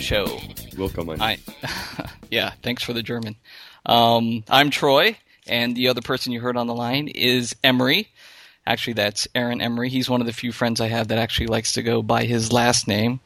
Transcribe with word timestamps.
Show. 0.00 0.40
Willkommen. 0.76 1.20
I, 1.20 1.38
yeah, 2.30 2.52
thanks 2.62 2.82
for 2.82 2.92
the 2.92 3.02
German. 3.02 3.36
Um, 3.84 4.44
I'm 4.48 4.70
Troy, 4.70 5.16
and 5.46 5.76
the 5.76 5.88
other 5.88 6.00
person 6.00 6.32
you 6.32 6.40
heard 6.40 6.56
on 6.56 6.66
the 6.66 6.74
line 6.74 7.08
is 7.08 7.54
Emery. 7.62 8.08
Actually, 8.66 8.94
that's 8.94 9.28
Aaron 9.34 9.60
Emery. 9.60 9.88
He's 9.88 10.08
one 10.08 10.20
of 10.20 10.26
the 10.26 10.32
few 10.32 10.52
friends 10.52 10.80
I 10.80 10.88
have 10.88 11.08
that 11.08 11.18
actually 11.18 11.48
likes 11.48 11.74
to 11.74 11.82
go 11.82 12.02
by 12.02 12.24
his 12.24 12.52
last 12.52 12.88
name. 12.88 13.20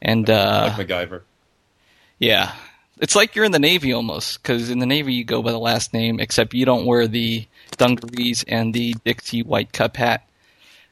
And 0.00 0.28
uh, 0.30 0.74
like 0.76 0.88
MacGyver. 0.88 1.22
yeah, 2.18 2.52
it's 3.00 3.16
like 3.16 3.34
you're 3.34 3.44
in 3.44 3.52
the 3.52 3.58
Navy 3.58 3.92
almost, 3.92 4.42
because 4.42 4.70
in 4.70 4.78
the 4.78 4.86
Navy 4.86 5.14
you 5.14 5.24
go 5.24 5.42
by 5.42 5.52
the 5.52 5.58
last 5.58 5.92
name, 5.92 6.20
except 6.20 6.54
you 6.54 6.64
don't 6.64 6.86
wear 6.86 7.06
the 7.06 7.46
dungarees 7.76 8.44
and 8.46 8.72
the 8.72 8.94
Dixie 9.04 9.42
white 9.42 9.72
cup 9.72 9.96
hat. 9.96 10.28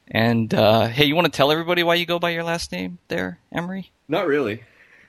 And 0.09 0.53
uh, 0.53 0.87
hey, 0.87 1.05
you 1.05 1.15
want 1.15 1.25
to 1.25 1.35
tell 1.35 1.51
everybody 1.51 1.83
why 1.83 1.95
you 1.95 2.05
go 2.05 2.19
by 2.19 2.29
your 2.29 2.43
last 2.43 2.71
name 2.71 2.97
there, 3.07 3.39
Emery? 3.51 3.91
Not 4.07 4.27
really. 4.27 4.63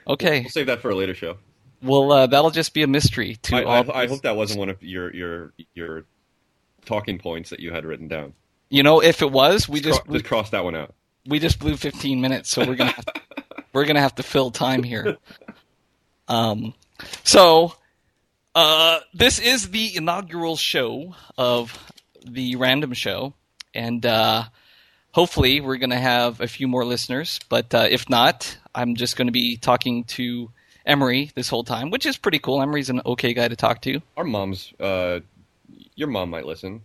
Okay. 0.08 0.40
We'll 0.40 0.50
save 0.50 0.66
that 0.66 0.80
for 0.80 0.90
a 0.90 0.94
later 0.94 1.14
show. 1.14 1.36
Well, 1.82 2.10
uh, 2.10 2.26
that'll 2.26 2.50
just 2.50 2.74
be 2.74 2.82
a 2.82 2.86
mystery 2.88 3.36
to 3.42 3.56
I, 3.56 3.62
all. 3.64 3.92
I, 3.92 4.02
I 4.02 4.06
hope 4.08 4.22
that 4.22 4.36
wasn't 4.36 4.58
one 4.58 4.68
of 4.68 4.82
your 4.82 5.14
your 5.14 5.52
your 5.74 6.04
talking 6.86 7.18
points 7.18 7.50
that 7.50 7.60
you 7.60 7.70
had 7.72 7.84
written 7.84 8.08
down. 8.08 8.32
you 8.70 8.82
know, 8.82 9.00
if 9.00 9.22
it 9.22 9.30
was, 9.30 9.68
we 9.68 9.80
just 9.80 10.02
Cro- 10.04 10.14
just 10.14 10.24
cross 10.24 10.50
that 10.50 10.64
one 10.64 10.74
out. 10.74 10.94
we 11.26 11.38
just 11.38 11.58
blew 11.60 11.76
15 11.76 12.20
minutes, 12.20 12.50
so 12.50 12.66
we're 12.66 12.74
gonna 12.74 12.90
have 12.92 13.04
to, 13.04 13.20
we're 13.72 13.84
gonna 13.84 14.00
have 14.00 14.14
to 14.16 14.22
fill 14.22 14.50
time 14.50 14.82
here. 14.82 15.16
Um, 16.28 16.74
so 17.24 17.74
uh, 18.54 19.00
this 19.14 19.38
is 19.38 19.70
the 19.70 19.96
inaugural 19.96 20.56
show 20.56 21.14
of 21.38 21.78
the 22.22 22.56
Random 22.56 22.92
Show, 22.92 23.32
and 23.74 24.04
uh, 24.04 24.44
hopefully 25.12 25.60
we're 25.60 25.78
gonna 25.78 25.98
have 25.98 26.40
a 26.42 26.48
few 26.48 26.68
more 26.68 26.84
listeners. 26.84 27.40
But 27.48 27.74
uh, 27.74 27.86
if 27.90 28.10
not, 28.10 28.58
I'm 28.78 28.94
just 28.94 29.16
gonna 29.16 29.32
be 29.32 29.56
talking 29.56 30.04
to 30.04 30.50
Emery 30.86 31.30
this 31.34 31.48
whole 31.48 31.64
time, 31.64 31.90
which 31.90 32.06
is 32.06 32.16
pretty 32.16 32.38
cool. 32.38 32.62
Emery's 32.62 32.90
an 32.90 33.02
okay 33.04 33.34
guy 33.34 33.48
to 33.48 33.56
talk 33.56 33.82
to. 33.82 34.00
Our 34.16 34.24
moms, 34.24 34.72
uh, 34.78 35.20
your 35.96 36.08
mom 36.08 36.30
might 36.30 36.46
listen. 36.46 36.82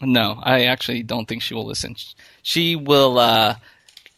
No, 0.00 0.38
I 0.42 0.64
actually 0.64 1.02
don't 1.02 1.28
think 1.28 1.42
she 1.42 1.54
will 1.54 1.66
listen. 1.66 1.94
She 2.42 2.74
will 2.74 3.18
uh, 3.18 3.56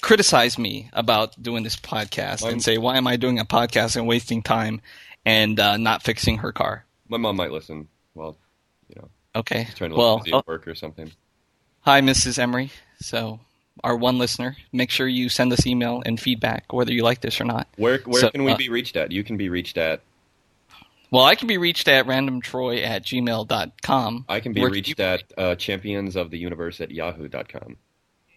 criticize 0.01 0.57
me 0.59 0.89
about 0.93 1.41
doing 1.43 1.63
this 1.63 1.77
podcast 1.77 2.49
and 2.49 2.63
say, 2.63 2.79
"Why 2.79 2.97
am 2.97 3.07
I 3.07 3.17
doing 3.17 3.39
a 3.39 3.45
podcast 3.45 3.97
and 3.97 4.07
wasting 4.07 4.43
time 4.43 4.81
and 5.27 5.59
uh, 5.61 5.77
not 5.77 6.03
fixing 6.03 6.39
her 6.39 6.53
car?" 6.53 6.87
My 7.09 7.19
mom 7.19 7.37
might 7.37 7.53
listen. 7.53 7.89
Well, 8.15 8.39
you 8.89 8.97
know, 8.97 9.09
Okay. 9.35 9.67
trying 9.75 9.91
to 9.91 9.97
well, 9.97 10.23
oh, 10.33 10.43
work 10.47 10.67
or 10.69 10.75
something. 10.75 11.11
hi, 11.81 12.01
Mrs. 12.01 12.39
Emery. 12.39 12.71
So, 13.01 13.41
our 13.83 13.97
one 13.97 14.19
listener, 14.19 14.57
make 14.73 14.91
sure 14.91 15.07
you 15.07 15.29
send 15.29 15.53
us 15.53 15.67
email 15.67 16.03
and 16.05 16.19
feedback 16.21 16.73
whether 16.73 16.93
you 16.93 17.03
like 17.03 17.21
this 17.21 17.41
or 17.41 17.45
not. 17.45 17.69
Where 17.77 17.99
where 18.01 18.21
So, 18.21 18.31
can 18.31 18.45
we 18.45 18.53
uh, 18.53 18.57
be 18.57 18.69
reached 18.69 18.97
at? 18.97 19.13
You 19.13 19.25
can 19.25 19.37
be 19.37 19.49
reached 19.49 19.79
at. 19.79 20.03
Well, 21.11 21.25
I 21.25 21.35
can 21.35 21.47
be 21.47 21.59
reached 21.59 21.89
at 21.89 22.07
randomtroy 22.07 22.83
at 22.85 23.05
gmail.com. 23.05 24.25
I 24.29 24.41
can 24.41 24.55
be 24.55 24.63
Where 24.63 24.71
reached 24.71 24.99
at 24.99 25.25
uh, 25.37 25.55
champions 25.57 26.17
of 26.17 26.31
the 26.31 26.39
universe 26.39 26.81
at 26.81 26.91
yahoo.com. 26.91 27.77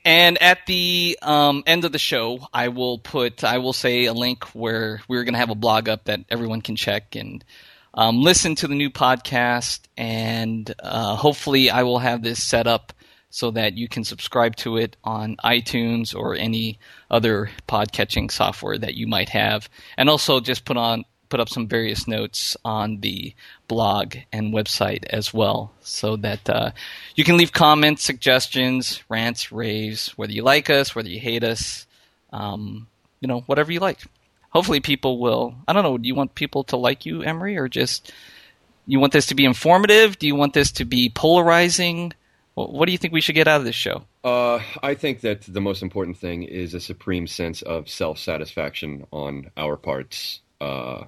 And 0.04 0.40
at 0.42 0.66
the 0.68 1.18
um, 1.22 1.64
end 1.66 1.84
of 1.84 1.92
the 1.92 1.98
show, 1.98 2.48
I 2.54 2.68
will 2.68 3.00
put, 3.00 3.44
I 3.44 3.58
will 3.58 3.74
say 3.74 4.06
a 4.06 4.14
link 4.14 4.44
where 4.54 5.02
we're 5.08 5.24
going 5.24 5.34
to 5.34 5.40
have 5.40 5.50
a 5.50 5.56
blog 5.56 5.90
up 5.90 6.06
that 6.06 6.20
everyone 6.30 6.62
can 6.62 6.76
check 6.76 7.16
and 7.16 7.44
um, 7.96 8.22
listen 8.22 8.56
to 8.56 8.68
the 8.68 8.76
new 8.76 8.92
podcast. 8.92 9.80
And 9.98 10.72
uh, 10.80 11.16
hopefully, 11.16 11.72
I 11.72 11.84
will 11.84 12.00
have 12.00 12.22
this 12.22 12.44
set 12.44 12.68
up 12.68 12.94
so 13.36 13.52
that 13.52 13.78
you 13.78 13.90
can 13.90 14.06
subscribe 14.06 14.56
to 14.56 14.78
it 14.78 14.96
on 15.04 15.36
iTunes 15.44 16.16
or 16.16 16.36
any 16.36 16.80
other 17.12 17.52
podcatching 17.68 18.32
software 18.32 18.78
that 18.78 18.96
you 18.96 19.08
might 19.08 19.28
have. 19.28 19.68
And 19.98 20.10
also, 20.10 20.40
just 20.40 20.64
put 20.64 20.78
on 20.78 21.04
put 21.28 21.42
up 21.42 21.50
some 21.50 21.68
various 21.68 22.08
notes 22.08 22.56
on 22.64 23.02
the 23.02 23.34
blog 23.68 24.16
and 24.32 24.54
website 24.54 25.04
as 25.10 25.34
well, 25.34 25.74
so 25.82 26.16
that 26.16 26.50
uh, 26.50 26.72
you 27.16 27.26
can 27.26 27.36
leave 27.36 27.52
comments, 27.52 28.06
suggestions, 28.06 29.04
rants, 29.10 29.52
raves, 29.52 30.18
whether 30.18 30.32
you 30.32 30.42
like 30.42 30.70
us, 30.70 30.96
whether 30.96 31.10
you 31.10 31.20
hate 31.20 31.44
us, 31.44 31.86
um, 32.32 32.88
you 33.20 33.28
know, 33.28 33.42
whatever 33.48 33.74
you 33.74 33.82
like. 33.82 34.00
Hopefully, 34.52 34.80
people 34.80 35.20
will. 35.20 35.56
I 35.68 35.74
don't 35.74 35.84
know. 35.84 35.98
Do 35.98 36.08
you 36.08 36.16
want 36.16 36.36
people 36.36 36.64
to 36.66 36.78
like 36.78 37.06
you, 37.06 37.22
Emery, 37.22 37.58
or 37.58 37.68
just 37.68 38.14
you 38.88 39.02
want 39.02 39.12
this 39.12 39.26
to 39.26 39.36
be 39.36 39.44
informative? 39.44 40.18
Do 40.18 40.26
you 40.26 40.36
want 40.36 40.54
this 40.54 40.72
to 40.74 40.86
be 40.86 41.10
polarizing? 41.10 42.14
Wh- 42.56 42.74
What 42.74 42.88
do 42.88 42.92
you 42.92 42.98
think 42.98 43.14
we 43.14 43.22
should 43.22 43.36
get 43.36 43.48
out 43.48 43.60
of 43.60 43.66
this 43.66 43.76
show? 43.76 44.04
Uh, 44.24 44.60
I 44.82 44.96
think 44.96 45.22
that 45.22 45.42
the 45.42 45.62
most 45.62 45.82
important 45.84 46.18
thing 46.18 46.44
is 46.44 46.74
a 46.74 46.80
supreme 46.80 47.28
sense 47.28 47.62
of 47.62 47.88
self 47.90 48.18
satisfaction 48.18 49.06
on 49.12 49.52
our 49.56 49.78
parts, 49.78 50.42
uh, 50.60 51.04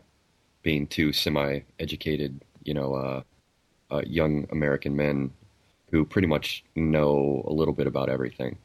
being 0.61 0.87
two 0.87 1.11
semi 1.13 1.61
educated, 1.79 2.41
you 2.63 2.73
know, 2.73 2.93
uh, 2.93 3.21
uh, 3.89 4.01
young 4.05 4.47
American 4.51 4.95
men 4.95 5.31
who 5.91 6.05
pretty 6.05 6.27
much 6.27 6.63
know 6.75 7.43
a 7.47 7.53
little 7.53 7.73
bit 7.73 7.87
about 7.87 8.09
everything. 8.09 8.57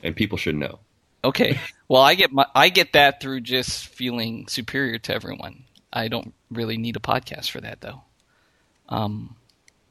And 0.00 0.14
people 0.14 0.38
should 0.38 0.54
know. 0.56 0.78
Okay. 1.24 1.58
Well, 1.88 2.02
I 2.02 2.16
get 2.16 2.32
my 2.32 2.44
I 2.52 2.68
get 2.68 2.94
that 2.94 3.20
through 3.20 3.42
just 3.42 3.86
feeling 3.86 4.48
superior 4.48 4.98
to 4.98 5.14
everyone. 5.14 5.62
I 5.92 6.08
don't 6.08 6.34
really 6.50 6.78
need 6.78 6.96
a 6.96 6.98
podcast 6.98 7.48
for 7.48 7.60
that 7.60 7.80
though. 7.80 8.02
Um, 8.88 9.36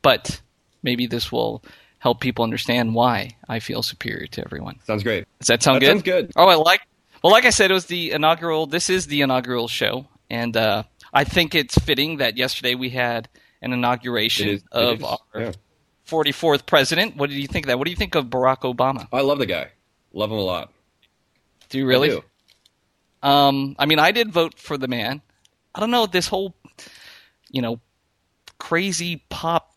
but 0.02 0.42
maybe 0.84 1.08
this 1.08 1.32
will 1.32 1.64
help 2.06 2.20
people 2.20 2.44
understand 2.44 2.94
why 2.94 3.32
I 3.50 3.58
feel 3.58 3.82
superior 3.82 4.28
to 4.28 4.42
everyone. 4.46 4.80
Sounds 4.86 5.02
great. 5.02 5.26
Does 5.40 5.48
that 5.48 5.64
sound 5.64 5.78
That 5.78 5.80
good? 5.80 5.88
sounds 5.88 6.04
good. 6.04 6.32
Oh, 6.36 6.46
I 6.46 6.54
like. 6.54 6.82
Well, 7.24 7.34
like 7.34 7.46
I 7.46 7.50
said, 7.50 7.72
it 7.72 7.74
was 7.74 7.88
the 7.88 8.12
inaugural. 8.12 8.68
This 8.68 8.92
is 8.92 9.08
the 9.08 9.22
inaugural 9.22 9.68
show, 9.68 10.06
and 10.30 10.56
uh, 10.56 10.84
I 11.12 11.24
think 11.24 11.56
it's 11.56 11.76
fitting 11.80 12.18
that 12.18 12.38
yesterday 12.38 12.76
we 12.76 12.92
had 12.92 13.28
an 13.64 13.74
inauguration 13.74 14.50
is, 14.50 14.64
of 14.72 15.04
our 15.04 15.18
yeah. 15.34 15.52
44th 16.08 16.68
president. 16.68 17.18
What 17.18 17.32
do 17.32 17.36
you 17.36 17.48
think 17.48 17.66
of 17.66 17.70
that? 17.70 17.80
What 17.80 17.86
do 17.86 17.90
you 17.90 17.98
think 17.98 18.14
of 18.14 18.26
Barack 18.28 18.72
Obama? 18.72 19.08
I 19.12 19.22
love 19.22 19.40
the 19.40 19.48
guy. 19.48 19.72
Love 20.14 20.30
him 20.30 20.38
a 20.38 20.42
lot. 20.42 20.72
Do 21.70 21.80
you 21.80 21.88
really? 21.88 22.12
I 22.12 22.22
do. 23.24 23.28
Um, 23.28 23.76
I 23.80 23.88
mean, 23.88 23.98
I 23.98 24.12
did 24.12 24.32
vote 24.32 24.60
for 24.60 24.78
the 24.78 24.88
man. 24.88 25.24
I 25.74 25.80
don't 25.80 25.90
know 25.90 26.06
this 26.06 26.28
whole, 26.28 26.54
you 27.50 27.64
know, 27.64 27.80
crazy 28.60 29.24
pop, 29.30 29.74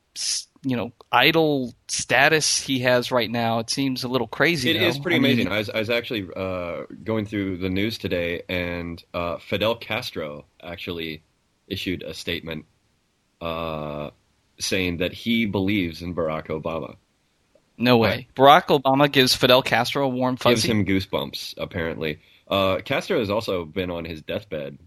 you 0.68 0.76
know, 0.76 0.92
idol 1.10 1.74
status 1.88 2.60
he 2.60 2.80
has 2.80 3.10
right 3.10 3.30
now. 3.30 3.58
It 3.60 3.70
seems 3.70 4.04
a 4.04 4.08
little 4.08 4.26
crazy. 4.28 4.70
It 4.70 4.76
is 4.76 4.96
though. 4.96 5.02
pretty 5.02 5.16
I 5.16 5.20
mean, 5.20 5.32
amazing. 5.32 5.52
I 5.52 5.58
was, 5.58 5.70
I 5.70 5.78
was 5.78 5.90
actually 5.90 6.28
uh, 6.34 6.84
going 7.04 7.24
through 7.26 7.58
the 7.58 7.70
news 7.70 7.98
today, 7.98 8.42
and 8.48 9.02
uh, 9.14 9.38
Fidel 9.38 9.76
Castro 9.76 10.44
actually 10.62 11.22
issued 11.66 12.02
a 12.02 12.14
statement 12.14 12.66
uh, 13.40 14.10
saying 14.58 14.98
that 14.98 15.12
he 15.12 15.46
believes 15.46 16.02
in 16.02 16.14
Barack 16.14 16.48
Obama. 16.48 16.96
no 17.76 17.96
way. 17.96 18.26
Barack 18.36 18.66
Obama 18.66 19.10
gives 19.10 19.34
Fidel 19.34 19.62
Castro 19.62 20.04
a 20.04 20.08
warm 20.08 20.36
fuzzy. 20.36 20.54
Gives 20.54 20.64
him 20.64 20.84
goosebumps, 20.84 21.54
apparently. 21.58 22.20
Uh, 22.48 22.78
Castro 22.84 23.18
has 23.18 23.30
also 23.30 23.64
been 23.64 23.90
on 23.90 24.04
his 24.04 24.22
deathbed 24.22 24.78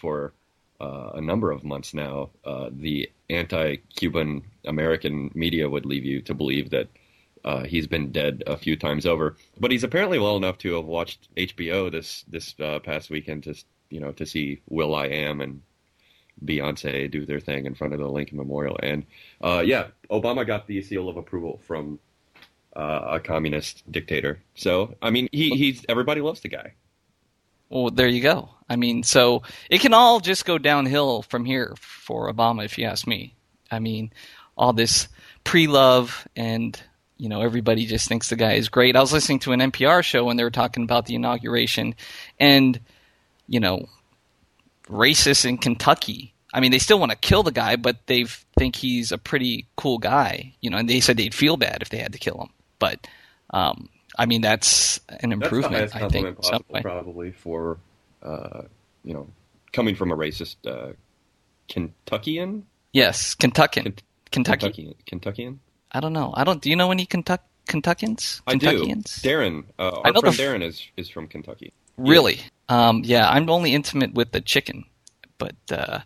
for 0.00 0.32
uh, 0.80 1.12
a 1.14 1.20
number 1.20 1.50
of 1.52 1.62
months 1.62 1.94
now. 1.94 2.30
Uh, 2.44 2.70
the 2.72 3.10
anti-Cuban 3.30 4.42
American 4.66 5.30
media 5.34 5.68
would 5.68 5.86
leave 5.86 6.04
you 6.04 6.20
to 6.22 6.34
believe 6.34 6.70
that 6.70 6.88
uh, 7.44 7.64
he's 7.64 7.86
been 7.86 8.10
dead 8.10 8.42
a 8.46 8.56
few 8.56 8.76
times 8.76 9.04
over, 9.04 9.36
but 9.60 9.70
he's 9.70 9.84
apparently 9.84 10.18
well 10.18 10.36
enough 10.36 10.58
to 10.58 10.74
have 10.74 10.86
watched 10.86 11.28
HBO 11.36 11.90
this 11.90 12.24
this 12.28 12.54
uh, 12.60 12.78
past 12.78 13.10
weekend 13.10 13.44
to 13.44 13.54
you 13.90 14.00
know 14.00 14.12
to 14.12 14.24
see 14.24 14.60
Will 14.68 14.94
I 14.94 15.06
Am 15.06 15.40
and 15.40 15.60
Beyonce 16.42 17.10
do 17.10 17.26
their 17.26 17.40
thing 17.40 17.66
in 17.66 17.74
front 17.74 17.92
of 17.92 18.00
the 18.00 18.08
Lincoln 18.08 18.38
Memorial, 18.38 18.78
and 18.82 19.04
uh, 19.42 19.62
yeah, 19.64 19.88
Obama 20.10 20.46
got 20.46 20.66
the 20.66 20.80
seal 20.82 21.08
of 21.08 21.16
approval 21.16 21.60
from 21.66 21.98
uh, 22.74 23.00
a 23.12 23.20
communist 23.20 23.90
dictator. 23.90 24.40
So 24.54 24.96
I 25.02 25.10
mean, 25.10 25.28
he 25.30 25.50
he's 25.50 25.84
everybody 25.88 26.22
loves 26.22 26.40
the 26.40 26.48
guy. 26.48 26.72
Well, 27.74 27.90
there 27.90 28.06
you 28.06 28.20
go. 28.20 28.50
I 28.68 28.76
mean, 28.76 29.02
so 29.02 29.42
it 29.68 29.80
can 29.80 29.94
all 29.94 30.20
just 30.20 30.46
go 30.46 30.58
downhill 30.58 31.22
from 31.22 31.44
here 31.44 31.74
for 31.80 32.32
Obama, 32.32 32.64
if 32.64 32.78
you 32.78 32.86
ask 32.86 33.04
me. 33.04 33.34
I 33.68 33.80
mean, 33.80 34.12
all 34.56 34.72
this 34.72 35.08
pre-love 35.42 36.28
and 36.36 36.80
you 37.16 37.28
know 37.28 37.42
everybody 37.42 37.86
just 37.86 38.08
thinks 38.08 38.28
the 38.28 38.36
guy 38.36 38.52
is 38.52 38.68
great. 38.68 38.94
I 38.94 39.00
was 39.00 39.12
listening 39.12 39.40
to 39.40 39.52
an 39.52 39.58
NPR 39.58 40.04
show 40.04 40.24
when 40.24 40.36
they 40.36 40.44
were 40.44 40.52
talking 40.52 40.84
about 40.84 41.06
the 41.06 41.16
inauguration, 41.16 41.96
and 42.38 42.78
you 43.48 43.58
know, 43.58 43.88
racists 44.84 45.44
in 45.44 45.58
Kentucky. 45.58 46.32
I 46.52 46.60
mean, 46.60 46.70
they 46.70 46.78
still 46.78 47.00
want 47.00 47.10
to 47.10 47.18
kill 47.18 47.42
the 47.42 47.50
guy, 47.50 47.74
but 47.74 48.06
they 48.06 48.24
think 48.56 48.76
he's 48.76 49.10
a 49.10 49.18
pretty 49.18 49.66
cool 49.76 49.98
guy. 49.98 50.54
You 50.60 50.70
know, 50.70 50.76
and 50.76 50.88
they 50.88 51.00
said 51.00 51.16
they'd 51.16 51.34
feel 51.34 51.56
bad 51.56 51.82
if 51.82 51.88
they 51.88 51.98
had 51.98 52.12
to 52.12 52.20
kill 52.20 52.40
him. 52.40 52.50
But 52.78 53.08
um, 53.50 53.88
I 54.16 54.26
mean, 54.26 54.40
that's 54.40 55.00
an 55.08 55.32
improvement. 55.32 55.90
That's 55.90 55.94
I 55.94 56.08
think 56.08 56.36
possible, 56.36 56.80
probably 56.80 57.32
for 57.32 57.78
uh, 58.22 58.62
you 59.04 59.14
know 59.14 59.28
coming 59.72 59.94
from 59.94 60.12
a 60.12 60.16
racist 60.16 60.56
uh, 60.66 60.92
Kentuckian. 61.68 62.66
Yes, 62.92 63.34
Kentuckian. 63.34 63.84
Kent- 63.84 64.02
Kentucky. 64.30 64.58
Kentuckian. 64.60 64.94
Kentuckian. 65.06 65.60
I 65.92 66.00
don't 66.00 66.12
know. 66.12 66.32
I 66.36 66.44
don't. 66.44 66.60
Do 66.60 66.70
you 66.70 66.76
know 66.76 66.90
any 66.90 67.06
Kentuck 67.06 67.42
Kentuckians? 67.68 68.42
I 68.46 68.56
do. 68.56 68.66
Kentuckians? 68.66 69.22
Darren, 69.22 69.64
uh, 69.78 70.00
I 70.04 70.10
know 70.10 70.20
friend 70.20 70.36
Darren 70.36 70.62
is 70.62 70.86
is 70.96 71.08
from 71.08 71.28
Kentucky. 71.28 71.72
Really? 71.96 72.40
Um, 72.68 73.02
yeah, 73.04 73.28
I'm 73.28 73.48
only 73.50 73.74
intimate 73.74 74.14
with 74.14 74.32
the 74.32 74.40
chicken, 74.40 74.84
but 75.38 75.54
uh, 75.70 76.00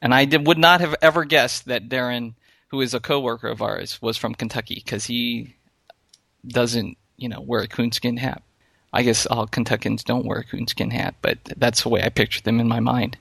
and 0.00 0.14
I 0.14 0.24
did, 0.24 0.46
would 0.46 0.58
not 0.58 0.80
have 0.80 0.94
ever 1.00 1.24
guessed 1.24 1.66
that 1.66 1.88
Darren, 1.88 2.34
who 2.68 2.80
is 2.80 2.94
a 2.94 3.00
coworker 3.00 3.48
of 3.48 3.62
ours, 3.62 4.00
was 4.02 4.16
from 4.16 4.34
Kentucky 4.34 4.74
because 4.84 5.06
he 5.06 5.54
doesn't, 6.46 6.98
you 7.22 7.28
know, 7.28 7.40
wear 7.40 7.60
a 7.60 7.68
coonskin 7.68 8.16
hat. 8.18 8.42
I 8.92 9.02
guess 9.02 9.24
all 9.26 9.46
Kentuckians 9.46 10.04
don't 10.04 10.26
wear 10.26 10.40
a 10.40 10.44
coonskin 10.44 10.90
hat, 10.90 11.14
but 11.22 11.38
that's 11.56 11.82
the 11.82 11.88
way 11.88 12.02
I 12.02 12.08
picture 12.10 12.42
them 12.42 12.60
in 12.60 12.68
my 12.68 12.80
mind. 12.80 13.16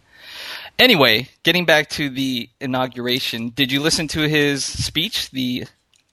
Anyway, 0.80 1.30
getting 1.44 1.65
back 1.65 1.89
to 1.92 2.09
the 2.09 2.50
inauguration, 2.59 3.50
did 3.50 3.71
you 3.71 3.80
listen 3.81 4.07
to 4.09 4.27
his 4.27 4.65
speech, 4.65 5.30
the 5.31 5.65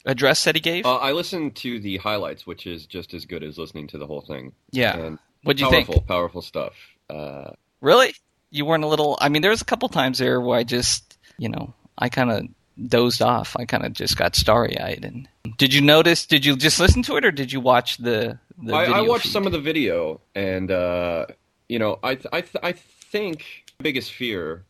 address 0.04 0.44
that 0.44 0.54
he 0.54 0.60
gave? 0.60 0.84
Uh, 0.86 0.96
I 0.96 1.12
listened 1.12 1.56
to 1.56 1.80
the 1.80 1.96
highlights, 1.96 2.46
which 2.46 2.66
is 2.66 2.86
just 2.86 3.14
as 3.14 3.24
good 3.24 3.42
as 3.42 3.58
listening 3.58 3.86
to 3.88 3.98
the 3.98 4.06
whole 4.06 4.20
thing. 4.20 4.52
yeah. 4.70 4.96
And 4.96 5.18
What'd 5.44 5.60
you 5.60 5.70
think? 5.70 5.86
powerful, 5.86 5.94
think? 5.94 6.06
powerful 6.08 6.42
stuff. 6.42 6.72
Uh, 7.08 7.50
Really? 7.80 8.12
You 8.50 8.64
weren't 8.64 8.82
a 8.84 8.88
little? 8.88 9.16
I 9.20 9.28
mean, 9.28 9.42
there 9.42 9.52
was 9.52 9.62
a 9.62 9.64
couple 9.64 9.88
times 9.88 10.18
there 10.18 10.40
where 10.40 10.58
I 10.58 10.64
just, 10.64 11.16
you 11.38 11.48
know, 11.48 11.74
I 11.96 12.08
kind 12.08 12.30
of 12.30 12.48
dozed 12.86 13.22
off. 13.22 13.56
I 13.58 13.64
kind 13.64 13.84
of 13.84 13.92
just 13.92 14.16
got 14.16 14.36
starry 14.36 14.78
eyed. 14.78 15.04
And 15.04 15.28
did 15.58 15.72
you 15.74 15.80
notice? 15.80 16.26
Did 16.26 16.44
you 16.44 16.56
just 16.56 16.78
listen 16.80 17.02
to 17.04 17.16
it, 17.16 17.24
or 17.24 17.30
did 17.30 17.52
you 17.52 17.60
watch 17.60 17.98
the? 17.98 18.38
the 18.62 18.74
I, 18.74 18.84
I 18.84 19.00
watched 19.02 19.24
feed? 19.24 19.32
some 19.32 19.46
of 19.46 19.52
the 19.52 19.60
video, 19.60 20.20
and 20.34 20.70
uh, 20.70 21.26
you 21.68 21.78
know, 21.78 21.98
I 22.02 22.14
th- 22.14 22.26
I 22.32 22.40
th- 22.40 22.62
I 22.62 22.72
think 22.72 23.44
the 23.78 23.82
biggest 23.82 24.12
fear 24.12 24.64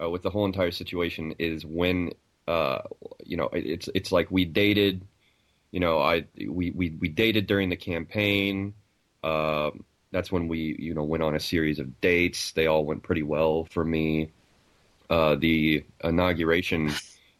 uh, 0.00 0.10
with 0.10 0.22
the 0.22 0.30
whole 0.30 0.44
entire 0.46 0.70
situation 0.70 1.34
is 1.38 1.64
when 1.64 2.12
uh, 2.48 2.80
you 3.24 3.36
know 3.36 3.48
it- 3.52 3.66
it's 3.66 3.88
it's 3.94 4.12
like 4.12 4.30
we 4.30 4.44
dated, 4.44 5.02
you 5.70 5.80
know, 5.80 5.98
I 6.00 6.24
we 6.48 6.70
we, 6.70 6.90
we 6.90 7.08
dated 7.08 7.46
during 7.46 7.68
the 7.70 7.76
campaign. 7.76 8.74
Um 9.22 9.84
that's 10.12 10.32
when 10.32 10.48
we 10.48 10.74
you 10.78 10.92
know 10.94 11.04
went 11.04 11.22
on 11.22 11.34
a 11.36 11.40
series 11.40 11.78
of 11.78 12.00
dates. 12.00 12.50
They 12.52 12.66
all 12.66 12.84
went 12.84 13.02
pretty 13.02 13.22
well 13.22 13.66
for 13.70 13.84
me. 13.84 14.30
Uh, 15.10 15.34
the 15.36 15.84
inauguration 16.02 16.90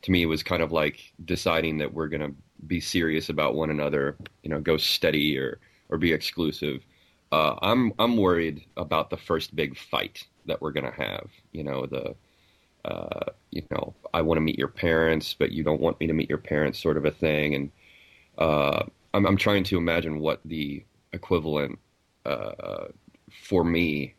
to 0.02 0.10
me 0.10 0.22
it 0.22 0.26
was 0.26 0.42
kind 0.42 0.62
of 0.62 0.72
like 0.72 1.12
deciding 1.24 1.78
that 1.78 1.92
we're 1.92 2.08
gonna 2.08 2.32
be 2.66 2.80
serious 2.80 3.28
about 3.28 3.54
one 3.54 3.70
another. 3.70 4.16
You 4.42 4.50
know, 4.50 4.60
go 4.60 4.76
steady 4.76 5.36
or 5.38 5.58
or 5.88 5.98
be 5.98 6.12
exclusive. 6.12 6.82
Uh, 7.32 7.56
I'm 7.62 7.92
I'm 7.98 8.16
worried 8.16 8.64
about 8.76 9.10
the 9.10 9.16
first 9.16 9.54
big 9.54 9.76
fight 9.76 10.26
that 10.46 10.60
we're 10.60 10.72
gonna 10.72 10.92
have. 10.92 11.28
You 11.52 11.64
know, 11.64 11.86
the 11.86 12.14
uh, 12.84 13.32
you 13.50 13.62
know, 13.70 13.94
I 14.14 14.22
want 14.22 14.38
to 14.38 14.42
meet 14.42 14.58
your 14.58 14.68
parents, 14.68 15.34
but 15.38 15.52
you 15.52 15.62
don't 15.62 15.80
want 15.80 16.00
me 16.00 16.06
to 16.06 16.12
meet 16.12 16.28
your 16.28 16.38
parents, 16.38 16.80
sort 16.80 16.96
of 16.96 17.04
a 17.04 17.10
thing. 17.10 17.54
And 17.54 17.70
uh, 18.38 18.84
I'm 19.14 19.26
I'm 19.26 19.36
trying 19.36 19.64
to 19.64 19.76
imagine 19.76 20.20
what 20.20 20.40
the 20.44 20.84
equivalent 21.12 21.78
uh, 22.24 22.86
for 23.30 23.64
me 23.64 24.14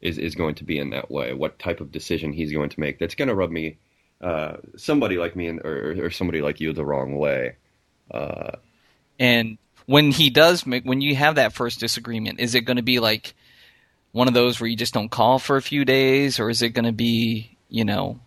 is 0.00 0.18
is 0.18 0.34
going 0.34 0.54
to 0.56 0.64
be 0.64 0.78
in 0.78 0.90
that 0.90 1.10
way. 1.10 1.32
What 1.32 1.58
type 1.58 1.80
of 1.80 1.92
decision 1.92 2.32
he's 2.32 2.52
going 2.52 2.70
to 2.70 2.80
make 2.80 2.98
that's 2.98 3.14
going 3.14 3.28
to 3.28 3.34
rub 3.34 3.50
me, 3.50 3.78
uh, 4.20 4.56
somebody 4.76 5.18
like 5.18 5.36
me, 5.36 5.48
or 5.48 5.96
or 6.04 6.10
somebody 6.10 6.40
like 6.42 6.60
you, 6.60 6.72
the 6.72 6.84
wrong 6.84 7.16
way. 7.16 7.56
Uh, 8.10 8.52
And 9.18 9.58
when 9.86 10.10
he 10.10 10.30
does 10.30 10.66
make, 10.66 10.84
when 10.84 11.00
you 11.00 11.14
have 11.16 11.36
that 11.36 11.52
first 11.52 11.80
disagreement, 11.80 12.40
is 12.40 12.54
it 12.54 12.62
going 12.62 12.76
to 12.76 12.82
be 12.82 12.98
like 13.00 13.34
one 14.12 14.28
of 14.28 14.34
those 14.34 14.60
where 14.60 14.68
you 14.68 14.76
just 14.76 14.94
don't 14.94 15.10
call 15.10 15.38
for 15.38 15.56
a 15.56 15.62
few 15.62 15.84
days, 15.84 16.40
or 16.40 16.48
is 16.50 16.62
it 16.62 16.70
going 16.70 16.84
to 16.86 16.92
be, 16.92 17.56
you 17.68 17.84
know, 17.84 18.18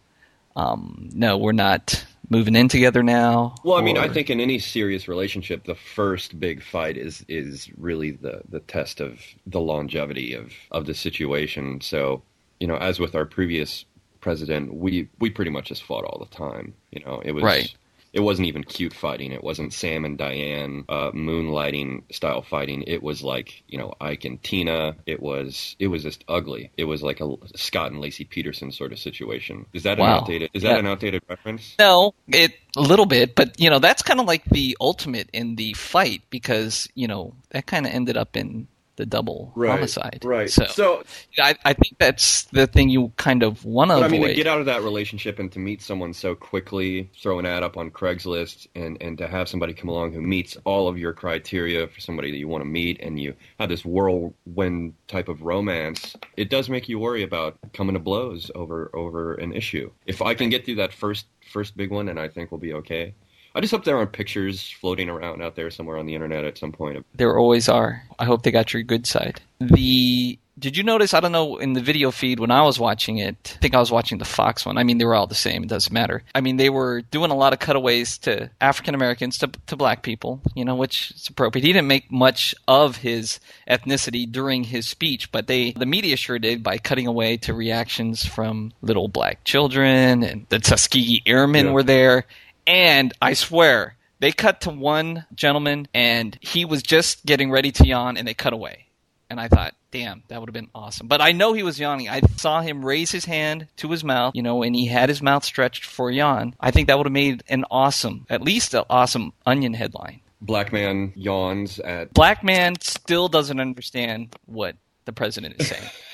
um, 0.55 1.09
no, 1.13 1.37
we're 1.37 1.51
not 1.51 2.05
moving 2.29 2.55
in 2.55 2.67
together 2.67 3.01
now? 3.01 3.55
Well, 3.63 3.77
I 3.77 3.81
mean, 3.81 3.97
or- 3.97 4.01
I 4.01 4.09
think 4.09 4.29
in 4.29 4.39
any 4.39 4.59
serious 4.59 5.07
relationship, 5.07 5.63
the 5.65 5.75
first 5.75 6.39
big 6.39 6.61
fight 6.63 6.97
is 6.97 7.25
is 7.27 7.69
really 7.77 8.11
the 8.11 8.41
the 8.49 8.59
test 8.59 8.99
of 9.01 9.19
the 9.47 9.59
longevity 9.61 10.33
of 10.33 10.53
of 10.71 10.85
the 10.85 10.93
situation. 10.93 11.81
So, 11.81 12.21
you 12.59 12.67
know, 12.67 12.75
as 12.77 12.99
with 12.99 13.15
our 13.15 13.25
previous 13.25 13.85
president, 14.29 14.71
we 14.75 15.09
we 15.19 15.29
pretty 15.31 15.49
much 15.51 15.69
just 15.69 15.83
fought 15.83 16.05
all 16.05 16.19
the 16.19 16.35
time. 16.35 16.73
You 16.91 17.01
know, 17.03 17.19
it 17.25 17.31
was 17.31 17.43
Right. 17.43 17.73
It 18.11 18.21
wasn't 18.21 18.47
even 18.47 18.63
cute 18.63 18.93
fighting. 18.93 19.31
It 19.31 19.43
wasn't 19.43 19.71
Sam 19.71 20.03
and 20.03 20.17
Diane 20.17 20.83
uh, 20.89 21.11
moonlighting 21.11 22.11
style 22.11 22.41
fighting. 22.41 22.83
It 22.87 23.01
was 23.03 23.21
like 23.23 23.63
you 23.67 23.77
know 23.79 23.93
Ike 24.01 24.25
and 24.25 24.41
Tina. 24.43 24.95
It 25.05 25.19
was 25.21 25.75
it 25.79 25.87
was 25.87 26.01
just 26.03 26.23
ugly. 26.27 26.71
It 26.77 26.85
was 26.85 27.01
like 27.03 27.21
a 27.21 27.35
Scott 27.55 27.91
and 27.91 28.01
Laci 28.03 28.27
Peterson 28.27 28.71
sort 28.71 28.91
of 28.91 28.99
situation. 28.99 29.65
Is 29.73 29.83
that 29.83 29.99
an 29.99 30.05
outdated? 30.05 30.49
Is 30.53 30.63
Yeah. 30.63 30.73
that 30.73 30.79
an 30.79 30.87
outdated 30.87 31.21
reference? 31.29 31.75
No, 31.79 32.13
it 32.27 32.53
a 32.77 32.81
little 32.81 33.05
bit, 33.05 33.35
but 33.35 33.59
you 33.59 33.69
know 33.69 33.79
that's 33.79 34.01
kind 34.03 34.19
of 34.19 34.25
like 34.27 34.43
the 34.45 34.75
ultimate 34.79 35.29
in 35.33 35.55
the 35.55 35.73
fight 35.73 36.21
because 36.29 36.87
you 36.95 37.07
know 37.07 37.33
that 37.51 37.65
kind 37.67 37.85
of 37.87 37.93
ended 37.93 38.17
up 38.17 38.35
in 38.35 38.67
the 38.99 39.05
double 39.05 39.53
homicide. 39.55 40.19
Right. 40.25 40.49
So, 40.49 40.65
so 40.65 41.03
I, 41.39 41.55
I 41.63 41.71
think 41.71 41.97
that's 41.99 42.43
the 42.51 42.67
thing 42.67 42.89
you 42.89 43.13
kind 43.15 43.43
of 43.43 43.63
want 43.63 43.91
to 43.91 43.95
But 43.95 44.03
I 44.03 44.07
mean, 44.09 44.27
to 44.27 44.33
get 44.33 44.45
out 44.45 44.59
of 44.59 44.65
that 44.65 44.83
relationship 44.83 45.39
and 45.39 45.49
to 45.53 45.59
meet 45.59 45.81
someone 45.81 46.13
so 46.13 46.35
quickly, 46.35 47.09
throw 47.23 47.39
an 47.39 47.45
ad 47.45 47.63
up 47.63 47.77
on 47.77 47.91
Craigslist, 47.91 48.67
and, 48.75 48.97
and 49.01 49.17
to 49.17 49.27
have 49.27 49.47
somebody 49.47 49.73
come 49.73 49.89
along 49.89 50.11
who 50.11 50.21
meets 50.21 50.57
all 50.65 50.89
of 50.89 50.97
your 50.97 51.13
criteria 51.13 51.87
for 51.87 52.01
somebody 52.01 52.29
that 52.29 52.37
you 52.37 52.49
want 52.49 52.61
to 52.61 52.69
meet, 52.69 52.99
and 52.99 53.17
you 53.17 53.33
have 53.57 53.69
this 53.69 53.85
whirlwind 53.85 54.93
type 55.07 55.29
of 55.29 55.43
romance, 55.43 56.17
it 56.35 56.49
does 56.49 56.67
make 56.67 56.89
you 56.89 56.99
worry 56.99 57.23
about 57.23 57.57
coming 57.71 57.93
to 57.93 57.99
blows 57.99 58.51
over 58.53 58.91
over 58.93 59.35
an 59.35 59.53
issue. 59.53 59.89
If 60.05 60.21
I 60.21 60.33
can 60.33 60.49
get 60.49 60.65
through 60.65 60.75
that 60.75 60.91
first 60.91 61.25
first 61.49 61.77
big 61.77 61.89
one, 61.89 62.09
and 62.09 62.19
I 62.19 62.27
think 62.27 62.51
we'll 62.51 62.59
be 62.59 62.73
okay. 62.73 63.15
I 63.55 63.61
just 63.61 63.71
hope 63.71 63.83
there 63.83 63.97
aren't 63.97 64.11
pictures 64.13 64.69
floating 64.69 65.09
around 65.09 65.41
out 65.41 65.55
there 65.55 65.71
somewhere 65.71 65.97
on 65.97 66.05
the 66.05 66.13
internet 66.15 66.43
at 66.43 66.57
some 66.57 66.71
point. 66.71 67.05
There 67.15 67.37
always 67.37 67.67
are. 67.67 68.03
I 68.19 68.25
hope 68.25 68.43
they 68.43 68.51
got 68.51 68.73
your 68.73 68.83
good 68.83 69.07
side. 69.07 69.41
The 69.59 70.37
did 70.57 70.75
you 70.75 70.83
notice? 70.83 71.13
I 71.13 71.21
don't 71.21 71.31
know 71.31 71.55
in 71.57 71.71
the 71.71 71.79
video 71.81 72.11
feed 72.11 72.41
when 72.41 72.51
I 72.51 72.63
was 72.63 72.77
watching 72.79 73.17
it. 73.17 73.53
I 73.55 73.59
think 73.61 73.73
I 73.75 73.79
was 73.79 73.91
watching 73.91 74.17
the 74.17 74.25
Fox 74.25 74.65
one. 74.65 74.77
I 74.77 74.83
mean, 74.83 74.97
they 74.97 75.05
were 75.05 75.15
all 75.15 75.25
the 75.25 75.33
same. 75.33 75.63
It 75.63 75.69
doesn't 75.69 75.93
matter. 75.93 76.21
I 76.35 76.41
mean, 76.41 76.57
they 76.57 76.69
were 76.69 77.01
doing 77.01 77.31
a 77.31 77.35
lot 77.35 77.53
of 77.53 77.59
cutaways 77.59 78.17
to 78.19 78.51
African 78.59 78.93
Americans 78.93 79.37
to 79.37 79.47
to 79.67 79.75
black 79.77 80.03
people. 80.03 80.41
You 80.55 80.65
know, 80.65 80.75
which 80.75 81.11
is 81.11 81.27
appropriate. 81.29 81.63
He 81.65 81.71
didn't 81.71 81.87
make 81.87 82.11
much 82.11 82.53
of 82.67 82.97
his 82.97 83.39
ethnicity 83.69 84.29
during 84.29 84.65
his 84.65 84.85
speech, 84.87 85.31
but 85.31 85.47
they 85.47 85.71
the 85.71 85.85
media 85.85 86.17
sure 86.17 86.39
did 86.39 86.61
by 86.61 86.77
cutting 86.77 87.07
away 87.07 87.37
to 87.37 87.53
reactions 87.53 88.25
from 88.25 88.73
little 88.81 89.07
black 89.07 89.43
children 89.45 90.23
and 90.23 90.45
the 90.49 90.59
Tuskegee 90.59 91.21
Airmen 91.25 91.67
Yeah. 91.67 91.71
were 91.71 91.83
there. 91.83 92.25
And 92.69 93.11
I 93.19 93.33
swear, 93.33 93.95
they 94.19 94.31
cut 94.31 94.61
to 94.61 94.69
one 94.69 95.25
gentleman 95.33 95.87
and 95.91 96.37
he 96.39 96.65
was 96.65 96.83
just 96.83 97.25
getting 97.25 97.49
ready 97.49 97.71
to 97.71 97.87
yawn 97.87 98.15
and 98.15 98.27
they 98.27 98.35
cut 98.35 98.53
away. 98.53 98.85
And 99.27 99.39
I 99.39 99.47
thought, 99.47 99.73
damn, 99.89 100.21
that 100.27 100.39
would 100.39 100.49
have 100.49 100.53
been 100.53 100.69
awesome. 100.75 101.07
But 101.07 101.19
I 101.19 101.31
know 101.31 101.53
he 101.53 101.63
was 101.63 101.79
yawning. 101.79 102.09
I 102.09 102.21
saw 102.37 102.61
him 102.61 102.85
raise 102.85 103.11
his 103.11 103.25
hand 103.25 103.67
to 103.77 103.89
his 103.89 104.03
mouth, 104.03 104.35
you 104.35 104.43
know, 104.43 104.61
and 104.61 104.75
he 104.75 104.85
had 104.85 105.09
his 105.09 105.19
mouth 105.19 105.43
stretched 105.43 105.83
for 105.83 106.11
a 106.11 106.13
yawn. 106.13 106.55
I 106.59 106.69
think 106.69 106.87
that 106.87 106.97
would 106.97 107.07
have 107.07 107.11
made 107.11 107.43
an 107.49 107.65
awesome, 107.71 108.27
at 108.29 108.43
least 108.43 108.75
an 108.75 108.83
awesome 108.87 109.33
onion 109.47 109.73
headline. 109.73 110.21
Black 110.39 110.71
man 110.71 111.11
yawns 111.15 111.79
at 111.79 112.13
Black 112.13 112.43
man 112.43 112.79
still 112.81 113.29
doesn't 113.29 113.59
understand 113.59 114.35
what 114.45 114.75
the 115.05 115.13
president 115.13 115.55
is 115.59 115.69
saying. 115.69 115.89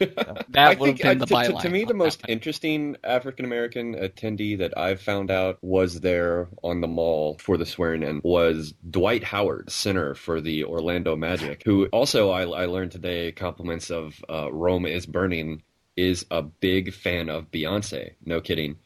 That 0.48 0.48
I 0.56 0.74
would 0.74 0.88
have 0.90 0.98
think, 0.98 1.02
been 1.02 1.22
uh, 1.22 1.24
the 1.26 1.26
to- 1.26 1.58
to, 1.62 1.68
me, 1.68 1.84
the 1.84 1.94
most 1.94 2.22
interesting 2.26 2.96
African 3.04 3.44
American 3.44 3.94
attendee 3.94 4.58
that 4.58 4.76
I've 4.76 5.00
found 5.00 5.30
out 5.30 5.58
was 5.62 6.00
there 6.00 6.48
on 6.62 6.80
the 6.80 6.88
mall 6.88 7.36
for 7.38 7.56
the 7.56 7.66
swearing 7.66 8.02
in 8.02 8.20
was 8.24 8.74
Dwight 8.88 9.22
Howard, 9.24 9.70
center 9.70 10.14
for 10.14 10.40
the 10.40 10.64
Orlando 10.64 11.16
Magic, 11.16 11.62
who 11.64 11.86
also 11.86 12.30
I, 12.30 12.42
I 12.42 12.66
learned 12.66 12.92
today 12.92 13.32
compliments 13.32 13.90
of 13.90 14.24
uh, 14.28 14.50
Rome 14.52 14.86
is 14.86 15.06
Burning 15.06 15.62
is 15.96 16.24
a 16.30 16.42
big 16.42 16.94
fan 16.94 17.28
of 17.28 17.50
Beyonce. 17.50 18.14
No 18.24 18.40
kidding. 18.40 18.76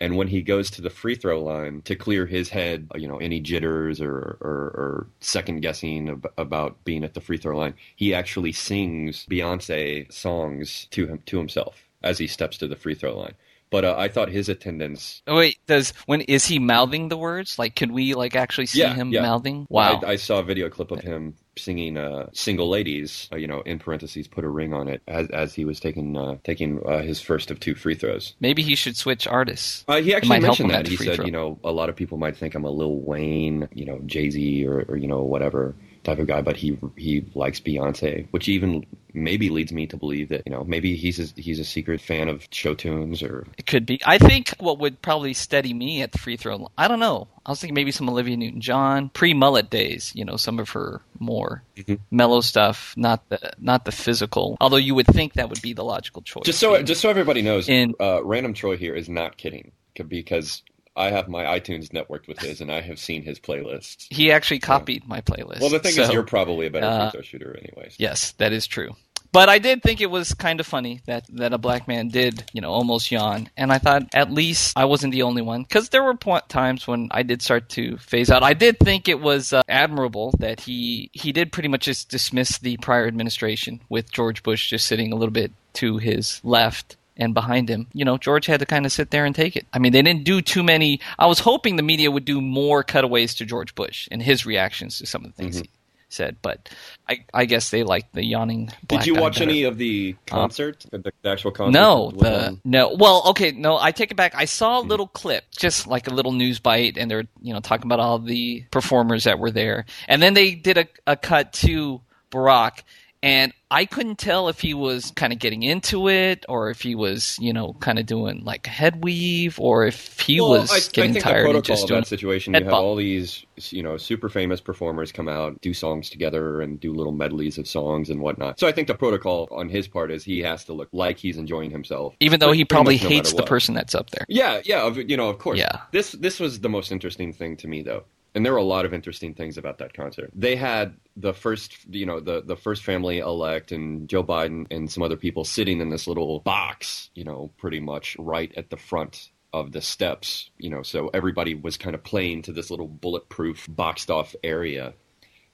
And 0.00 0.16
when 0.16 0.28
he 0.28 0.42
goes 0.42 0.70
to 0.72 0.82
the 0.82 0.90
free 0.90 1.14
throw 1.14 1.42
line 1.42 1.82
to 1.82 1.94
clear 1.94 2.26
his 2.26 2.48
head, 2.48 2.88
you 2.96 3.06
know, 3.06 3.18
any 3.18 3.40
jitters 3.40 4.00
or, 4.00 4.38
or, 4.40 4.72
or 4.74 5.06
second 5.20 5.60
guessing 5.60 6.08
ab- 6.08 6.32
about 6.36 6.82
being 6.84 7.04
at 7.04 7.14
the 7.14 7.20
free 7.20 7.38
throw 7.38 7.56
line, 7.56 7.74
he 7.94 8.12
actually 8.12 8.52
sings 8.52 9.24
Beyonce 9.26 10.12
songs 10.12 10.88
to 10.90 11.06
him 11.06 11.22
to 11.26 11.38
himself 11.38 11.88
as 12.02 12.18
he 12.18 12.26
steps 12.26 12.58
to 12.58 12.66
the 12.66 12.76
free 12.76 12.94
throw 12.94 13.16
line. 13.16 13.34
But 13.70 13.84
uh, 13.84 13.94
I 13.96 14.08
thought 14.08 14.28
his 14.28 14.48
attendance. 14.48 15.22
Oh, 15.26 15.36
wait, 15.36 15.58
does 15.66 15.92
when 16.06 16.20
is 16.22 16.46
he 16.46 16.58
mouthing 16.58 17.08
the 17.08 17.16
words? 17.16 17.58
Like, 17.58 17.74
could 17.74 17.90
we 17.90 18.14
like 18.14 18.36
actually 18.36 18.66
see 18.66 18.80
Yeah, 18.80 18.94
him 18.94 19.12
yeah. 19.12 19.22
mouthing? 19.22 19.66
Wow. 19.68 20.00
I, 20.04 20.10
I 20.12 20.16
saw 20.16 20.38
a 20.40 20.44
video 20.44 20.68
clip 20.68 20.90
of 20.90 21.00
him 21.00 21.34
singing 21.56 21.96
uh, 21.96 22.28
"Single 22.32 22.68
Ladies," 22.68 23.28
uh, 23.32 23.36
you 23.36 23.46
know, 23.46 23.60
in 23.62 23.78
parentheses, 23.78 24.28
put 24.28 24.44
a 24.44 24.48
ring 24.48 24.72
on 24.72 24.88
it, 24.88 25.02
as 25.06 25.28
as 25.30 25.54
he 25.54 25.64
was 25.64 25.80
taking 25.80 26.16
uh, 26.16 26.36
taking 26.44 26.84
uh, 26.86 27.02
his 27.02 27.20
first 27.20 27.50
of 27.50 27.60
two 27.60 27.74
free 27.74 27.94
throws. 27.94 28.34
Maybe 28.40 28.62
he 28.62 28.74
should 28.74 28.96
switch 28.96 29.26
artists. 29.26 29.84
Uh, 29.88 30.00
he 30.00 30.14
actually 30.14 30.40
mentioned 30.40 30.70
that. 30.70 30.86
He 30.86 30.96
said, 30.96 31.16
throw. 31.16 31.24
you 31.24 31.32
know, 31.32 31.58
a 31.64 31.72
lot 31.72 31.88
of 31.88 31.96
people 31.96 32.18
might 32.18 32.36
think 32.36 32.54
I'm 32.54 32.64
a 32.64 32.70
Lil 32.70 32.96
Wayne, 32.96 33.68
you 33.72 33.84
know, 33.84 34.00
Jay 34.06 34.30
Z, 34.30 34.66
or, 34.66 34.84
or 34.88 34.96
you 34.96 35.08
know, 35.08 35.22
whatever 35.22 35.74
type 36.04 36.18
of 36.18 36.26
guy, 36.26 36.40
but 36.42 36.56
he 36.56 36.78
he 36.96 37.24
likes 37.34 37.60
Beyonce, 37.60 38.26
which 38.30 38.48
even 38.48 38.84
maybe 39.12 39.48
leads 39.48 39.72
me 39.72 39.86
to 39.86 39.96
believe 39.96 40.28
that 40.28 40.42
you 40.46 40.52
know 40.52 40.64
maybe 40.64 40.94
he's 40.96 41.18
a, 41.18 41.40
he's 41.40 41.58
a 41.58 41.64
secret 41.64 42.00
fan 42.00 42.28
of 42.28 42.46
show 42.50 42.74
tunes 42.74 43.22
or 43.22 43.46
It 43.58 43.66
could 43.66 43.86
be. 43.86 44.00
I 44.04 44.18
think 44.18 44.54
what 44.58 44.78
would 44.78 45.00
probably 45.02 45.32
steady 45.34 45.72
me 45.74 46.02
at 46.02 46.12
the 46.12 46.18
free 46.18 46.36
throw. 46.36 46.70
I 46.78 46.88
don't 46.88 47.00
know. 47.00 47.28
I 47.46 47.50
was 47.50 47.60
thinking 47.60 47.74
maybe 47.74 47.90
some 47.90 48.08
Olivia 48.08 48.36
Newton-John 48.36 49.10
pre-mullet 49.10 49.68
days. 49.70 50.12
You 50.14 50.24
know, 50.24 50.36
some 50.36 50.58
of 50.58 50.70
her 50.70 51.02
more 51.18 51.62
Mhm. 51.76 51.98
mellow 52.10 52.40
stuff, 52.40 52.94
not 52.96 53.28
the 53.28 53.52
not 53.58 53.84
the 53.84 53.92
physical. 53.92 54.56
Although 54.60 54.76
you 54.78 54.94
would 54.94 55.06
think 55.06 55.34
that 55.34 55.48
would 55.48 55.62
be 55.62 55.72
the 55.72 55.84
logical 55.84 56.22
choice. 56.22 56.44
just 56.44 56.58
so 56.60 56.80
just 56.82 57.00
so 57.00 57.08
everybody 57.10 57.42
knows, 57.42 57.68
In- 57.68 57.94
uh, 58.00 58.22
Random 58.24 58.54
Troy 58.54 58.76
here 58.76 58.94
is 58.94 59.08
not 59.08 59.36
kidding 59.36 59.72
because 60.08 60.62
I 60.96 61.10
have 61.10 61.28
my 61.28 61.44
iTunes 61.58 61.88
networked 61.88 62.28
with 62.28 62.38
his, 62.38 62.60
and 62.60 62.70
I 62.70 62.80
have 62.80 62.98
seen 62.98 63.22
his 63.22 63.40
playlists. 63.40 64.06
he 64.10 64.30
actually 64.30 64.60
copied 64.60 65.06
my 65.08 65.20
playlist. 65.20 65.60
Well, 65.60 65.70
the 65.70 65.80
thing 65.80 65.92
So- 65.92 66.02
is, 66.02 66.12
you're 66.12 66.22
probably 66.22 66.66
a 66.66 66.70
better 66.70 66.86
uh, 66.86 67.10
free 67.10 67.18
throw 67.18 67.22
shooter, 67.22 67.56
anyways. 67.58 67.96
Yes, 67.98 68.32
that 68.32 68.52
is 68.52 68.66
true. 68.66 68.90
But 69.32 69.48
I 69.48 69.58
did 69.58 69.82
think 69.82 70.00
it 70.00 70.12
was 70.12 70.32
kind 70.32 70.60
of 70.60 70.66
funny 70.66 71.00
that, 71.06 71.24
that 71.30 71.52
a 71.52 71.58
black 71.58 71.88
man 71.88 72.06
did, 72.06 72.44
you 72.52 72.60
know, 72.60 72.70
almost 72.70 73.10
yawn. 73.10 73.50
And 73.56 73.72
I 73.72 73.78
thought 73.78 74.04
at 74.14 74.30
least 74.30 74.78
I 74.78 74.84
wasn't 74.84 75.12
the 75.12 75.22
only 75.22 75.42
one. 75.42 75.64
Because 75.64 75.88
there 75.88 76.04
were 76.04 76.14
point, 76.14 76.48
times 76.48 76.86
when 76.86 77.08
I 77.10 77.24
did 77.24 77.42
start 77.42 77.68
to 77.70 77.96
phase 77.98 78.30
out. 78.30 78.44
I 78.44 78.54
did 78.54 78.78
think 78.78 79.08
it 79.08 79.18
was 79.18 79.52
uh, 79.52 79.62
admirable 79.68 80.36
that 80.38 80.60
he, 80.60 81.10
he 81.12 81.32
did 81.32 81.50
pretty 81.50 81.68
much 81.68 81.80
just 81.86 82.10
dismiss 82.10 82.58
the 82.58 82.76
prior 82.76 83.08
administration 83.08 83.80
with 83.88 84.12
George 84.12 84.44
Bush 84.44 84.70
just 84.70 84.86
sitting 84.86 85.12
a 85.12 85.16
little 85.16 85.32
bit 85.32 85.50
to 85.74 85.98
his 85.98 86.40
left 86.44 86.96
and 87.16 87.34
behind 87.34 87.68
him. 87.68 87.86
You 87.92 88.04
know, 88.04 88.18
George 88.18 88.46
had 88.46 88.60
to 88.60 88.66
kind 88.66 88.86
of 88.86 88.92
sit 88.92 89.10
there 89.10 89.24
and 89.24 89.34
take 89.34 89.56
it. 89.56 89.66
I 89.72 89.78
mean, 89.78 89.92
they 89.92 90.02
didn't 90.02 90.24
do 90.24 90.40
too 90.40 90.62
many. 90.62 91.00
I 91.18 91.26
was 91.26 91.38
hoping 91.38 91.76
the 91.76 91.82
media 91.82 92.10
would 92.10 92.24
do 92.24 92.40
more 92.40 92.82
cutaways 92.82 93.34
to 93.36 93.44
George 93.44 93.74
Bush 93.74 94.08
and 94.10 94.22
his 94.22 94.46
reactions 94.46 94.98
to 94.98 95.06
some 95.06 95.24
of 95.24 95.34
the 95.34 95.42
things 95.42 95.58
he 95.58 95.70
said. 96.08 96.36
But 96.42 96.68
I, 97.08 97.24
I 97.32 97.44
guess 97.44 97.70
they 97.70 97.82
liked 97.82 98.14
the 98.14 98.24
yawning. 98.24 98.72
Black 98.88 99.02
Did 99.02 99.06
you 99.06 99.20
watch 99.20 99.38
better. 99.38 99.50
any 99.50 99.64
of 99.64 99.78
the 99.78 100.16
concert, 100.26 100.86
the, 100.90 100.98
the 100.98 101.28
actual 101.28 101.50
concert? 101.50 101.78
No, 101.78 102.12
the 102.16 102.48
um, 102.48 102.60
no. 102.64 102.94
Well, 102.94 103.22
okay, 103.30 103.52
no. 103.52 103.78
I 103.78 103.92
take 103.92 104.10
it 104.10 104.16
back. 104.16 104.34
I 104.34 104.46
saw 104.46 104.80
a 104.80 104.82
little 104.82 105.06
clip, 105.08 105.44
just 105.56 105.86
like 105.86 106.06
a 106.06 106.14
little 106.14 106.32
news 106.32 106.58
bite, 106.58 106.96
and 106.96 107.10
they're 107.10 107.24
you 107.42 107.52
know 107.52 107.60
talking 107.60 107.86
about 107.86 108.00
all 108.00 108.18
the 108.18 108.64
performers 108.70 109.24
that 109.24 109.38
were 109.38 109.50
there, 109.50 109.84
and 110.08 110.22
then 110.22 110.34
they 110.34 110.54
did 110.54 110.78
a, 110.78 110.86
a 111.06 111.16
cut 111.16 111.52
to 111.54 112.00
Barack, 112.30 112.82
and 113.24 113.52
I 113.70 113.86
couldn't 113.86 114.18
tell 114.18 114.48
if 114.48 114.60
he 114.60 114.74
was 114.74 115.10
kind 115.16 115.32
of 115.32 115.38
getting 115.40 115.62
into 115.64 116.08
it, 116.08 116.44
or 116.48 116.70
if 116.70 116.82
he 116.82 116.94
was 116.94 117.36
you 117.40 117.52
know 117.52 117.72
kind 117.80 117.98
of 117.98 118.06
doing 118.06 118.44
like 118.44 118.66
a 118.66 118.70
head 118.70 119.02
weave, 119.02 119.58
or 119.58 119.86
if 119.86 120.20
he 120.20 120.40
Well, 120.40 120.50
was 120.50 120.70
I, 120.70 120.76
I 120.76 120.80
getting 120.92 121.12
think 121.14 121.24
tired 121.24 121.38
the 121.40 121.44
protocol 121.52 121.62
just 121.62 121.82
of 121.84 121.88
doing. 121.88 122.00
that 122.02 122.06
situation, 122.06 122.54
you 122.54 122.60
have 122.60 122.70
bop. 122.70 122.82
all 122.82 122.94
these, 122.96 123.44
you 123.70 123.82
know, 123.82 123.96
super 123.96 124.28
famous 124.28 124.60
performers 124.60 125.10
come 125.10 125.28
out, 125.28 125.60
do 125.62 125.72
songs 125.74 126.10
together, 126.10 126.60
and 126.60 126.78
do 126.78 126.92
little 126.92 127.12
medleys 127.12 127.58
of 127.58 127.66
songs 127.66 128.10
and 128.10 128.20
whatnot. 128.20 128.60
So 128.60 128.68
I 128.68 128.72
think 128.72 128.86
the 128.88 128.94
protocol 128.94 129.48
on 129.50 129.68
his 129.68 129.88
part 129.88 130.12
is 130.12 130.22
he 130.22 130.40
has 130.40 130.64
to 130.66 130.72
look 130.72 130.88
like 130.92 131.18
he's 131.18 131.36
enjoying 131.38 131.70
himself, 131.70 132.14
Even 132.20 132.38
though 132.40 132.52
he 132.52 132.64
probably 132.64 132.98
no 132.98 133.08
hates 133.08 133.32
the 133.32 133.42
person 133.42 133.74
that's 133.74 133.94
up 133.94 134.10
there. 134.10 134.26
Yeah, 134.28 134.60
yeah, 134.64 134.86
of- 134.86 134.98
you 135.10 135.16
know, 135.16 135.30
of 135.30 135.38
course. 135.38 135.58
Yeah. 135.58 135.80
This 135.92 136.12
this 136.12 136.38
was 136.38 136.60
the 136.60 136.68
most 136.68 136.92
interesting 136.92 137.32
thing 137.32 137.56
to 137.56 137.66
me 137.68 137.82
though. 137.82 138.04
And 138.34 138.44
there 138.44 138.52
were 138.52 138.58
a 138.58 138.64
lot 138.64 138.84
of 138.84 138.92
interesting 138.92 139.34
things 139.34 139.56
about 139.56 139.78
that 139.78 139.94
concert. 139.94 140.30
They 140.34 140.56
had 140.56 140.96
the 141.16 141.32
first, 141.32 141.76
you 141.88 142.04
know, 142.04 142.20
the 142.20 142.42
the 142.42 142.56
first 142.56 142.82
family 142.82 143.18
elect 143.18 143.70
and 143.70 144.08
Joe 144.08 144.24
Biden 144.24 144.66
and 144.70 144.90
some 144.90 145.02
other 145.02 145.16
people 145.16 145.44
sitting 145.44 145.80
in 145.80 145.90
this 145.90 146.06
little 146.06 146.40
box, 146.40 147.10
you 147.14 147.24
know, 147.24 147.50
pretty 147.58 147.80
much 147.80 148.16
right 148.18 148.52
at 148.56 148.70
the 148.70 148.76
front 148.76 149.30
of 149.54 149.70
the 149.70 149.80
steps, 149.80 150.50
you 150.58 150.68
know, 150.68 150.82
so 150.82 151.08
everybody 151.14 151.54
was 151.54 151.76
kind 151.76 151.94
of 151.94 152.02
playing 152.02 152.42
to 152.42 152.52
this 152.52 152.70
little 152.70 152.88
bulletproof 152.88 153.68
boxed 153.70 154.10
off 154.10 154.34
area. 154.42 154.94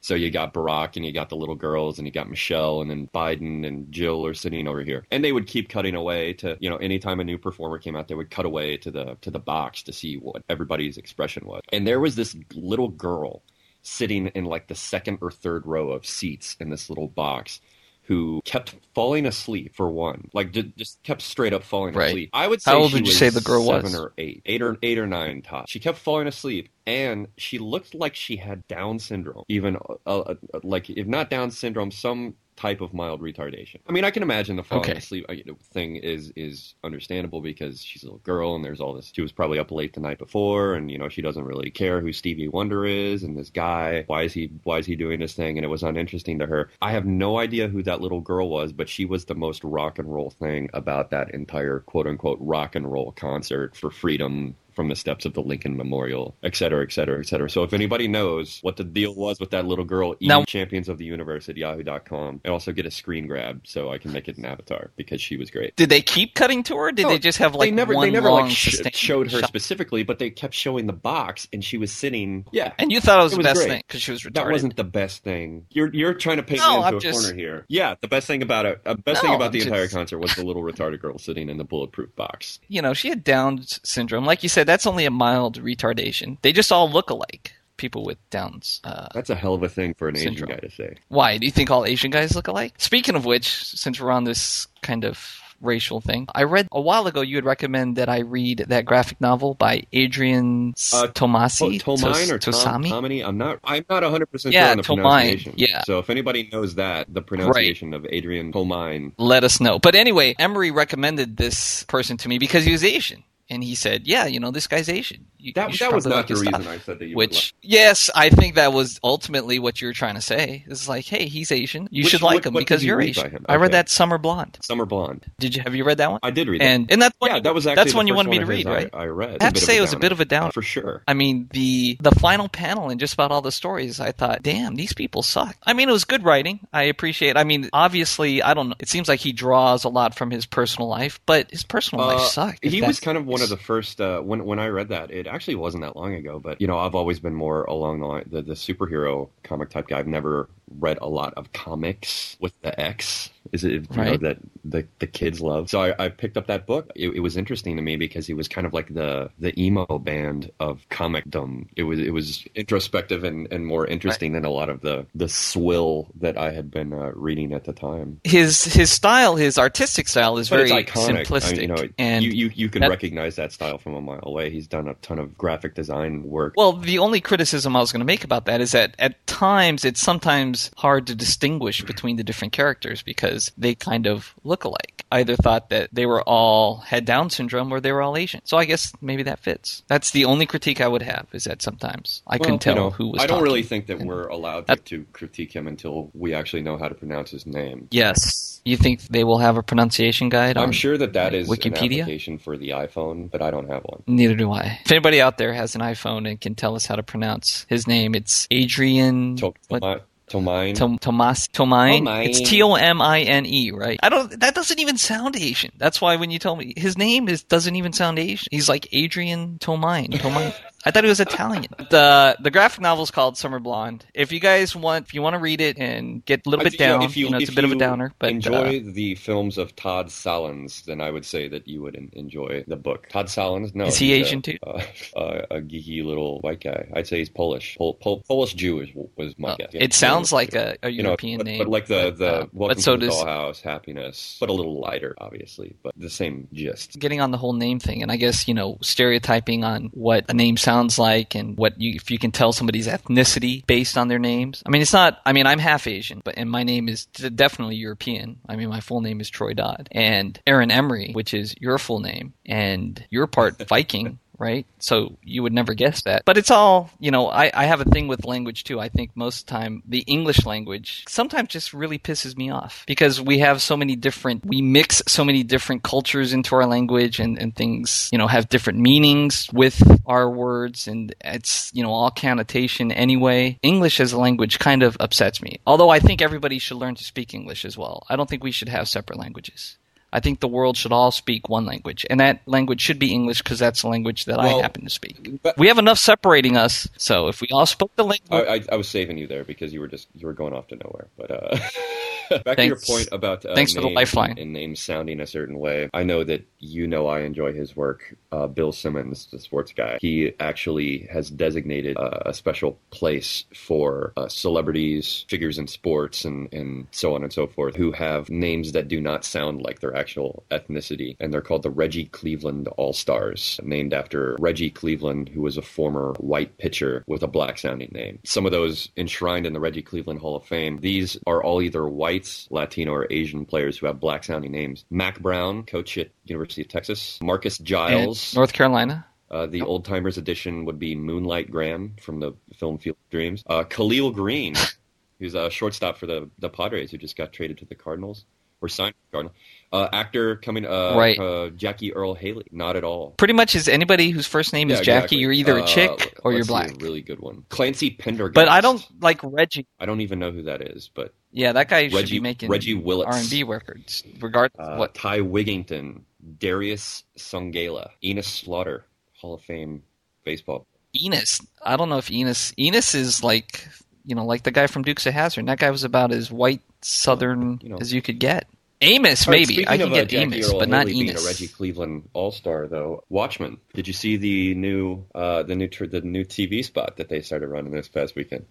So 0.01 0.15
you 0.15 0.31
got 0.31 0.55
Barack 0.55 0.97
and 0.97 1.05
you 1.05 1.13
got 1.13 1.29
the 1.29 1.37
little 1.37 1.55
girls 1.55 1.99
and 1.99 2.07
you 2.07 2.13
got 2.13 2.31
Michelle 2.31 2.81
and 2.81 2.91
then 2.91 3.09
Biden 3.15 3.67
and 3.67 3.91
Jill 3.93 4.25
are 4.27 4.35
sitting 4.35 4.67
over 4.67 4.83
here. 4.83 5.05
And 5.11 5.25
they 5.25 5.33
would 5.33 5.47
keep 5.47 5.69
cutting 5.69 5.95
away 5.95 6.33
to, 6.35 6.57
you 6.61 6.71
know, 6.71 6.77
anytime 6.77 7.21
a 7.21 7.25
new 7.25 7.39
performer 7.39 7.79
came 7.79 7.97
out, 7.97 8.09
they 8.09 8.15
would 8.15 8.31
cut 8.31 8.47
away 8.47 8.77
to 8.79 8.91
the 8.91 9.17
to 9.21 9.31
the 9.31 9.39
box 9.39 9.83
to 9.85 9.93
see 9.93 10.17
what 10.17 10.43
everybody's 10.49 10.97
expression 10.97 11.47
was. 11.47 11.63
And 11.73 11.87
there 11.87 12.01
was 12.01 12.17
this 12.17 12.37
little 12.55 12.89
girl 12.89 13.43
sitting 13.83 14.27
in 14.29 14.45
like 14.45 14.69
the 14.69 14.75
second 14.75 15.19
or 15.21 15.31
third 15.31 15.67
row 15.67 15.91
of 15.91 16.07
seats 16.07 16.57
in 16.61 16.71
this 16.71 16.91
little 16.91 17.09
box 17.09 17.61
who 18.11 18.43
kept 18.45 18.75
falling 18.93 19.25
asleep 19.25 19.73
for 19.77 19.89
one, 19.89 20.29
like 20.35 20.51
ju- 20.51 20.73
just 20.77 21.01
kept 21.05 21.23
straight 21.23 21.53
up 21.53 21.63
falling 21.63 21.95
Right. 21.95 22.09
asleep. 22.09 22.31
I 22.33 22.49
would 22.49 22.61
say 22.61 22.73
How 22.73 22.79
old 22.79 22.93
would 22.93 23.07
you 23.07 23.13
say 23.13 23.29
the 23.29 23.41
girl 23.41 23.65
seven 23.67 23.85
was? 23.85 23.95
or 23.95 24.13
eight, 24.19 24.43
eight 24.47 24.63
or 24.63 24.77
eight 24.83 24.99
or 24.99 25.07
nine 25.07 25.43
top. 25.43 25.69
She 25.69 25.79
kept 25.79 25.97
falling 25.97 26.27
asleep, 26.27 26.71
and 26.89 27.29
she 27.39 27.59
looked 27.61 27.95
like 27.95 28.17
she 28.17 28.35
had 28.37 28.67
Down 28.67 28.99
syndrome, 28.99 29.45
even 29.49 29.77
uh, 30.07 30.19
uh, 30.19 30.35
like 30.65 30.91
if 30.91 31.07
not 31.07 31.31
Down 31.31 31.53
syndrome, 31.53 31.93
some 31.93 32.35
type 32.61 32.81
of 32.83 32.93
mild 32.93 33.23
retardation. 33.23 33.77
I 33.89 33.93
mean, 33.93 34.05
I 34.05 34.11
can 34.11 34.23
imagine 34.23 34.57
the 34.57 34.63
falling 34.63 34.91
Okay. 34.91 34.99
asleep 34.99 35.25
uh, 35.29 35.35
thing 35.73 35.97
is 35.97 36.31
is 36.37 36.75
understandable 36.85 37.41
because 37.41 37.83
she's 37.83 38.03
a 38.03 38.07
little 38.07 38.19
girl, 38.19 38.55
and 38.55 38.65
there's 38.65 38.81
all 38.81 38.93
this. 38.93 39.11
She 39.15 39.23
was 39.23 39.33
probably 39.33 39.59
up 39.59 39.71
late 39.71 39.95
the 39.95 40.01
night 40.01 40.19
before, 40.19 40.75
and 40.75 40.91
you 40.91 40.99
know 40.99 41.09
she 41.09 41.23
doesn't 41.23 41.45
really 41.45 41.71
care 41.71 42.01
who 42.01 42.13
Stevie 42.13 42.49
Wonder 42.49 42.85
is, 42.85 43.23
and 43.23 43.37
this 43.37 43.51
guy, 43.51 44.05
why 44.09 44.23
is 44.25 44.33
he 44.35 44.51
why 44.65 44.79
is 44.79 44.87
he 44.87 44.95
doing 44.97 45.21
this 45.21 45.33
thing? 45.35 45.57
And 45.57 45.65
it 45.65 45.69
was 45.69 45.83
uninteresting 45.83 46.39
to 46.41 46.47
her. 46.47 46.71
I 46.83 46.93
have 46.93 47.07
no 47.07 47.39
idea 47.39 47.69
who 47.69 47.83
that 47.85 48.01
little 48.03 48.21
girl 48.21 48.51
was, 48.51 48.73
but 48.73 48.89
she 48.89 49.07
was 49.07 49.25
the 49.25 49.35
most 49.35 49.65
rock 49.65 49.99
and 49.99 50.13
roll 50.13 50.31
thing 50.31 50.69
about 50.75 51.11
that 51.11 51.33
entire 51.33 51.81
quote 51.81 52.07
unquote 52.07 52.39
rock 52.41 52.75
and 52.77 52.91
roll 52.91 53.13
concert 53.13 53.75
for 53.77 53.91
freedom 53.91 54.57
from 54.75 54.89
the 54.89 54.97
steps 54.97 55.25
of 55.25 55.35
the 55.35 55.43
Lincoln 55.43 55.77
Memorial, 55.77 56.37
et 56.43 56.57
cetera, 56.57 56.83
et 56.85 56.93
cetera, 56.93 57.19
et 57.21 57.27
cetera. 57.27 57.49
So 57.51 57.63
if 57.63 57.73
anybody 57.73 58.09
knows 58.09 58.59
what 58.63 58.77
the 58.77 58.85
deal 58.85 59.15
was 59.15 59.41
with 59.41 59.51
that 59.51 59.67
little 59.67 59.85
girl, 59.85 60.17
Now- 60.21 60.37
email 60.39 60.45
champions 60.47 60.89
of 60.89 60.99
the 60.99 61.05
universe 61.05 61.49
at 61.49 61.57
yahoo.com 61.57 62.41
and 62.45 62.53
also 62.53 62.73
get 62.73 62.87
a 62.87 62.91
screen 62.91 63.27
grab 63.27 63.63
so 63.67 63.91
I 63.93 63.99
can 63.99 64.13
make 64.13 64.29
it 64.29 64.37
an 64.39 64.45
avatar 64.45 64.91
because 64.97 65.21
she 65.21 65.37
was 65.37 65.51
great. 65.51 65.77
Did 65.77 65.89
they 65.89 66.03
keep 66.03 66.35
cutting 66.35 66.63
to 66.65 66.77
her? 66.77 66.93
Did 66.93 67.05
No, 67.05 67.09
they 67.11 67.19
just 67.19 67.39
have 67.39 67.55
like 67.55 67.69
they 67.71 67.75
never, 67.75 67.95
one 67.95 68.07
they 68.09 68.13
never 68.13 68.31
long 68.31 68.43
like 68.49 68.53
sh- 68.53 68.77
showed 68.95 69.31
her 69.31 69.41
shot? 69.41 69.49
specifically, 69.49 70.03
but 70.03 70.19
they 70.19 70.31
kept 70.31 70.55
showing 70.55 70.87
the 70.87 70.93
box 70.93 71.49
and 71.53 71.65
she 71.65 71.77
was 71.77 71.93
sitting. 71.93 72.45
Yeah, 72.53 72.73
And 72.79 72.91
you 72.93 73.01
thought 73.01 73.21
it 73.21 73.25
was 73.25 73.33
It 73.33 73.37
the 73.37 73.39
was 73.41 73.45
best 73.47 73.57
great. 73.61 73.69
thing 73.69 73.83
because 73.87 74.03
she 74.03 74.11
was 74.13 74.23
retarded. 74.23 74.35
that 74.35 74.51
wasn't 74.51 74.77
the 74.77 74.85
best 74.85 75.23
thing. 75.25 75.67
You're 75.71 75.93
you're 75.95 76.15
trying 76.15 76.37
to 76.39 76.43
paint 76.43 76.61
No, 76.61 76.71
me 76.71 76.77
into 76.77 76.87
I'm 76.89 76.97
a 76.97 77.01
just- 77.01 77.21
corner 77.23 77.37
here. 77.37 77.65
Yeah, 77.69 77.95
the 78.01 78.09
best 78.09 78.27
thing 78.27 78.43
about 78.43 78.67
it, 78.67 78.81
uh, 78.87 78.95
best 78.95 79.23
No, 79.23 79.29
thing 79.29 79.35
about 79.37 79.47
I'm 79.47 79.53
the 79.53 79.63
entire 79.63 79.89
concert 79.89 80.19
was 80.19 80.35
the 80.35 80.45
little 80.45 80.63
retarded 80.63 81.01
girl 81.01 81.19
sitting 81.19 81.49
in 81.49 81.59
the 81.59 81.65
bulletproof 81.65 82.15
box. 82.17 82.59
you 82.69 82.83
know, 82.83 82.95
she 82.95 83.09
had 83.09 83.25
Down 83.25 83.63
syndrome. 83.85 84.25
Like 84.25 84.43
you 84.43 84.49
said, 84.49 84.60
that's 84.65 84.87
only 84.87 85.05
a 85.05 85.11
mild 85.11 85.61
retardation. 85.63 86.39
They 86.43 86.53
just 86.53 86.71
all 86.73 86.91
look 86.91 87.11
alike. 87.11 87.53
People 87.77 88.05
with 88.05 88.19
Down's. 88.29 88.79
Uh, 88.85 89.09
That's 89.15 89.31
a 89.31 89.35
hell 89.35 89.55
of 89.55 89.63
a 89.63 89.69
thing 89.71 89.95
for 89.95 90.09
an 90.09 90.17
Asian 90.19 90.35
guy 90.35 90.57
to 90.57 90.71
say. 90.71 90.97
why 91.09 91.39
do 91.39 91.47
you 91.47 91.51
think 91.51 91.71
all 91.71 91.87
Asian 91.87 92.11
guys 92.11 92.35
look 92.37 92.47
alike? 92.47 92.75
Speaking 92.77 93.15
of 93.17 93.25
which, 93.25 93.49
since 93.65 93.99
we're 93.99 94.11
on 94.11 94.25
this 94.25 94.67
kind 94.83 95.03
of 95.03 95.41
racial 95.63 96.03
thing, 96.03 96.27
I 96.35 96.43
read 96.43 96.69
a 96.73 96.81
while 96.81 97.07
ago 97.07 97.23
you 97.23 97.37
would 97.39 97.47
recommend 97.47 97.97
that 97.97 98.11
I 98.11 98.19
read 98.19 98.67
that 98.69 98.85
graphic 98.85 99.19
novel 99.19 99.55
by 99.55 99.85
Adrian 99.95 100.75
Uh, 100.93 101.07
Tomasi. 101.07 101.81
To- 101.81 101.85
Tomine 101.97 102.31
or 102.31 102.39
Tos- 102.39 102.63
Tom, 102.63 102.83
Tosami. 102.83 102.91
Tomini? 102.91 103.25
I'm 103.27 103.39
not. 103.39 103.61
I'm 103.65 103.87
not 103.89 104.03
100 104.03 104.27
percent 104.31 104.53
Yeah, 104.53 104.65
sure 104.65 104.71
on 104.73 104.77
the 104.77 104.83
Tomine, 104.83 104.95
pronunciation. 105.03 105.55
yeah. 105.57 105.83
So 105.85 105.99
if 106.01 106.11
anybody 106.11 106.51
knows 106.53 106.75
that, 106.75 107.07
the 107.13 107.23
pronunciation 107.23 107.95
of 107.95 108.07
Adrian 108.11 108.53
Tomine. 108.53 109.13
let 109.17 109.43
us 109.43 109.59
know. 109.59 109.79
But 109.79 109.95
anyway, 109.95 110.35
Emery 110.39 110.71
recommended 110.71 111.39
this 111.39 111.85
person 111.85 112.19
to 112.19 112.29
me 112.29 112.37
because 112.39 112.65
he 112.67 112.73
was 112.73 112.85
Asian. 112.85 113.23
And 113.51 113.63
he 113.65 113.75
said, 113.75 114.07
"Yeah, 114.07 114.27
you 114.27 114.39
know, 114.41 114.51
this 114.53 114.67
guy's 114.69 114.89
Asian. 114.89 115.27
You, 115.39 115.53
That 115.55 115.73
you 115.73 115.79
that 115.79 115.93
was 115.93 116.07
not 116.07 116.17
like 116.17 116.27
the 116.29 116.35
reason 116.35 116.55
stuff." 116.55 116.69
I 116.69 116.79
said 116.79 116.99
that 117.01 117.07
you 117.07 117.17
Which, 117.17 117.55
yes, 117.63 118.09
I 118.15 118.29
think 118.31 118.55
that 118.55 118.73
was 118.73 119.01
ultimately 119.03 119.59
what 119.59 119.81
you 119.81 119.89
were 119.89 119.93
trying 119.95 120.15
to 120.15 120.21
say. 120.21 120.65
It's 120.69 120.89
like, 120.89 121.07
hey, 121.07 121.27
he's 121.27 121.51
Asian. 121.51 121.89
You 121.91 122.05
Which- 122.05 122.13
should 122.13 122.23
like 122.23 122.35
what- 122.37 122.47
him 122.47 122.55
what 122.55 122.61
because 122.61 122.83
you 122.85 122.89
you're 122.89 123.01
Asian. 123.01 123.31
him? 123.31 123.47
I 123.49 123.57
read 123.57 123.73
that 123.73 123.89
Summer 123.89 124.19
Blonde. 124.19 124.59
Summer 124.63 124.85
Blonde. 124.87 125.25
Did 125.39 125.57
you 125.57 125.63
have 125.63 125.75
you 125.75 125.83
read 125.85 125.99
that 125.99 126.11
one? 126.11 126.21
I 126.23 126.31
did 126.31 126.49
read 126.49 126.61
that. 126.61 126.65
and 126.67 126.93
and 126.93 127.03
that's 127.03 127.17
one. 127.19 127.31
yeah, 127.33 127.41
that 127.41 127.55
was 127.55 127.67
actually 127.67 127.77
that's 127.83 127.93
the 127.93 127.97
one 127.97 128.07
you 128.07 128.15
wanted 128.15 128.31
me 128.31 128.39
to 128.39 128.47
read, 128.47 128.67
right? 128.67 128.91
I, 128.93 129.03
I 129.03 129.07
read. 129.07 129.39
I 129.41 129.45
have 129.45 129.55
to 129.55 129.61
say 129.61 129.77
it 129.77 129.81
was 129.81 129.93
a 129.93 129.99
bit 129.99 130.13
of 130.13 130.21
a 130.21 130.25
downer. 130.25 130.53
for 130.53 130.63
sure. 130.63 131.03
I 131.09 131.15
mean, 131.15 131.49
the 131.53 131.97
the 132.01 132.13
final 132.13 132.49
panel 132.49 132.89
and 132.91 133.01
just 133.01 133.15
about 133.15 133.33
all 133.33 133.43
the 133.43 133.51
stories, 133.53 133.99
I 133.99 134.13
thought, 134.13 134.43
damn, 134.43 134.77
these 134.77 134.93
people 134.93 135.23
suck. 135.23 135.57
I 135.65 135.73
mean, 135.73 135.89
it 135.89 135.93
was 135.93 136.05
good 136.05 136.23
writing. 136.23 136.61
I 136.73 136.85
appreciate. 136.85 137.37
I 137.37 137.45
mean, 137.45 137.69
obviously, 137.73 138.43
I 138.43 138.55
don't 138.55 138.69
know. 138.69 138.75
It 138.79 138.89
seems 138.89 139.09
like 139.09 139.21
he 139.21 139.33
draws 139.33 139.85
a 139.85 139.89
lot 139.89 140.15
from 140.15 140.31
his 140.31 140.47
personal 140.47 140.89
life, 140.89 141.19
but 141.27 141.51
his 141.51 141.65
personal 141.65 142.07
life 142.07 142.21
Uh, 142.21 142.25
sucked. 142.29 142.65
He 142.65 142.83
was 142.83 143.01
kind 143.01 143.17
of 143.19 143.27
one 143.27 143.40
of 143.43 143.49
the 143.49 143.57
first 143.57 144.01
uh, 144.01 144.21
when 144.21 144.45
when 144.45 144.59
I 144.59 144.69
read 144.69 144.89
that. 144.89 145.11
It 145.11 145.27
actually 145.27 145.57
wasn't 145.57 145.83
that 145.83 145.97
long 145.97 146.15
ago, 146.15 146.39
but 146.39 146.61
you 146.61 146.67
know, 146.67 146.79
I've 146.79 146.95
always 146.95 147.21
been 147.21 147.35
more 147.35 147.65
along 147.65 148.01
the 148.01 148.07
line 148.07 148.25
the, 148.31 148.43
the 148.43 148.55
superhero 148.55 149.29
comic 149.43 149.71
type 149.71 149.89
guy. 149.89 149.99
I've 149.99 150.07
never 150.07 150.49
read 150.79 150.99
a 151.01 151.09
lot 151.09 151.35
of 151.35 151.53
comics 151.53 152.37
with 152.41 152.53
the 152.63 152.79
X 152.79 153.31
is 153.53 153.65
it 153.65 153.87
you 153.91 153.97
know, 153.97 154.17
that 154.19 154.39
the 154.65 154.87
the 154.99 155.07
kids 155.07 155.41
love. 155.41 155.71
So 155.71 155.83
I, 155.83 156.05
I 156.05 156.09
picked 156.09 156.37
up 156.37 156.47
that 156.47 156.67
book. 156.67 156.91
It, 156.95 157.09
it 157.11 157.21
was 157.21 157.37
interesting 157.37 157.77
to 157.77 157.83
me 157.83 157.97
because 157.97 158.27
he 158.27 158.35
was 158.35 158.49
kind 158.49 158.67
of 158.67 158.73
like 158.73 158.93
the 158.93 159.31
the 159.39 159.59
emo 159.61 159.87
band 159.99 160.51
of 160.61 160.87
comicdom. 160.91 161.69
It 161.77 161.85
was 161.85 161.99
it 161.99 162.11
was 162.11 162.47
introspective 162.55 163.25
and, 163.25 163.51
and 163.53 163.67
more 163.67 163.87
interesting 163.87 164.33
than 164.33 164.45
a 164.45 164.51
lot 164.51 164.69
of 164.69 164.83
the 164.83 165.07
the 165.15 165.29
swill 165.29 166.09
that 166.21 166.37
I 166.37 166.53
had 166.53 166.71
been 166.71 166.93
uh, 166.93 167.13
reading 167.15 167.53
at 167.53 167.65
the 167.65 167.73
time. 167.73 168.21
His 168.25 168.65
his 168.65 168.91
style, 168.91 169.37
his 169.37 169.59
artistic 169.59 170.09
style, 170.09 170.39
is 170.39 170.51
But 170.51 170.69
very 170.69 170.71
iconic. 170.71 171.09
I 171.09 171.13
mean, 171.13 171.25
simplistic, 171.25 171.61
you 171.63 171.69
know, 171.69 171.89
and 171.99 172.25
you, 172.25 172.31
you 172.31 172.51
you 172.55 172.69
can 172.69 172.83
that- 172.83 172.91
recognize 172.91 173.37
that 173.37 173.53
style 173.53 173.79
from 173.79 173.95
a 173.95 174.01
mile 174.01 174.21
away. 174.23 174.51
He's 174.51 174.67
done 174.67 174.87
a 174.87 174.95
ton 174.95 175.19
of 175.19 175.37
graphic 175.37 175.75
design 175.75 176.25
work. 176.25 176.55
Well, 176.57 176.73
the 176.73 176.99
only 176.99 177.21
criticism 177.21 177.75
I 177.75 177.81
was 177.81 177.91
going 177.91 178.01
to 178.01 178.07
make 178.07 178.23
about 178.23 178.45
that 178.47 178.61
is 178.61 178.73
that 178.73 178.95
at 178.99 179.27
times 179.27 179.85
it's 179.85 180.01
sometimes 180.01 180.60
hard 180.77 181.07
to 181.09 181.15
distinguish 181.15 181.83
between 181.83 182.17
the 182.17 182.25
different 182.25 182.53
characters 182.53 183.03
because 183.03 183.53
they 183.57 183.75
kind 183.75 184.07
of 184.07 184.35
look 184.45 184.65
alike. 184.65 185.05
I 185.13 185.21
either 185.21 185.37
thought 185.37 185.71
that 185.71 185.89
they 185.93 186.07
were 186.07 186.23
all 186.23 186.77
had 186.79 187.05
Down 187.05 187.31
syndrome 187.31 187.73
or 187.73 187.81
they 187.81 187.93
were 187.93 188.03
all 188.03 188.17
Asian. 188.17 188.41
So 188.45 188.57
I 188.57 188.65
guess 188.65 188.93
maybe 189.01 189.23
that 189.25 189.41
fits. 189.41 189.83
That's 189.89 190.11
the 190.13 190.25
only 190.25 190.47
critique 190.47 190.81
I 190.81 190.89
would 190.89 191.03
have 191.03 191.27
is 191.33 191.45
that 191.45 191.63
sometimes 191.63 192.23
I 192.27 192.35
Well, 192.37 192.45
couldn't 192.45 192.59
tell 192.61 192.75
you 192.75 192.81
know, 192.81 192.91
who 192.91 193.09
was. 193.09 193.21
I 193.23 193.27
don't 193.27 193.43
really 193.43 193.63
think 193.63 193.87
that 193.87 193.99
we're 194.01 194.29
allowed 194.29 194.61
to, 194.61 194.67
That- 194.69 194.85
to 194.87 195.05
critique 195.13 195.53
him 195.55 195.67
until 195.67 196.11
we 196.15 196.33
actually 196.35 196.63
know 196.63 196.77
how 196.77 196.89
to 196.89 196.95
pronounce 196.95 197.31
his 197.31 197.47
name. 197.47 197.89
Yes, 197.91 198.61
you 198.65 198.77
think 198.77 199.01
they 199.09 199.25
will 199.25 199.39
have 199.39 199.57
a 199.57 199.63
pronunciation 199.63 200.29
guide? 200.29 200.57
I'm 200.57 200.73
sure 200.73 200.97
that 200.99 201.15
that 201.15 201.35
is 201.35 201.49
Wikipedia? 201.49 201.95
an 201.95 202.01
application 202.03 202.39
for 202.39 202.57
the 202.57 202.71
iPhone, 202.71 203.31
but 203.31 203.43
I 203.43 203.51
don't 203.51 203.69
have 203.69 203.83
one. 203.85 204.03
Neither 204.07 204.35
do 204.37 204.53
I. 204.53 204.79
If 204.85 204.93
anybody 204.93 205.21
out 205.21 205.39
there 205.39 205.53
has 205.55 205.75
an 205.75 205.81
iPhone 205.81 206.29
and 206.29 206.41
can 206.41 206.55
tell 206.55 206.75
us 206.77 206.87
how 206.87 206.95
to 206.97 207.03
pronounce 207.03 207.67
his 207.69 207.87
name, 207.87 208.15
it's 208.15 208.47
Adrian. 208.51 209.39
What? 209.69 210.07
Tomine. 210.31 210.77
Tom, 210.77 210.99
Tomas 210.99 211.49
Tomine. 211.49 212.03
Tomine. 212.03 212.27
It's 212.27 212.49
T 212.49 212.63
O 212.63 212.75
M 212.75 213.03
I 213.03 213.23
N 213.23 213.47
E, 213.47 213.73
right? 213.73 213.99
I 214.03 214.09
don't. 214.09 214.39
That 214.41 214.55
doesn't 214.55 214.79
even 214.79 214.97
sound 214.97 215.37
Asian. 215.37 215.73
That's 215.77 216.01
why 216.01 216.17
when 216.17 216.31
you 216.31 216.39
tell 216.39 216.55
me 216.55 216.73
his 216.77 216.97
name 216.97 217.29
is 217.29 217.43
doesn't 217.43 217.75
even 217.75 217.93
sound 217.93 218.19
Asian. 218.19 218.47
He's 218.51 218.69
like 218.69 218.89
Adrian 218.93 219.59
Tomine. 219.59 220.11
Tomine. 220.13 220.55
I 220.85 220.91
thought 220.91 221.05
he 221.05 221.11
was 221.11 221.21
Italian. 221.21 221.67
The 221.91 222.37
the 222.41 222.51
graphic 222.51 222.81
novel 222.81 223.05
is 223.05 223.11
called 223.11 223.37
Summer 223.37 223.59
Blonde. 223.59 224.07
If 224.15 224.33
you 224.33 224.41
guys 224.41 224.75
want, 224.75 225.07
if 225.07 225.15
you 225.15 225.21
want 225.21 225.35
to 225.35 225.39
read 225.39 225.61
it 225.61 225.79
and 225.79 226.25
get 226.25 226.47
a 226.47 226.49
little 226.49 226.65
bit 226.65 226.79
down, 226.79 227.03
if 227.03 227.17
you, 227.17 227.27
you 227.27 227.31
know, 227.31 227.39
it's 227.39 227.51
a 227.51 227.55
bit 227.55 227.65
of 227.65 227.73
a 227.73 227.77
downer. 227.77 228.13
But 228.19 228.31
enjoy 228.31 228.79
uh, 228.79 228.93
the 228.93 229.15
films 229.17 229.59
of 229.59 229.77
Todd 229.77 230.09
Solondz, 230.09 230.85
then 230.85 231.03
I 231.03 231.11
would 231.11 231.27
say 231.27 231.49
that 231.49 231.69
you 231.69 231.83
would 231.83 231.97
enjoy 232.15 232.65
the 232.67 232.77
book. 232.77 233.09
Todd 233.11 233.27
Solondz, 233.27 233.75
no, 233.75 233.87
Is 233.87 233.99
he 233.99 234.13
Asian 234.13 234.39
a, 234.39 234.43
too? 234.43 234.59
Uh, 234.67 234.83
uh, 235.17 235.47
a 235.51 235.61
geeky 235.61 236.03
little 236.05 236.41
white 236.41 236.63
guy. 236.63 236.89
I'd 236.95 237.07
say 237.07 237.19
he's 237.19 237.29
Polish. 237.29 237.77
Pol- 237.77 237.95
Pol- 237.95 238.23
Polish 238.27 238.55
Jew 238.55 238.81
is, 238.81 238.89
was 239.17 239.39
my 239.39 239.51
uh, 239.51 239.57
guess. 239.57 239.71
it 239.73 239.93
sounds 239.93 240.33
like 240.33 240.55
a, 240.55 240.79
a 240.83 240.89
You 240.89 241.03
know, 241.03 241.11
European 241.11 241.39
but, 241.39 241.47
name, 241.47 241.59
but 241.59 241.69
like 241.69 241.87
the 241.87 242.11
the 242.11 242.31
uh, 242.31 242.47
Welcome 242.53 242.77
but 242.77 242.81
so 242.81 242.97
to 242.97 243.07
does 243.07 243.15
Dollhouse, 243.15 243.61
Happiness, 243.61 244.39
but 244.41 244.49
a 244.49 244.53
little 244.53 244.81
lighter, 244.81 245.15
obviously, 245.19 245.77
but 245.83 245.93
the 245.97 246.09
same 246.09 246.49
gist. 246.55 246.99
getting 246.99 247.21
on 247.21 247.33
the 247.33 247.39
whole 247.39 247.53
name 247.53 247.79
thing, 247.79 248.03
and 248.03 248.11
I 248.11 248.17
guess 248.17 248.49
you 248.49 248.55
know 248.55 248.79
stereotyping 248.81 249.63
on 249.63 249.91
what 249.93 250.25
a 250.29 250.35
name 250.35 250.57
sounds 250.57 250.70
like 250.99 251.35
and 251.35 251.57
what 251.57 251.81
you 251.81 251.95
if 251.97 252.11
you 252.11 252.19
can 252.19 252.31
tell 252.31 252.53
somebody's 252.53 252.87
ethnicity 252.87 253.67
based 253.67 253.99
on 253.99 254.09
their 254.09 254.19
names. 254.19 254.63
I 254.65 254.71
mean, 254.71 254.83
it's 254.83 254.93
not. 254.93 255.21
I 255.27 255.33
mean, 255.33 255.47
I'm 255.47 255.59
half 255.59 255.87
Asian, 255.87 256.23
but 256.25 256.35
and 256.37 256.51
my 256.51 256.63
name 256.63 256.89
is 256.89 257.07
definitely 257.07 257.77
European. 257.77 258.39
I 258.49 258.57
mean, 258.57 258.69
my 258.69 258.81
full 258.81 259.01
name 259.01 259.21
is 259.21 259.29
Troy 259.29 259.53
Dodd, 259.53 259.89
and 259.93 260.41
Aaron 260.47 260.71
Emery, 260.71 261.11
which 261.13 261.35
is 261.35 261.55
your 261.61 261.79
full 261.79 262.01
name, 262.01 262.35
and 262.47 263.05
you're 263.11 263.27
part 263.27 263.59
Viking. 263.69 264.20
Right, 264.41 264.65
so 264.79 265.19
you 265.23 265.43
would 265.43 265.53
never 265.53 265.75
guess 265.75 266.01
that, 266.05 266.25
but 266.25 266.39
it's 266.39 266.51
all 266.51 266.91
you 266.99 267.11
know. 267.11 267.29
I, 267.29 267.51
I 267.53 267.67
have 267.67 267.83
a 267.83 267.85
thing 267.85 268.09
with 268.09 268.25
language 268.25 268.65
too. 268.65 268.81
I 268.81 268.89
think 268.89 269.11
most 269.15 269.43
of 269.43 269.47
the 269.47 269.53
time 269.53 269.83
the 269.87 270.01
English 270.07 270.47
language 270.47 271.05
sometimes 271.07 271.51
just 271.51 271.75
really 271.75 271.99
pisses 271.99 272.37
me 272.37 272.49
off 272.49 272.85
because 272.87 273.21
we 273.21 273.41
have 273.41 273.61
so 273.61 273.77
many 273.77 273.97
different, 273.97 274.47
we 274.47 274.63
mix 274.63 275.03
so 275.07 275.25
many 275.25 275.43
different 275.43 275.83
cultures 275.83 276.33
into 276.33 276.55
our 276.55 276.67
language 276.67 277.21
and, 277.21 277.39
and 277.39 277.55
things, 277.55 278.09
you 278.13 278.19
know, 278.19 278.27
have 278.27 278.49
different 278.49 278.79
meanings 278.79 279.49
with 279.53 279.83
our 280.07 280.31
words 280.31 280.89
and 280.89 281.15
it's, 281.21 281.71
you 281.75 281.83
know, 281.83 281.91
all 281.91 282.11
connotation 282.11 282.91
anyway. 282.93 283.59
English 283.63 284.01
as 284.01 284.13
a 284.13 284.19
language 284.19 284.59
kind 284.59 284.83
of 284.83 284.97
upsets 285.01 285.43
me. 285.43 285.61
Although 285.67 285.91
I 285.91 286.01
think 286.01 286.23
everybody 286.23 286.59
should 286.59 286.79
learn 286.79 286.95
to 286.95 287.05
speak 287.05 287.35
English 287.35 287.65
as 287.65 287.77
well. 287.77 288.07
I 288.09 288.17
don't 288.17 288.29
think 288.29 288.43
we 288.43 288.53
should 288.53 288.71
have 288.71 288.89
separate 288.89 289.19
languages. 289.19 289.77
I 290.13 290.21
think 290.21 290.41
the 290.41 290.49
world 290.49 290.77
should 290.77 290.93
all 290.93 291.11
speak 291.13 291.49
one 291.49 291.67
language, 291.67 292.05
and 292.11 292.19
that 292.21 292.41
language 292.47 292.81
should 292.81 292.99
be 292.99 293.13
English 293.13 293.43
because 293.43 293.59
that's 293.61 293.83
the 293.83 293.89
language 293.89 294.25
that 294.25 294.39
Well, 294.39 294.59
I 294.59 294.63
happen 294.63 294.83
to 294.85 294.91
speak. 294.91 295.41
but- 295.43 295.57
We 295.57 295.69
have 295.69 295.79
enough 295.79 295.99
separating 295.99 296.57
us, 296.57 296.89
so 296.97 297.29
if 297.29 297.41
we 297.41 297.49
all 297.53 297.67
spoke 297.67 297.95
the 297.97 298.05
language, 298.05 298.29
I, 298.33 298.55
I, 298.57 298.61
I 298.73 298.77
was 298.77 298.89
saving 298.89 299.19
you 299.19 299.27
there 299.29 299.45
because 299.45 299.73
you 299.73 299.81
were 299.81 299.89
just 299.89 300.09
you 300.17 300.27
were 300.27 300.33
going 300.33 300.53
off 300.53 300.67
to 300.69 300.77
nowhere. 300.77 301.07
But 301.17 301.31
uh, 301.31 301.59
back 302.45 302.57
to 302.57 302.67
your 302.67 302.79
point 302.79 303.09
about 303.13 303.45
uh, 303.45 303.55
Thanks 303.55 303.75
for 303.75 303.81
the 303.81 303.87
names 303.89 303.97
lifeline. 303.97 304.39
and, 304.39 304.53
names 304.53 304.81
sounding 304.81 305.21
a 305.21 305.27
certain 305.27 305.59
way. 305.59 305.89
I 305.95 306.03
know 306.03 306.25
that 306.25 306.45
you 306.59 306.87
know 306.87 307.07
I 307.07 307.21
enjoy 307.21 307.53
his 307.53 307.77
work. 307.77 308.17
Uh, 308.33 308.47
Bill 308.47 308.73
Simmons, 308.73 309.27
the 309.33 309.39
sports 309.39 309.73
guy, 309.73 309.99
he 310.01 310.33
actually 310.39 311.09
has 311.13 311.31
designated 311.31 311.97
uh, 311.97 312.21
a 312.27 312.35
special 312.35 312.79
place 312.91 313.45
for 313.55 314.13
uh, 314.17 314.29
celebrities, 314.29 315.25
figures 315.29 315.59
in 315.59 315.67
sports, 315.67 316.25
and 316.25 316.53
and 316.53 316.87
so 316.91 317.15
on 317.15 317.23
and 317.23 317.33
so 317.33 317.47
forth 317.47 317.77
who 317.77 317.93
have 317.93 318.29
names 318.31 318.73
that 318.73 318.89
do 318.89 319.01
not 319.01 319.25
sound 319.25 319.63
like 319.63 319.81
their 319.81 319.97
actual 319.97 320.45
ethnicity, 320.51 321.17
and 321.21 321.33
they're 321.33 321.41
called 321.41 321.63
the 321.63 321.71
Reggie 321.71 322.07
Cleveland 322.07 322.69
All 322.77 322.93
Stars, 322.93 323.59
named 323.63 323.95
after 323.95 324.37
Reggie 324.39 324.71
Cleveland, 324.71 325.29
who 325.29 325.43
was 325.43 325.57
a 325.57 325.63
former 325.63 326.15
white 326.19 326.59
pitcher 326.59 327.05
with 327.07 327.23
a 327.23 327.29
black 327.29 327.59
sounding 327.59 327.91
name. 327.93 328.19
Some 328.25 328.47
of 328.47 328.53
those 328.53 328.91
enshrined 328.97 329.47
in 329.47 329.53
the 329.53 329.61
Reggie 329.61 329.83
Cleveland 329.83 330.21
Hall 330.21 330.37
of 330.37 330.45
Fame, 330.45 330.79
these 330.81 331.19
are 331.27 331.43
all 331.43 331.63
either 331.63 331.89
whites, 332.21 332.47
Latino, 332.51 332.93
or 332.93 333.07
Asian 333.11 333.45
players 333.47 333.79
who 333.79 333.87
have 333.87 333.99
black 334.01 334.25
sounding 334.25 334.53
names. 334.53 334.85
Mack 334.91 335.21
Brown, 335.21 335.63
coach 335.65 335.97
at 335.99 336.11
University 336.25 336.63
of 336.63 336.69
Texas. 336.69 337.19
Marcus 337.23 337.59
and 337.59 337.67
Giles. 337.67 338.35
North 338.35 338.53
Carolina. 338.53 339.07
Uh, 339.31 339.47
the 339.47 339.63
old 339.63 339.85
timers 339.85 340.19
edition 340.19 340.65
would 340.65 340.79
be 340.79 340.95
Moonlight 340.97 341.51
Graham 341.51 341.95
from 342.03 342.19
the 342.21 342.33
film 342.57 342.79
Field 342.79 342.97
of 343.05 343.11
Dreams. 343.11 343.43
Uh, 343.47 343.63
Khalil 343.65 344.11
Greene, 344.11 344.55
who's 345.19 345.35
a 345.35 345.49
shortstop 345.51 345.97
for 345.99 346.07
the, 346.07 346.29
the 346.39 346.49
Padres, 346.51 346.91
who 346.91 346.99
just 346.99 347.17
got 347.17 347.33
traded 347.33 347.59
to 347.59 347.65
the 347.65 347.77
Cardinals 347.77 348.25
or 348.61 348.69
signed 348.69 348.93
to 348.93 348.99
the 349.11 349.13
Cardinals. 349.17 349.37
Uh, 349.73 349.89
actor 349.93 350.35
coming, 350.37 350.67
uh, 350.67 350.95
Right. 350.97 351.17
uh, 351.19 351.51
Jackie 351.51 351.95
Earle 351.95 352.15
Haley. 352.15 352.45
Not 352.51 352.75
at 352.77 352.83
all. 352.83 353.13
Pretty 353.13 353.33
much 353.35 353.55
is 353.55 353.69
anybody 353.69 354.11
whose 354.11 354.27
first 354.27 354.53
name 354.53 354.69
is 354.71 354.81
Jackie, 354.81 354.91
exactly. 355.17 355.19
you're 355.19 355.33
either 355.33 355.59
a 355.59 355.63
Uh, 355.63 355.67
chick 355.67 356.19
or 356.25 356.33
you're 356.33 356.45
black. 356.45 356.73
A 356.73 356.75
really 356.85 357.01
good 357.01 357.21
one. 357.21 357.45
Clancy 357.51 357.91
Pendergast. 357.91 358.35
But 358.35 358.49
I 358.49 358.61
don't 358.61 358.85
like 359.01 359.21
Reggie. 359.23 359.67
I 359.79 359.87
don't 359.87 360.01
even 360.01 360.19
know 360.19 360.33
who 360.33 360.43
that 360.43 360.61
is, 360.61 360.91
but 360.93 361.15
Yeah, 361.33 361.53
that 361.53 361.69
guy 361.69 361.89
should 361.89 361.95
Reggie- 361.97 362.17
be 362.17 362.21
making 362.21 362.51
Reggie 362.51 362.75
Willits. 362.75 363.15
R 363.15 363.21
and 363.21 363.31
B 363.31 363.43
records, 363.45 364.03
regardless 364.21 364.67
uh, 364.67 364.77
what. 364.77 364.95
Ty 364.95 365.21
Wigginton, 365.21 366.03
Darius 366.39 367.05
Sungala, 367.17 367.91
Enos 368.03 368.27
Slaughter, 368.27 368.85
Hall 369.21 369.35
of 369.35 369.43
Fame 369.43 369.83
baseball. 370.25 370.67
Enos, 371.01 371.41
I 371.65 371.77
don't 371.77 371.89
know 371.89 371.99
if 371.99 372.11
Enos. 372.11 372.53
Enos 372.59 372.95
is 372.95 373.23
like 373.23 373.69
you 374.05 374.15
know, 374.15 374.25
like 374.25 374.43
the 374.43 374.51
guy 374.51 374.67
from 374.67 374.83
Dukes 374.83 375.07
of 375.07 375.13
Hazzard. 375.15 375.47
That 375.47 375.59
guy 375.59 375.71
was 375.71 375.85
about 375.85 376.11
as 376.11 376.33
white 376.33 376.63
Southern 376.83 377.61
You 377.63 377.69
know. 377.71 377.79
as 377.81 377.93
you 377.93 378.03
could 378.03 378.19
get. 378.19 378.49
Amos, 378.83 379.29
right, 379.29 379.47
maybe 379.47 379.69
I 379.69 379.77
can 379.77 379.93
get 379.93 380.13
Amos, 380.15 380.51
but 380.55 380.69
not 380.71 380.89
Haley 380.89 380.93
being 381.01 381.09
Enos. 381.11 381.25
a 381.25 381.29
Reggie 381.29 381.49
Cleveland 381.49 382.09
All 382.15 382.33
Star 382.33 382.67
though. 382.67 383.05
Watchmen. 383.11 383.59
Did 383.75 383.87
you 383.87 383.93
see 383.93 384.17
the 384.17 384.55
new 384.55 385.05
uh, 385.15 385.43
the 385.43 385.55
new 385.55 385.69
tr- 385.69 385.85
the 385.87 386.01
new 386.01 386.25
TV 386.25 386.65
spot 386.65 386.97
that 386.97 387.09
they 387.11 387.21
started 387.21 387.49
running 387.49 387.73
this 387.73 387.89
past 387.89 388.17
weekend? 388.17 388.47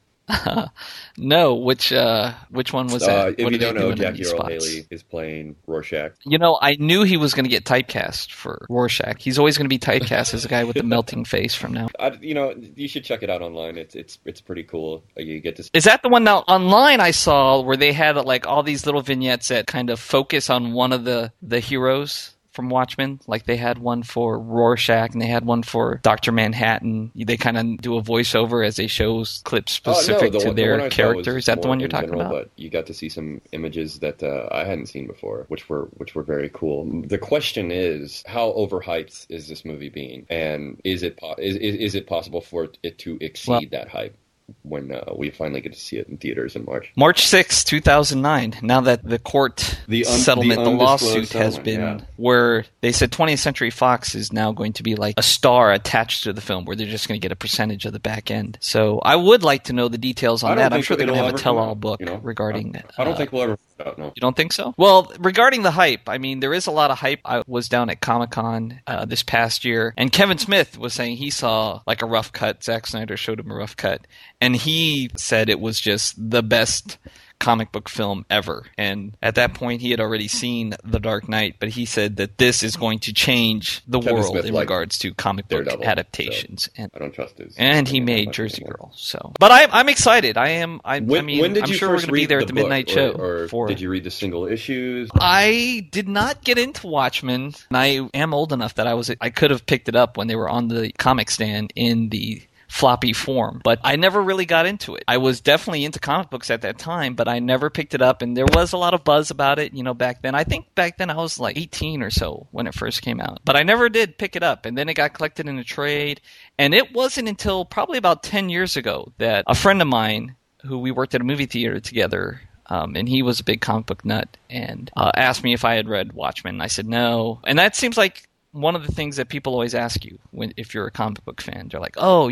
No, 1.17 1.55
which 1.55 1.91
uh, 1.91 2.33
which 2.49 2.71
one 2.71 2.87
was 2.87 3.05
that? 3.05 3.27
Uh, 3.27 3.31
if 3.37 3.43
what 3.43 3.53
you 3.53 3.59
don't 3.59 3.75
know, 3.75 3.93
Jackie 3.93 4.25
Earle 4.25 4.31
spots? 4.31 4.67
Haley 4.67 4.87
is 4.89 5.03
playing 5.03 5.55
Rorschach. 5.67 6.13
You 6.23 6.37
know, 6.37 6.57
I 6.61 6.75
knew 6.79 7.03
he 7.03 7.17
was 7.17 7.33
going 7.33 7.43
to 7.43 7.49
get 7.49 7.65
typecast 7.65 8.31
for 8.31 8.65
Rorschach. 8.69 9.21
He's 9.21 9.37
always 9.37 9.57
going 9.57 9.65
to 9.65 9.69
be 9.69 9.79
typecast 9.79 10.33
as 10.33 10.45
a 10.45 10.47
guy 10.47 10.63
with 10.63 10.77
the 10.77 10.83
melting 10.83 11.25
face 11.25 11.55
from 11.55 11.73
now. 11.73 11.89
I, 11.99 12.11
you 12.21 12.33
know, 12.33 12.53
you 12.75 12.87
should 12.87 13.03
check 13.03 13.21
it 13.23 13.29
out 13.29 13.41
online. 13.41 13.77
It's 13.77 13.95
it's 13.95 14.19
it's 14.25 14.39
pretty 14.41 14.63
cool. 14.63 15.03
Uh, 15.17 15.21
You 15.21 15.39
get 15.41 15.57
to 15.57 15.69
Is 15.73 15.83
that 15.83 16.03
the 16.03 16.09
one 16.09 16.23
now 16.23 16.39
online 16.47 17.01
I 17.01 17.11
saw 17.11 17.61
where 17.61 17.77
they 17.77 17.91
had 17.91 18.15
like 18.15 18.47
all 18.47 18.63
these 18.63 18.85
little 18.85 19.01
vignettes 19.01 19.49
that 19.49 19.67
kind 19.67 19.89
of 19.89 19.99
focus 19.99 20.49
on 20.49 20.73
one 20.73 20.93
of 20.93 21.03
the 21.03 21.31
the 21.41 21.59
heroes 21.59 22.35
from 22.59 22.69
Watchmen? 22.69 23.21
Like 23.25 23.45
they 23.45 23.55
had 23.55 23.77
one 23.77 24.03
for 24.03 24.37
Rorschach 24.37 25.13
and 25.13 25.21
they 25.21 25.27
had 25.27 25.45
one 25.45 25.63
for 25.63 26.01
Doctor 26.03 26.33
Manhattan. 26.33 27.09
They 27.15 27.37
kind 27.37 27.57
of 27.57 27.77
do 27.81 27.95
a 27.97 28.01
voiceover 28.01 28.65
as 28.67 28.75
they 28.75 28.87
show 28.87 29.23
clips 29.45 29.79
Oh, 29.85 29.91
no, 29.91 29.97
specific 29.97 30.33
the 30.33 30.39
to 30.39 30.47
one- 30.47 30.55
their 30.57 30.81
I 30.81 30.89
character. 30.89 31.37
Is 31.37 31.45
that 31.45 31.61
the 31.61 31.69
one 31.69 31.79
you're 31.79 31.87
talking 31.87 32.09
general, 32.09 32.27
about? 32.27 32.33
But 32.33 32.51
you 32.57 32.69
got 32.69 32.85
to 32.87 32.93
see 32.93 33.07
some 33.07 33.39
images 33.53 33.99
that 33.99 34.21
uh, 34.21 34.49
I 34.51 34.65
hadn't 34.65 34.87
seen 34.87 35.07
before, 35.07 35.45
which 35.47 35.69
were 35.69 35.85
which 35.95 36.15
were 36.15 36.23
very 36.23 36.49
cool. 36.53 36.83
The 37.07 37.17
question 37.17 37.71
is, 37.71 38.23
how 38.27 38.51
overhyped 38.51 39.27
is 39.29 39.47
this 39.47 39.63
movie 39.63 39.89
being, 39.89 40.25
and 40.29 40.81
is 40.83 41.01
it 41.03 41.15
po- 41.15 41.35
is, 41.37 41.55
is 41.55 41.75
is 41.75 41.95
it 41.95 42.07
possible 42.07 42.41
for 42.41 42.67
it 42.83 42.97
to 42.99 43.17
exceed 43.21 43.51
Well- 43.51 43.61
that 43.71 43.87
hype? 43.87 44.17
When 44.63 44.91
uh, 44.91 45.13
we 45.15 45.29
finally 45.29 45.61
get 45.61 45.73
to 45.73 45.79
see 45.79 45.97
it 45.97 46.07
in 46.07 46.17
theaters 46.17 46.55
in 46.55 46.65
March. 46.65 46.91
March 46.95 47.25
6, 47.27 47.63
2009. 47.63 48.59
Now 48.61 48.81
that 48.81 49.03
the 49.03 49.19
court 49.19 49.79
The 49.87 50.05
un- 50.05 50.11
settlement, 50.11 50.63
the 50.63 50.69
the, 50.69 50.75
lawsuit 50.75 51.33
has 51.33 51.57
been 51.59 51.79
yeah. 51.79 51.99
where 52.17 52.65
they 52.81 52.91
said 52.91 53.11
20th 53.11 53.39
Century 53.39 53.69
Fox 53.69 54.15
is 54.15 54.31
now 54.33 54.51
going 54.51 54.73
to 54.73 54.83
be 54.83 54.95
like 54.95 55.15
a 55.17 55.23
star 55.23 55.71
attached 55.71 56.23
to 56.23 56.33
the 56.33 56.41
film 56.41 56.65
where 56.65 56.75
they're 56.75 56.87
just 56.87 57.07
going 57.07 57.19
to 57.19 57.23
get 57.23 57.31
a 57.31 57.35
percentage 57.35 57.85
of 57.85 57.93
the 57.93 57.99
back 57.99 58.31
end. 58.31 58.57
So 58.61 58.99
I 58.99 59.15
would 59.15 59.43
like 59.43 59.65
to 59.65 59.73
know 59.73 59.87
the 59.87 59.97
details 59.97 60.43
on 60.43 60.57
that. 60.57 60.73
I'm 60.73 60.81
sure 60.81 60.97
they're 60.97 61.07
going 61.07 61.17
to 61.17 61.25
have 61.25 61.35
a 61.35 61.37
tell-all 61.37 61.75
book 61.75 61.99
you 61.99 62.05
know? 62.05 62.17
regarding 62.17 62.75
I, 62.75 62.83
I 62.99 63.03
don't 63.03 63.13
uh, 63.13 63.17
think 63.17 63.31
we'll 63.31 63.43
ever 63.43 63.57
out. 63.85 63.97
No. 63.97 64.11
You 64.15 64.21
don't 64.21 64.35
think 64.35 64.53
so? 64.53 64.73
Well, 64.77 65.11
regarding 65.19 65.63
the 65.63 65.71
hype, 65.71 66.07
I 66.07 66.17
mean, 66.17 66.39
there 66.39 66.53
is 66.53 66.67
a 66.67 66.71
lot 66.71 66.91
of 66.91 66.99
hype. 66.99 67.21
I 67.25 67.43
was 67.47 67.69
down 67.69 67.89
at 67.89 68.01
Comic 68.01 68.31
Con 68.31 68.81
uh, 68.87 69.05
this 69.05 69.23
past 69.23 69.65
year, 69.65 69.93
and 69.97 70.11
Kevin 70.11 70.37
Smith 70.37 70.77
was 70.77 70.93
saying 70.93 71.17
he 71.17 71.29
saw 71.29 71.81
like 71.87 72.01
a 72.01 72.05
rough 72.05 72.31
cut. 72.31 72.63
Zack 72.63 72.87
Snyder 72.87 73.17
showed 73.17 73.39
him 73.39 73.51
a 73.51 73.55
rough 73.55 73.75
cut, 73.75 74.05
and 74.41 74.55
he 74.55 75.09
said 75.15 75.49
it 75.49 75.59
was 75.59 75.79
just 75.79 76.15
the 76.17 76.43
best 76.43 76.97
comic 77.39 77.71
book 77.71 77.87
film 77.87 78.25
ever. 78.29 78.65
And 78.77 79.15
at 79.21 79.35
that 79.35 79.53
point, 79.53 79.81
he 79.81 79.91
had 79.91 79.99
already 79.99 80.27
seen 80.27 80.75
The 80.83 80.99
Dark 80.99 81.29
Knight, 81.29 81.55
but 81.59 81.69
he 81.69 81.85
said 81.85 82.17
that 82.17 82.37
this 82.37 82.63
is 82.63 82.75
going 82.75 82.99
to 82.99 83.13
change 83.13 83.81
the 83.87 83.99
Kevin 83.99 84.15
world 84.15 84.31
Smith 84.31 84.45
in 84.45 84.55
regards 84.55 84.97
to 84.99 85.13
comic 85.13 85.47
book 85.47 85.63
Daredevil, 85.63 85.85
adaptations. 85.85 86.69
And 86.75 86.91
I 86.93 86.99
don't 86.99 87.13
trust 87.13 87.37
his. 87.37 87.55
and 87.57 87.87
he 87.87 88.01
made 88.01 88.33
Jersey 88.33 88.61
anymore. 88.61 88.77
Girl. 88.77 88.91
So, 88.93 89.31
but 89.39 89.51
I, 89.51 89.67
I'm 89.71 89.87
excited. 89.89 90.37
I 90.37 90.49
am. 90.49 90.81
I, 90.83 90.99
When, 90.99 91.19
I 91.19 91.25
mean, 91.25 91.41
when 91.41 91.53
did 91.53 91.63
I'm 91.63 91.69
you 91.69 91.77
sure 91.77 91.89
we're 91.89 91.95
first 91.95 92.07
going 92.07 92.15
to 92.15 92.21
be 92.21 92.25
there 92.25 92.39
the 92.39 92.43
at 92.43 92.47
the 92.47 92.53
midnight 92.53 92.89
show. 92.89 93.11
Or, 93.11 93.47
for, 93.47 93.67
did 93.67 93.79
you 93.79 93.89
read 93.89 94.03
the 94.03 94.11
single 94.11 94.45
issues? 94.45 95.09
I 95.15 95.87
did 95.91 96.09
not 96.09 96.43
get 96.43 96.57
into 96.57 96.87
Watchmen, 96.87 97.53
and 97.69 97.77
I 97.77 98.09
am 98.13 98.33
old 98.33 98.51
enough 98.51 98.75
that 98.75 98.85
I 98.87 98.95
was 98.95 99.09
I 99.21 99.29
could 99.29 99.51
have 99.51 99.65
picked 99.65 99.87
it 99.87 99.95
up 99.95 100.17
when 100.17 100.27
they 100.27 100.35
were 100.35 100.49
on 100.49 100.67
the 100.67 100.91
comic 100.97 101.29
stand 101.29 101.71
in 101.75 102.09
the 102.09 102.41
floppy 102.69 103.13
form, 103.13 103.59
but 103.63 103.79
I 103.83 103.95
never 103.95 104.21
really 104.21 104.45
got 104.45 104.67
into 104.67 104.95
it. 104.95 105.03
I 105.07 105.17
was 105.17 105.41
definitely 105.41 105.83
into 105.83 105.99
comic 105.99 106.29
books 106.29 106.49
at 106.49 106.61
that 106.61 106.77
time, 106.77 107.15
but 107.15 107.27
I 107.27 107.39
never 107.39 107.69
picked 107.69 107.95
it 107.95 108.01
up, 108.01 108.21
and 108.21 108.37
there 108.37 108.45
was 108.45 108.71
a 108.71 108.77
lot 108.77 108.93
of 108.93 109.03
buzz 109.03 109.31
about 109.31 109.59
it, 109.59 109.73
you 109.73 109.83
know, 109.83 109.95
back 109.95 110.21
then. 110.21 110.35
I 110.35 110.43
think 110.43 110.73
back 110.75 110.97
then 110.97 111.09
I 111.09 111.15
was 111.15 111.39
like 111.39 111.57
18 111.57 112.03
or 112.03 112.11
so 112.11 112.47
when 112.51 112.67
it 112.67 112.75
first 112.75 113.01
came 113.01 113.19
out, 113.19 113.39
but 113.43 113.57
I 113.57 113.63
never 113.63 113.89
did 113.89 114.17
pick 114.17 114.35
it 114.35 114.43
up, 114.43 114.65
and 114.65 114.77
then 114.77 114.87
it 114.87 114.93
got 114.93 115.15
collected 115.15 115.49
in 115.49 115.57
a 115.57 115.63
trade, 115.63 116.21
and 116.57 116.73
it 116.73 116.93
wasn't 116.93 117.27
until 117.27 117.65
probably 117.65 117.97
about 117.97 118.23
10 118.23 118.49
years 118.49 118.77
ago 118.77 119.11
that 119.17 119.43
a 119.47 119.55
friend 119.55 119.81
of 119.81 119.87
mine 119.87 120.35
who 120.63 120.77
we 120.77 120.91
worked 120.91 121.15
at 121.15 121.21
a 121.21 121.25
movie 121.25 121.47
theater 121.47 121.79
together 121.79 122.41
um, 122.67 122.95
and 122.95 123.09
he 123.09 123.23
was 123.23 123.39
a 123.39 123.43
big 123.43 123.61
comic 123.61 123.87
book 123.87 124.05
nut 124.05 124.37
and 124.49 124.91
uh, 124.95 125.11
asked 125.15 125.43
me 125.43 125.53
if 125.53 125.65
I 125.65 125.73
had 125.73 125.89
read 125.89 126.13
Watchmen. 126.13 126.61
I 126.61 126.67
said 126.67 126.85
no, 126.85 127.39
and 127.43 127.57
that 127.57 127.75
seems 127.75 127.97
like 127.97 128.28
one 128.51 128.75
of 128.75 128.85
the 128.85 128.91
things 128.91 129.17
that 129.17 129.29
people 129.29 129.53
always 129.53 129.75
ask 129.75 130.03
you 130.03 130.17
when 130.31 130.53
if 130.57 130.73
you're 130.73 130.87
a 130.87 130.91
comic 130.91 131.23
book 131.23 131.39
fan. 131.39 131.67
They're 131.69 131.79
like, 131.79 131.95
"Oh, 131.97 132.31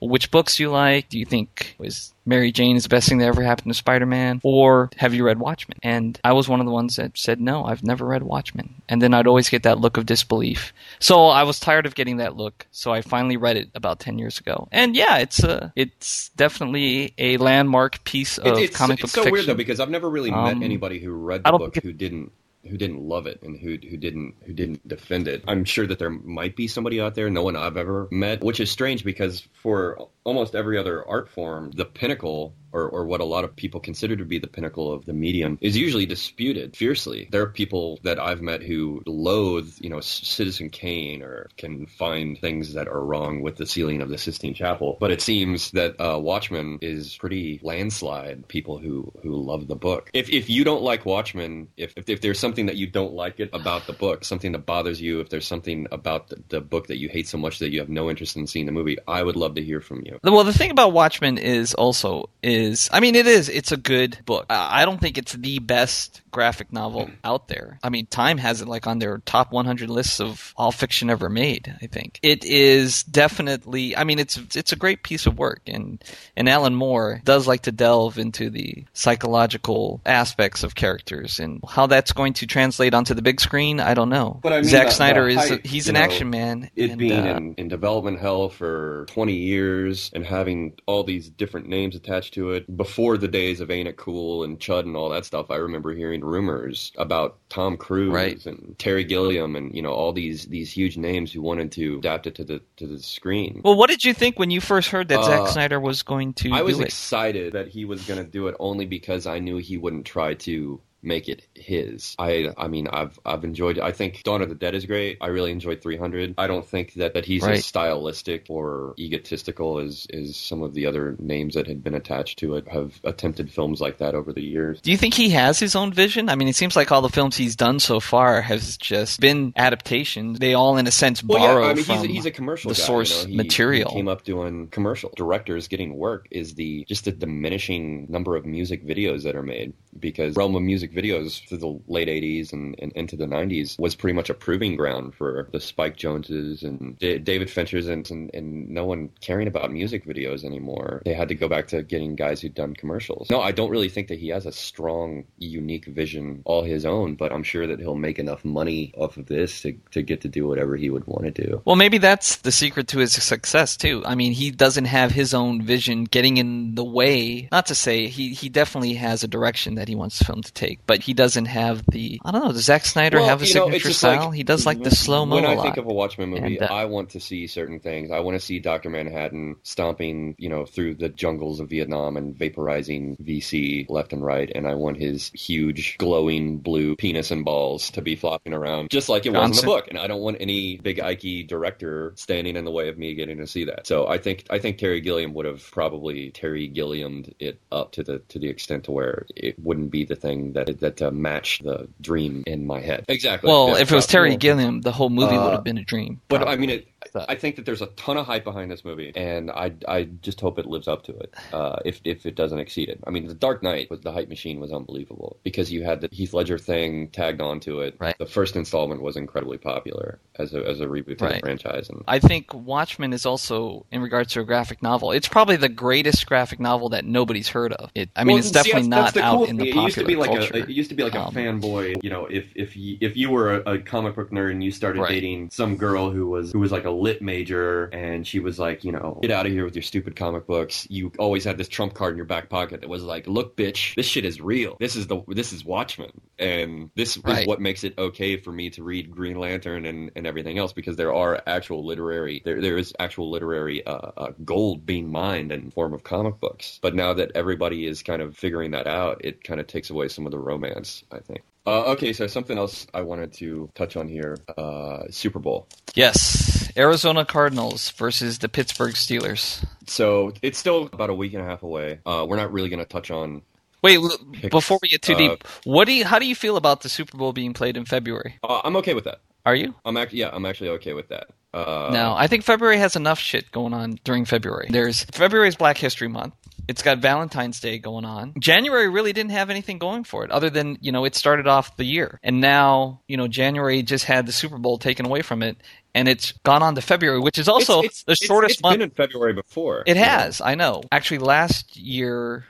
which 0.00 0.30
books 0.30 0.56
do 0.56 0.62
you 0.62 0.70
like? 0.70 1.08
Do 1.10 1.18
you 1.18 1.26
think 1.26 1.74
was 1.78 2.14
Mary 2.24 2.50
Jane 2.52 2.76
is 2.76 2.84
the 2.84 2.88
best 2.88 3.08
thing 3.08 3.18
that 3.18 3.26
ever 3.26 3.42
happened 3.42 3.70
to 3.70 3.74
Spider-Man, 3.74 4.40
or 4.42 4.88
have 4.96 5.12
you 5.12 5.24
read 5.24 5.38
Watchmen?" 5.38 5.76
And 5.82 6.18
I 6.24 6.32
was 6.32 6.48
one 6.48 6.60
of 6.60 6.66
the 6.66 6.72
ones 6.72 6.96
that 6.96 7.18
said, 7.18 7.38
"No, 7.40 7.64
I've 7.66 7.84
never 7.84 8.06
read 8.06 8.22
Watchmen." 8.22 8.76
And 8.88 9.02
then 9.02 9.12
I'd 9.12 9.26
always 9.26 9.50
get 9.50 9.62
that 9.64 9.78
look 9.78 9.98
of 9.98 10.06
disbelief. 10.06 10.72
So 11.00 11.26
I 11.26 11.42
was 11.42 11.60
tired 11.60 11.84
of 11.84 11.94
getting 11.94 12.16
that 12.16 12.36
look, 12.36 12.66
so 12.70 12.90
I 12.92 13.02
finally 13.02 13.36
read 13.36 13.58
it 13.58 13.68
about 13.74 14.00
ten 14.00 14.18
years 14.18 14.38
ago. 14.38 14.68
And 14.72 14.96
yeah, 14.96 15.18
it's 15.18 15.42
a 15.44 15.72
it's 15.76 16.30
definitely 16.30 17.12
a 17.18 17.36
landmark 17.36 18.02
piece 18.04 18.38
of 18.38 18.46
It- 18.58 18.64
it's 18.64 18.76
comic 18.76 19.00
book 19.00 19.10
fiction. 19.10 19.20
it's 19.20 19.28
so 19.28 19.32
weird 19.32 19.46
though 19.46 19.54
because 19.54 19.80
I've 19.80 19.90
never 19.90 20.08
really 20.08 20.30
Um, 20.30 20.44
met 20.44 20.64
anybody 20.64 20.98
who 20.98 21.12
read 21.12 21.44
the 21.44 21.52
book 21.52 21.76
who 21.82 21.92
didn't 21.92 22.32
who 22.68 22.76
didn't 22.76 23.00
love 23.00 23.26
it 23.26 23.42
and 23.42 23.58
who 23.58 23.78
who 23.88 23.96
didn't 23.96 24.34
who 24.44 24.52
didn't 24.52 24.86
defend 24.86 25.28
it. 25.28 25.42
I'm 25.48 25.64
sure 25.64 25.86
that 25.86 25.98
there 25.98 26.10
might 26.10 26.56
be 26.56 26.68
somebody 26.68 27.00
out 27.00 27.14
there, 27.14 27.30
no 27.30 27.42
one 27.42 27.56
I've 27.56 27.76
ever 27.76 28.08
met, 28.10 28.42
which 28.42 28.60
is 28.60 28.70
strange 28.70 29.04
because 29.04 29.46
for 29.52 30.08
almost 30.24 30.54
every 30.54 30.78
other 30.78 31.06
art 31.06 31.28
form, 31.28 31.70
the 31.72 31.84
pinnacle 31.84 32.54
or, 32.72 32.88
or 32.88 33.04
what 33.06 33.20
a 33.20 33.24
lot 33.24 33.44
of 33.44 33.54
people 33.54 33.80
consider 33.80 34.16
to 34.16 34.24
be 34.24 34.38
the 34.38 34.46
pinnacle 34.46 34.92
of 34.92 35.04
the 35.06 35.12
medium 35.12 35.58
is 35.60 35.76
usually 35.76 36.06
disputed 36.06 36.76
fiercely. 36.76 37.28
There 37.30 37.42
are 37.42 37.48
people 37.48 37.98
that 38.02 38.18
I've 38.18 38.42
met 38.42 38.62
who 38.62 39.02
loathe, 39.06 39.72
you 39.80 39.90
know, 39.90 40.00
Citizen 40.00 40.70
Kane 40.70 41.22
or 41.22 41.48
can 41.56 41.86
find 41.86 42.38
things 42.38 42.74
that 42.74 42.88
are 42.88 43.04
wrong 43.04 43.42
with 43.42 43.56
the 43.56 43.66
ceiling 43.66 44.02
of 44.02 44.08
the 44.08 44.18
Sistine 44.18 44.54
Chapel. 44.54 44.96
But 45.00 45.10
it 45.10 45.22
seems 45.22 45.70
that 45.72 46.00
uh, 46.00 46.18
Watchmen 46.18 46.78
is 46.82 47.16
pretty 47.16 47.60
landslide 47.62 48.46
people 48.48 48.78
who, 48.78 49.12
who 49.22 49.36
love 49.36 49.68
the 49.68 49.76
book. 49.76 50.10
If, 50.12 50.30
if 50.30 50.50
you 50.50 50.64
don't 50.64 50.82
like 50.82 51.06
Watchmen, 51.06 51.68
if, 51.76 51.92
if, 51.96 52.08
if 52.08 52.20
there's 52.20 52.38
something 52.38 52.66
that 52.66 52.76
you 52.76 52.86
don't 52.86 53.14
like 53.14 53.40
it 53.40 53.50
about 53.52 53.86
the 53.86 53.92
book, 53.92 54.24
something 54.24 54.52
that 54.52 54.66
bothers 54.66 55.00
you, 55.00 55.20
if 55.20 55.30
there's 55.30 55.46
something 55.46 55.86
about 55.90 56.28
the, 56.28 56.42
the 56.48 56.60
book 56.60 56.88
that 56.88 56.98
you 56.98 57.08
hate 57.08 57.28
so 57.28 57.38
much 57.38 57.58
that 57.60 57.70
you 57.70 57.80
have 57.80 57.88
no 57.88 58.10
interest 58.10 58.36
in 58.36 58.46
seeing 58.46 58.66
the 58.66 58.72
movie, 58.72 58.98
I 59.06 59.22
would 59.22 59.36
love 59.36 59.54
to 59.54 59.62
hear 59.62 59.80
from 59.80 60.02
you. 60.04 60.18
Well, 60.22 60.44
the 60.44 60.52
thing 60.52 60.70
about 60.70 60.92
Watchmen 60.92 61.38
is 61.38 61.74
also 61.74 62.28
is 62.42 62.57
I 62.92 63.00
mean 63.00 63.14
it 63.14 63.26
is 63.26 63.48
it's 63.48 63.72
a 63.72 63.76
good 63.76 64.18
book. 64.24 64.46
I 64.48 64.84
don't 64.84 65.00
think 65.00 65.18
it's 65.18 65.32
the 65.32 65.58
best 65.58 66.22
graphic 66.30 66.72
novel 66.72 67.10
out 67.24 67.48
there. 67.48 67.78
I 67.82 67.88
mean, 67.88 68.06
Time 68.06 68.38
has 68.38 68.60
it 68.60 68.68
like 68.68 68.86
on 68.86 68.98
their 68.98 69.18
top 69.18 69.52
100 69.52 69.88
lists 69.88 70.20
of 70.20 70.54
all 70.56 70.72
fiction 70.72 71.10
ever 71.10 71.28
made. 71.28 71.74
I 71.82 71.86
think 71.86 72.18
it 72.22 72.44
is 72.44 73.02
definitely. 73.04 73.96
I 73.96 74.04
mean, 74.04 74.18
it's 74.18 74.38
it's 74.56 74.72
a 74.72 74.76
great 74.76 75.02
piece 75.02 75.26
of 75.26 75.38
work, 75.38 75.62
and 75.66 76.02
and 76.36 76.48
Alan 76.48 76.74
Moore 76.74 77.20
does 77.24 77.46
like 77.46 77.62
to 77.62 77.72
delve 77.72 78.18
into 78.18 78.50
the 78.50 78.84
psychological 78.92 80.00
aspects 80.06 80.62
of 80.62 80.74
characters 80.74 81.38
and 81.38 81.60
how 81.68 81.86
that's 81.86 82.12
going 82.12 82.32
to 82.34 82.46
translate 82.46 82.94
onto 82.94 83.14
the 83.14 83.22
big 83.22 83.40
screen. 83.40 83.80
I 83.80 83.94
don't 83.94 84.08
know. 84.08 84.40
But 84.42 84.52
I 84.52 84.56
mean, 84.56 84.70
Zack 84.70 84.90
Snyder 84.90 85.28
is 85.28 85.48
hype, 85.48 85.66
he's 85.66 85.88
an 85.88 85.94
know, 85.94 86.00
action 86.00 86.30
man. 86.30 86.70
it 86.74 86.90
and, 86.90 86.98
being 86.98 87.26
uh, 87.26 87.36
in, 87.36 87.54
in 87.54 87.68
development 87.68 88.20
hell 88.20 88.48
for 88.48 89.06
20 89.08 89.34
years 89.34 90.10
and 90.14 90.24
having 90.24 90.74
all 90.86 91.04
these 91.04 91.28
different 91.28 91.68
names 91.68 91.94
attached 91.94 92.34
to 92.34 92.52
it 92.52 92.76
before 92.76 93.16
the 93.16 93.28
days 93.28 93.60
of 93.60 93.70
Ain't 93.70 93.88
It 93.88 93.96
Cool 93.96 94.44
and 94.44 94.58
Chud 94.58 94.80
and 94.80 94.96
all 94.96 95.08
that 95.10 95.24
stuff, 95.24 95.50
I 95.50 95.56
remember 95.56 95.94
hearing 95.94 96.17
rumors 96.24 96.92
about 96.96 97.38
Tom 97.48 97.76
Cruise 97.76 98.12
Right. 98.12 98.44
and 98.46 98.74
Terry 98.78 99.04
Gilliam 99.04 99.56
and 99.56 99.74
you 99.74 99.82
know 99.82 99.92
all 99.92 100.12
these 100.12 100.46
these 100.46 100.70
huge 100.70 100.96
names 100.96 101.32
who 101.32 101.42
wanted 101.42 101.72
to 101.72 101.98
adapt 101.98 102.26
it 102.26 102.34
to 102.36 102.44
the 102.44 102.60
to 102.76 102.86
the 102.86 102.98
screen. 102.98 103.60
Well, 103.64 103.76
what 103.76 103.90
did 103.90 104.04
you 104.04 104.14
think 104.14 104.38
when 104.38 104.50
you 104.50 104.60
first 104.60 104.90
heard 104.90 105.08
that 105.08 105.24
Zack 105.24 105.40
Uh, 105.40 105.46
Snyder 105.46 105.80
was 105.80 106.02
going 106.02 106.32
to 106.34 106.52
I 106.52 106.62
was 106.62 106.78
it? 106.80 106.84
excited 106.86 107.52
that 107.54 107.68
he 107.68 107.84
was 107.84 108.04
going 108.06 108.22
to 108.24 108.30
do 108.30 108.48
it 108.48 108.56
only 108.58 108.86
because 108.86 109.26
I 109.26 109.38
knew 109.38 109.56
he 109.58 109.76
wouldn't 109.76 110.06
try 110.06 110.34
to 110.34 110.80
make 111.02 111.28
it 111.28 111.46
his. 111.54 112.14
I 112.18 112.48
I 112.56 112.68
mean 112.68 112.88
I've 112.88 113.18
I've 113.24 113.44
enjoyed 113.44 113.78
I 113.78 113.92
think 113.92 114.22
Dawn 114.24 114.42
of 114.42 114.48
the 114.48 114.54
Dead 114.54 114.74
is 114.74 114.84
great. 114.86 115.18
I 115.20 115.28
really 115.28 115.52
enjoyed 115.52 115.80
300. 115.80 116.34
I 116.38 116.46
don't 116.46 116.66
think 116.66 116.94
that 116.94 117.14
that 117.14 117.24
he's 117.24 117.42
Right. 117.42 117.58
as 117.58 117.66
stylistic 117.66 118.46
or 118.48 118.94
egotistical 118.98 119.78
as 119.78 120.06
as 120.12 120.36
some 120.36 120.62
of 120.62 120.74
the 120.74 120.86
other 120.86 121.16
names 121.18 121.54
that 121.54 121.66
had 121.66 121.82
been 121.84 121.94
attached 121.94 122.38
to 122.40 122.56
it 122.56 122.66
have 122.68 123.00
attempted 123.04 123.50
films 123.52 123.80
like 123.80 123.98
that 123.98 124.14
over 124.14 124.32
the 124.32 124.42
years. 124.42 124.80
Do 124.80 124.90
you 124.90 124.96
think 124.96 125.14
he 125.14 125.30
has 125.30 125.58
his 125.58 125.76
own 125.76 125.92
vision? 125.92 126.28
I 126.28 126.34
mean, 126.34 126.48
it 126.48 126.56
seems 126.56 126.74
like 126.76 126.90
all 126.90 127.02
the 127.02 127.08
films 127.08 127.36
he's 127.36 127.54
done 127.56 127.78
so 127.78 128.00
far 128.00 128.40
has 128.42 128.76
just 128.76 129.20
been 129.20 129.52
adaptations. 129.56 130.38
They 130.38 130.54
all, 130.54 130.76
in 130.78 130.86
a 130.86 130.90
sense, 130.90 131.22
Well, 131.22 131.38
borrow 131.38 131.64
yeah, 131.64 131.70
I 131.70 131.74
mean, 131.74 131.84
from 131.84 131.94
he's 131.98 132.04
a, 132.04 132.08
he's 132.08 132.26
a 132.26 132.30
commercial 132.30 132.70
the 132.70 132.74
guy, 132.76 132.82
source 132.82 133.22
you 133.22 133.28
know? 133.28 133.30
He- 133.30 133.36
material. 133.36 133.90
He 133.90 133.96
came 133.96 134.08
up 134.08 134.24
doing 134.24 134.68
commercial. 134.68 135.10
Directors 135.16 135.68
getting 135.68 135.96
work 135.96 136.26
is 136.30 136.54
the 136.54 136.84
just 136.88 137.04
the 137.04 137.12
diminishing 137.12 138.06
number 138.08 138.36
of 138.36 138.44
music 138.44 138.84
videos 138.84 139.22
that 139.22 139.36
are 139.36 139.42
made 139.42 139.72
because 139.98 140.36
realm 140.36 140.54
of 140.56 140.62
music 140.62 140.87
videos 140.92 141.46
through 141.48 141.58
the 141.58 141.80
late 141.88 142.08
'80s 142.08 142.52
and, 142.52 142.74
and 142.78 142.92
into 142.92 143.16
the 143.16 143.26
'90s 143.26 143.78
was 143.78 143.94
pretty 143.94 144.14
much 144.14 144.30
a 144.30 144.34
proving 144.34 144.76
ground 144.76 145.14
for 145.14 145.48
the 145.52 145.60
Spike 145.60 145.96
Joneses 145.96 146.62
and 146.62 146.98
D- 146.98 147.18
David 147.18 147.48
Finchers 147.48 147.88
and, 147.88 148.08
and 148.10 148.30
and 148.34 148.68
no 148.68 148.84
one 148.84 149.10
caring 149.20 149.48
about 149.48 149.72
music 149.72 150.06
videos 150.06 150.44
anymore. 150.44 151.02
They 151.04 151.14
had 151.14 151.28
to 151.28 151.34
go 151.34 151.48
back 151.48 151.68
to 151.68 151.82
getting 151.82 152.14
guys 152.16 152.40
who'd 152.40 152.54
done 152.54 152.74
commercials. 152.74 153.30
No, 153.30 153.40
I 153.40 153.52
don't 153.52 153.70
really 153.70 153.88
think 153.88 154.08
that 154.08 154.18
he 154.18 154.28
has 154.28 154.46
a 154.46 154.52
strong, 154.52 155.24
unique 155.38 155.86
vision 155.86 156.42
all 156.44 156.62
his 156.62 156.84
own, 156.84 157.14
but 157.14 157.32
I'm 157.32 157.42
sure 157.42 157.66
that 157.66 157.80
he'll 157.80 157.94
make 157.94 158.18
enough 158.18 158.44
money 158.44 158.92
off 158.96 159.16
of 159.16 159.26
this 159.26 159.62
to 159.62 159.72
to 159.92 160.02
get 160.02 160.20
to 160.22 160.28
do 160.28 160.46
whatever 160.46 160.76
he 160.76 160.90
would 160.90 161.06
want 161.06 161.24
to 161.24 161.30
do. 161.30 161.62
Well, 161.64 161.76
maybe 161.76 161.98
that's 161.98 162.36
the 162.36 162.52
secret 162.52 162.88
to 162.88 162.98
his 162.98 163.12
success 163.12 163.76
too. 163.76 164.02
I 164.04 164.14
mean, 164.14 164.32
he 164.32 164.50
doesn't 164.50 164.86
have 164.86 165.12
his 165.12 165.34
own 165.34 165.62
vision 165.62 166.04
getting 166.04 166.36
in 166.36 166.74
the 166.74 166.84
way. 166.84 167.48
Not 167.50 167.66
to 167.66 167.74
say 167.74 168.06
he 168.08 168.34
he 168.34 168.48
definitely 168.48 168.94
has 168.94 169.22
a 169.22 169.28
direction 169.28 169.74
that 169.76 169.88
he 169.88 169.94
wants 169.94 170.18
the 170.18 170.24
film 170.24 170.42
to 170.42 170.52
take, 170.52 170.77
but 170.86 171.02
he 171.02 171.14
doesn't 171.14 171.46
have 171.46 171.84
the. 171.90 172.20
I 172.24 172.30
don't 172.30 172.44
know. 172.44 172.52
Does 172.52 172.64
Zack 172.64 172.84
Snyder 172.84 173.18
Well, 173.18 173.28
have 173.28 173.42
a 173.42 173.46
you 173.46 173.54
know, 173.54 173.64
signature 173.66 173.92
style? 173.92 174.26
like- 174.26 174.34
he 174.34 174.42
does 174.42 174.66
like 174.66 174.82
the 174.82 174.90
slow 174.90 175.26
mo 175.26 175.36
When 175.36 175.44
I 175.46 175.60
think 175.62 175.76
of 175.76 175.86
a 175.86 175.92
Watchmen 175.92 176.30
movie, 176.30 176.56
And, 176.58 176.70
uh, 176.70 176.74
I 176.74 176.84
want 176.86 177.10
to 177.10 177.20
see 177.20 177.46
certain 177.46 177.80
things. 177.80 178.10
I 178.10 178.20
want 178.20 178.34
to 178.38 178.44
see 178.44 178.58
Doctor 178.58 178.90
Manhattan 178.90 179.56
stomping, 179.62 180.34
you 180.38 180.48
know, 180.48 180.64
through 180.64 180.94
the 180.94 181.08
jungles 181.08 181.60
of 181.60 181.68
Vietnam 181.70 182.16
and 182.16 182.34
vaporizing 182.36 183.16
VC 183.20 183.86
left 183.88 184.12
and 184.12 184.24
right, 184.24 184.50
and 184.54 184.66
I 184.66 184.74
want 184.74 184.98
his 184.98 185.30
huge 185.34 185.96
glowing 185.98 186.58
blue 186.58 186.96
penis 186.96 187.30
and 187.30 187.44
balls 187.44 187.90
to 187.90 188.02
be 188.02 188.16
flopping 188.16 188.52
around, 188.54 188.90
just 188.90 189.08
like 189.08 189.26
it 189.26 189.32
was 189.32 189.50
in 189.50 189.56
the 189.56 189.62
book. 189.62 189.86
And 189.88 189.98
I 189.98 190.06
don't 190.06 190.20
want 190.20 190.38
any 190.40 190.76
big 190.78 191.00
Ike 191.00 191.46
director 191.46 192.12
standing 192.16 192.56
in 192.56 192.64
the 192.64 192.70
way 192.70 192.88
of 192.88 192.98
me 192.98 193.14
getting 193.14 193.38
to 193.38 193.46
see 193.46 193.64
that. 193.64 193.86
So 193.86 194.06
I 194.06 194.18
think 194.18 194.44
I 194.50 194.58
think 194.58 194.78
Terry 194.78 195.00
Gilliam 195.00 195.34
would 195.34 195.46
have 195.46 195.68
probably 195.70 196.30
Terry 196.30 196.68
Gilliamed 196.68 197.32
it 197.38 197.60
up 197.72 197.92
to 197.92 198.02
the 198.02 198.18
to 198.28 198.38
the 198.38 198.48
extent 198.48 198.84
to 198.84 198.92
where 198.92 199.26
it 199.36 199.58
wouldn't 199.58 199.90
be 199.90 200.04
the 200.04 200.16
thing 200.16 200.52
that 200.52 200.67
that 200.72 201.02
uh, 201.02 201.10
matched 201.10 201.64
the 201.64 201.88
dream 202.00 202.44
in 202.46 202.66
my 202.66 202.80
head. 202.80 203.04
Exactly. 203.08 203.48
well, 203.48 203.68
Yeah, 203.68 203.78
if 203.82 203.92
it 203.92 203.94
was. 203.94 204.06
Terry 204.06 204.36
Gilliam, 204.36 204.80
the 204.80 204.92
whole 204.92 205.10
movie 205.10 205.36
Uh, 205.36 205.44
would 205.44 205.52
have 205.52 205.64
been 205.64 205.78
a 205.78 205.84
dream. 205.84 206.20
But 206.28 206.38
probably. 206.38 206.54
I 206.54 206.56
mean, 206.56 206.70
it, 206.70 206.88
I 207.28 207.36
think 207.36 207.56
that 207.56 207.64
there's 207.64 207.80
a 207.82 207.86
ton 207.88 208.16
of 208.16 208.26
hype 208.26 208.44
behind 208.44 208.70
this 208.70 208.84
movie, 208.84 209.12
and 209.14 209.50
I 209.50 209.72
I 209.86 210.04
just 210.04 210.40
hope 210.40 210.58
it 210.58 210.66
lives 210.66 210.88
up 210.88 211.04
to 211.04 211.16
it. 211.16 211.34
Uh, 211.52 211.76
if 211.84 212.00
if 212.04 212.26
it 212.26 212.34
doesn't 212.34 212.58
exceed 212.58 212.88
it, 212.88 213.00
I 213.06 213.10
mean, 213.10 213.26
The 213.26 213.34
Dark 213.34 213.62
Knight 213.62 213.88
was 213.90 214.00
the 214.00 214.12
hype 214.12 214.28
machine 214.28 214.58
was 214.60 214.72
unbelievable 214.72 215.38
because 215.44 215.70
you 215.72 215.84
had 215.84 216.00
the 216.00 216.08
Heath 216.10 216.34
Ledger 216.34 216.58
thing 216.58 217.08
tagged 217.08 217.40
onto 217.40 217.80
it. 217.80 217.96
Right. 217.98 218.16
The 218.18 218.26
first 218.26 218.56
installment 218.56 219.00
was 219.02 219.16
incredibly 219.16 219.58
popular 219.58 220.18
as 220.36 220.54
a 220.54 220.66
as 220.66 220.80
a 220.80 220.86
reboot 220.86 221.18
to 221.18 221.24
Right. 221.24 221.34
the 221.34 221.40
franchise, 221.40 221.88
and 221.88 222.02
I 222.08 222.18
think 222.18 222.52
Watchmen 222.52 223.12
is 223.12 223.24
also, 223.24 223.86
in 223.92 224.02
regards 224.02 224.32
to 224.34 224.40
a 224.40 224.44
graphic 224.44 224.82
novel, 224.82 225.12
it's 225.12 225.28
probably 225.28 225.56
the 225.56 225.68
greatest 225.68 226.26
graphic 226.26 226.58
novel 226.60 226.88
that 226.90 227.04
nobody's 227.04 227.48
heard 227.48 227.72
of. 227.74 227.90
It, 227.94 228.10
I 228.16 228.24
mean, 228.24 228.34
Well, 228.34 228.38
it's 228.38 228.48
see, 228.48 228.54
definitely 228.54 228.88
that's- 228.88 229.14
not 229.14 229.14
the 229.14 229.22
out 229.22 229.36
cool 229.36 229.44
in 229.46 229.56
the 229.56 229.64
thing. 229.64 229.74
popular 229.74 229.82
it 229.82 229.86
used 229.86 229.98
to 229.98 230.04
be 230.04 230.16
like 230.16 230.30
culture. 230.30 230.54
A, 230.54 230.58
it 230.58 230.68
used 230.68 230.90
to 230.90 230.96
be 230.96 231.04
like 231.04 231.14
a 231.14 231.20
Um, 231.22 231.34
fanboy. 231.34 232.02
You 232.02 232.10
know, 232.10 232.26
if 232.26 232.46
if 232.56 232.76
you 232.76 232.98
if 233.00 233.16
you 233.16 233.30
were 233.30 233.60
a, 233.60 233.74
a 233.74 233.78
comic 233.78 234.16
book 234.16 234.30
nerd 234.30 234.50
and 234.50 234.62
you 234.64 234.70
started 234.72 235.00
Right. 235.00 235.10
dating 235.10 235.50
some 235.50 235.76
girl 235.76 236.10
who 236.10 236.26
was 236.28 236.52
who 236.52 236.58
was 236.58 236.72
like 236.72 236.84
a 236.84 236.87
lit 236.90 237.22
major 237.22 237.86
and 237.86 238.26
she 238.26 238.40
was 238.40 238.58
like, 238.58 238.84
you 238.84 238.92
know, 238.92 239.18
get 239.22 239.30
out 239.30 239.46
of 239.46 239.52
here 239.52 239.64
with 239.64 239.74
your 239.74 239.82
stupid 239.82 240.16
comic 240.16 240.46
books. 240.46 240.86
You 240.90 241.12
always 241.18 241.44
had 241.44 241.58
this 241.58 241.68
trump 241.68 241.94
card 241.94 242.12
in 242.12 242.16
your 242.16 242.26
back 242.26 242.48
pocket 242.48 242.80
that 242.80 242.88
was 242.88 243.02
like, 243.02 243.26
look, 243.26 243.56
bitch, 243.56 243.94
this 243.94 244.06
shit 244.06 244.24
is 244.24 244.40
real. 244.40 244.76
This 244.80 244.96
is 244.96 245.06
the 245.06 245.22
this 245.28 245.52
is 245.52 245.64
Watchmen, 245.64 246.10
and 246.38 246.90
this 246.94 247.18
Right. 247.18 247.40
is 247.42 247.46
what 247.46 247.60
makes 247.60 247.84
it 247.84 247.94
okay 247.98 248.36
for 248.36 248.52
me 248.52 248.70
to 248.70 248.82
read 248.82 249.10
Green 249.10 249.38
Lantern 249.38 249.86
and, 249.86 250.10
and 250.16 250.26
everything 250.26 250.58
else 250.58 250.72
because 250.72 250.96
there 250.96 251.12
are 251.14 251.42
actual 251.46 251.84
literary 251.84 252.42
there 252.44 252.60
there 252.60 252.76
is 252.76 252.94
actual 252.98 253.30
literary 253.30 253.84
uh, 253.86 254.10
uh, 254.16 254.32
gold 254.44 254.86
being 254.86 255.10
mined 255.10 255.52
in 255.52 255.70
form 255.70 255.92
of 255.94 256.04
comic 256.04 256.38
books. 256.40 256.78
But 256.82 256.94
now 256.94 257.14
that 257.14 257.32
everybody 257.34 257.86
is 257.86 258.02
kind 258.02 258.22
of 258.22 258.36
figuring 258.36 258.72
that 258.72 258.86
out, 258.86 259.24
it 259.24 259.44
kind 259.44 259.60
of 259.60 259.66
takes 259.66 259.90
away 259.90 260.08
some 260.08 260.26
of 260.26 260.32
the 260.32 260.38
romance. 260.38 261.04
I 261.12 261.18
think. 261.20 261.42
Uh, 261.66 261.92
okay, 261.92 262.14
so 262.14 262.26
something 262.26 262.56
else 262.56 262.86
I 262.94 263.02
wanted 263.02 263.34
to 263.34 263.68
touch 263.74 263.96
on 263.96 264.08
here: 264.08 264.38
uh, 264.56 265.02
Super 265.10 265.38
Bowl. 265.38 265.66
Yes, 265.94 266.57
Arizona 266.78 267.24
Cardinals 267.24 267.90
versus 267.90 268.38
the 268.38 268.48
Pittsburgh 268.48 268.94
Steelers. 268.94 269.64
So 269.86 270.32
it's 270.42 270.58
still 270.58 270.88
about 270.92 271.10
a 271.10 271.14
week 271.14 271.34
and 271.34 271.42
a 271.42 271.46
half 271.46 271.62
away. 271.62 272.00
Uh, 272.06 272.24
we're 272.28 272.36
not 272.36 272.52
really 272.52 272.68
going 272.68 272.78
to 272.78 272.84
touch 272.84 273.10
on. 273.10 273.42
Wait, 273.82 274.00
Picks, 274.32 274.48
before 274.48 274.78
we 274.82 274.88
get 274.88 275.02
too 275.02 275.14
uh, 275.14 275.18
deep, 275.18 275.48
what 275.64 275.86
do 275.86 275.92
you, 275.92 276.04
how 276.04 276.18
do 276.18 276.26
you 276.26 276.34
feel 276.34 276.56
about 276.56 276.82
the 276.82 276.88
Super 276.88 277.16
Bowl 277.16 277.32
being 277.32 277.52
played 277.52 277.76
in 277.76 277.84
February? 277.84 278.38
Uh, 278.42 278.60
I'm 278.64 278.76
okay 278.76 278.94
with 278.94 279.04
that. 279.04 279.20
Are 279.46 279.54
you? 279.54 279.74
I'm 279.84 279.96
actually 279.96 280.18
yeah, 280.18 280.30
I'm 280.32 280.44
actually 280.44 280.70
okay 280.70 280.92
with 280.92 281.08
that. 281.08 281.28
Uh, 281.54 281.88
no, 281.90 282.14
I 282.14 282.26
think 282.26 282.44
February 282.44 282.76
has 282.78 282.96
enough 282.96 283.18
shit 283.18 283.50
going 283.50 283.72
on 283.72 283.98
during 284.04 284.26
February. 284.26 284.66
There's 284.68 285.04
February's 285.04 285.56
Black 285.56 285.78
History 285.78 286.08
Month. 286.08 286.34
It's 286.68 286.82
got 286.82 286.98
Valentine's 286.98 287.58
Day 287.58 287.78
going 287.78 288.04
on. 288.04 288.34
January 288.38 288.90
really 288.90 289.14
didn't 289.14 289.30
have 289.30 289.48
anything 289.48 289.78
going 289.78 290.04
for 290.04 290.22
it 290.22 290.30
other 290.30 290.50
than, 290.50 290.76
you 290.82 290.92
know, 290.92 291.06
it 291.06 291.14
started 291.14 291.46
off 291.46 291.78
the 291.78 291.84
year. 291.84 292.20
And 292.22 292.42
now, 292.42 293.00
you 293.08 293.16
know, 293.16 293.26
January 293.26 293.82
just 293.82 294.04
had 294.04 294.26
the 294.26 294.32
Super 294.32 294.58
Bowl 294.58 294.76
taken 294.76 295.06
away 295.06 295.22
from 295.22 295.42
it 295.42 295.56
and 295.94 296.08
it's 296.08 296.32
gone 296.44 296.62
on 296.62 296.74
to 296.74 296.80
February, 296.80 297.20
which 297.20 297.38
is 297.38 297.48
also 297.48 297.80
it's, 297.82 298.02
the 298.04 298.12
it's, 298.12 298.24
shortest 298.24 298.54
it's 298.54 298.62
month. 298.62 298.74
been 298.74 298.82
in 298.82 298.90
February 298.90 299.32
before. 299.32 299.82
It 299.86 299.94
know? 299.94 300.02
has, 300.04 300.40
I 300.40 300.54
know. 300.54 300.82
Actually 300.92 301.18
last 301.18 301.76
year 301.76 302.44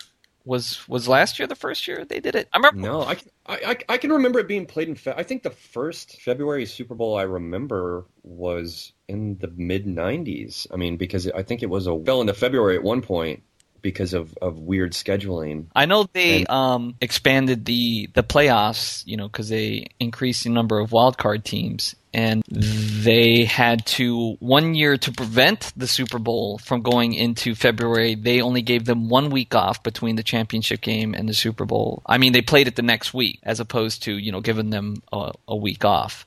was 0.45 0.87
was 0.89 1.07
last 1.07 1.39
year 1.39 1.47
the 1.47 1.55
first 1.55 1.87
year 1.87 2.05
they 2.07 2.21
did 2.21 2.35
it? 2.35 2.49
I 2.55 2.57
remember 2.59 2.81
No, 2.81 3.03
I, 3.05 3.15
can- 3.17 3.31
I, 3.47 3.55
I, 3.89 3.95
I 3.95 3.99
can 3.99 4.13
remember 4.13 4.39
it 4.39 4.49
being 4.49 4.65
played 4.67 4.89
in. 4.89 4.95
Fe- 4.95 5.15
I 5.17 5.23
think 5.23 5.43
the 5.43 5.51
first 5.51 6.21
February 6.23 6.65
Super 6.67 6.95
Bowl 6.95 7.17
I 7.17 7.23
remember 7.23 8.07
was 8.23 8.93
in 9.09 9.37
the 9.39 9.49
mid 9.57 9.85
'90s. 9.87 10.67
I 10.73 10.77
mean, 10.77 10.97
because 10.97 11.29
I 11.31 11.43
think 11.43 11.63
it 11.63 11.71
was 11.71 11.87
a 11.87 11.99
fell 12.05 12.21
into 12.23 12.35
February 12.35 12.77
at 12.77 12.83
one 12.83 13.03
point 13.03 13.43
because 13.83 14.13
of, 14.15 14.37
of 14.43 14.59
weird 14.59 14.93
scheduling. 14.93 15.67
I 15.77 15.85
know 15.87 16.09
they 16.13 16.39
And- 16.41 16.51
um, 16.51 16.95
expanded 17.01 17.65
the 17.67 18.09
the 18.15 18.23
playoffs, 18.23 19.03
you 19.07 19.17
know, 19.19 19.29
because 19.29 19.51
they 19.51 19.89
increased 20.01 20.45
the 20.45 20.51
number 20.51 20.79
of 20.79 20.93
wild 20.93 21.19
card 21.19 21.45
teams, 21.45 21.95
and 22.13 22.43
they 22.49 23.45
had 23.45 23.85
to 23.87 24.37
one 24.41 24.75
year 24.75 24.97
to 24.97 25.13
prevent 25.13 25.73
the 25.77 25.87
Super 25.87 26.19
Bowl 26.19 26.59
from 26.59 26.83
going 26.83 27.15
into 27.15 27.55
February. 27.55 28.15
They 28.15 28.41
only 28.41 28.63
gave 28.63 28.85
them 28.85 29.09
one 29.09 29.31
week 29.31 29.55
off 29.55 29.83
between 29.83 30.17
the 30.17 30.23
championship 30.23 30.81
game 30.81 31.15
and 31.15 31.29
the 31.29 31.35
Super 31.35 31.65
Bowl. 31.65 32.03
I 32.07 32.19
mean, 32.19 32.33
they 32.33 32.43
played 32.43 32.69
it 32.69 32.77
the 32.77 32.83
next 32.83 33.13
week 33.13 33.41
as 33.43 33.61
opposed 33.61 34.03
to 34.05 34.17
you 34.17 34.33
know 34.33 34.41
giving 34.41 34.71
them 34.71 35.03
a, 35.13 35.33
a 35.47 35.57
week 35.57 35.85
off. 35.85 36.27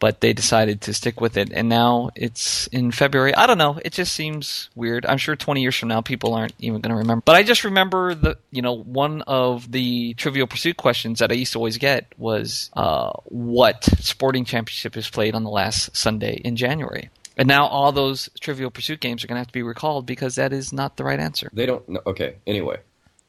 But 0.00 0.20
they 0.20 0.32
decided 0.32 0.80
to 0.82 0.94
stick 0.94 1.20
with 1.20 1.36
it, 1.36 1.52
and 1.52 1.68
now 1.68 2.10
it's 2.16 2.66
in 2.68 2.90
February. 2.90 3.34
I 3.34 3.46
don't 3.46 3.58
know. 3.58 3.78
It 3.84 3.92
just 3.92 4.12
seems 4.14 4.70
weird. 4.74 5.06
I'm 5.06 5.18
sure 5.18 5.36
20 5.36 5.60
years 5.60 5.76
from 5.76 5.90
now, 5.90 6.00
people 6.00 6.34
aren't 6.34 6.54
even 6.58 6.80
going 6.80 6.90
to 6.90 6.98
remember. 6.98 7.22
But 7.24 7.36
I 7.36 7.42
just 7.42 7.64
remember 7.64 8.14
the, 8.14 8.38
you 8.50 8.62
know, 8.62 8.72
one 8.72 9.22
of 9.22 9.70
the 9.70 10.14
Trivial 10.14 10.46
Pursuit 10.46 10.76
questions 10.78 11.18
that 11.18 11.30
I 11.30 11.34
used 11.34 11.52
to 11.52 11.58
always 11.58 11.76
get 11.76 12.12
was, 12.18 12.70
uh, 12.74 13.12
what 13.26 13.84
sporting 13.84 14.44
championship 14.44 14.96
is 14.96 15.08
played 15.08 15.34
on 15.34 15.44
the 15.44 15.50
last 15.50 15.94
Sunday 15.94 16.40
in 16.44 16.56
January? 16.56 17.10
And 17.36 17.46
now 17.46 17.66
all 17.66 17.92
those 17.92 18.28
Trivial 18.40 18.70
Pursuit 18.70 19.00
games 19.00 19.22
are 19.22 19.26
going 19.26 19.36
to 19.36 19.40
have 19.40 19.46
to 19.46 19.52
be 19.52 19.62
recalled 19.62 20.06
because 20.06 20.34
that 20.34 20.52
is 20.52 20.72
not 20.72 20.96
the 20.96 21.04
right 21.04 21.20
answer. 21.20 21.50
They 21.52 21.66
don't. 21.66 21.88
know. 21.88 22.00
Okay. 22.06 22.36
Anyway. 22.46 22.80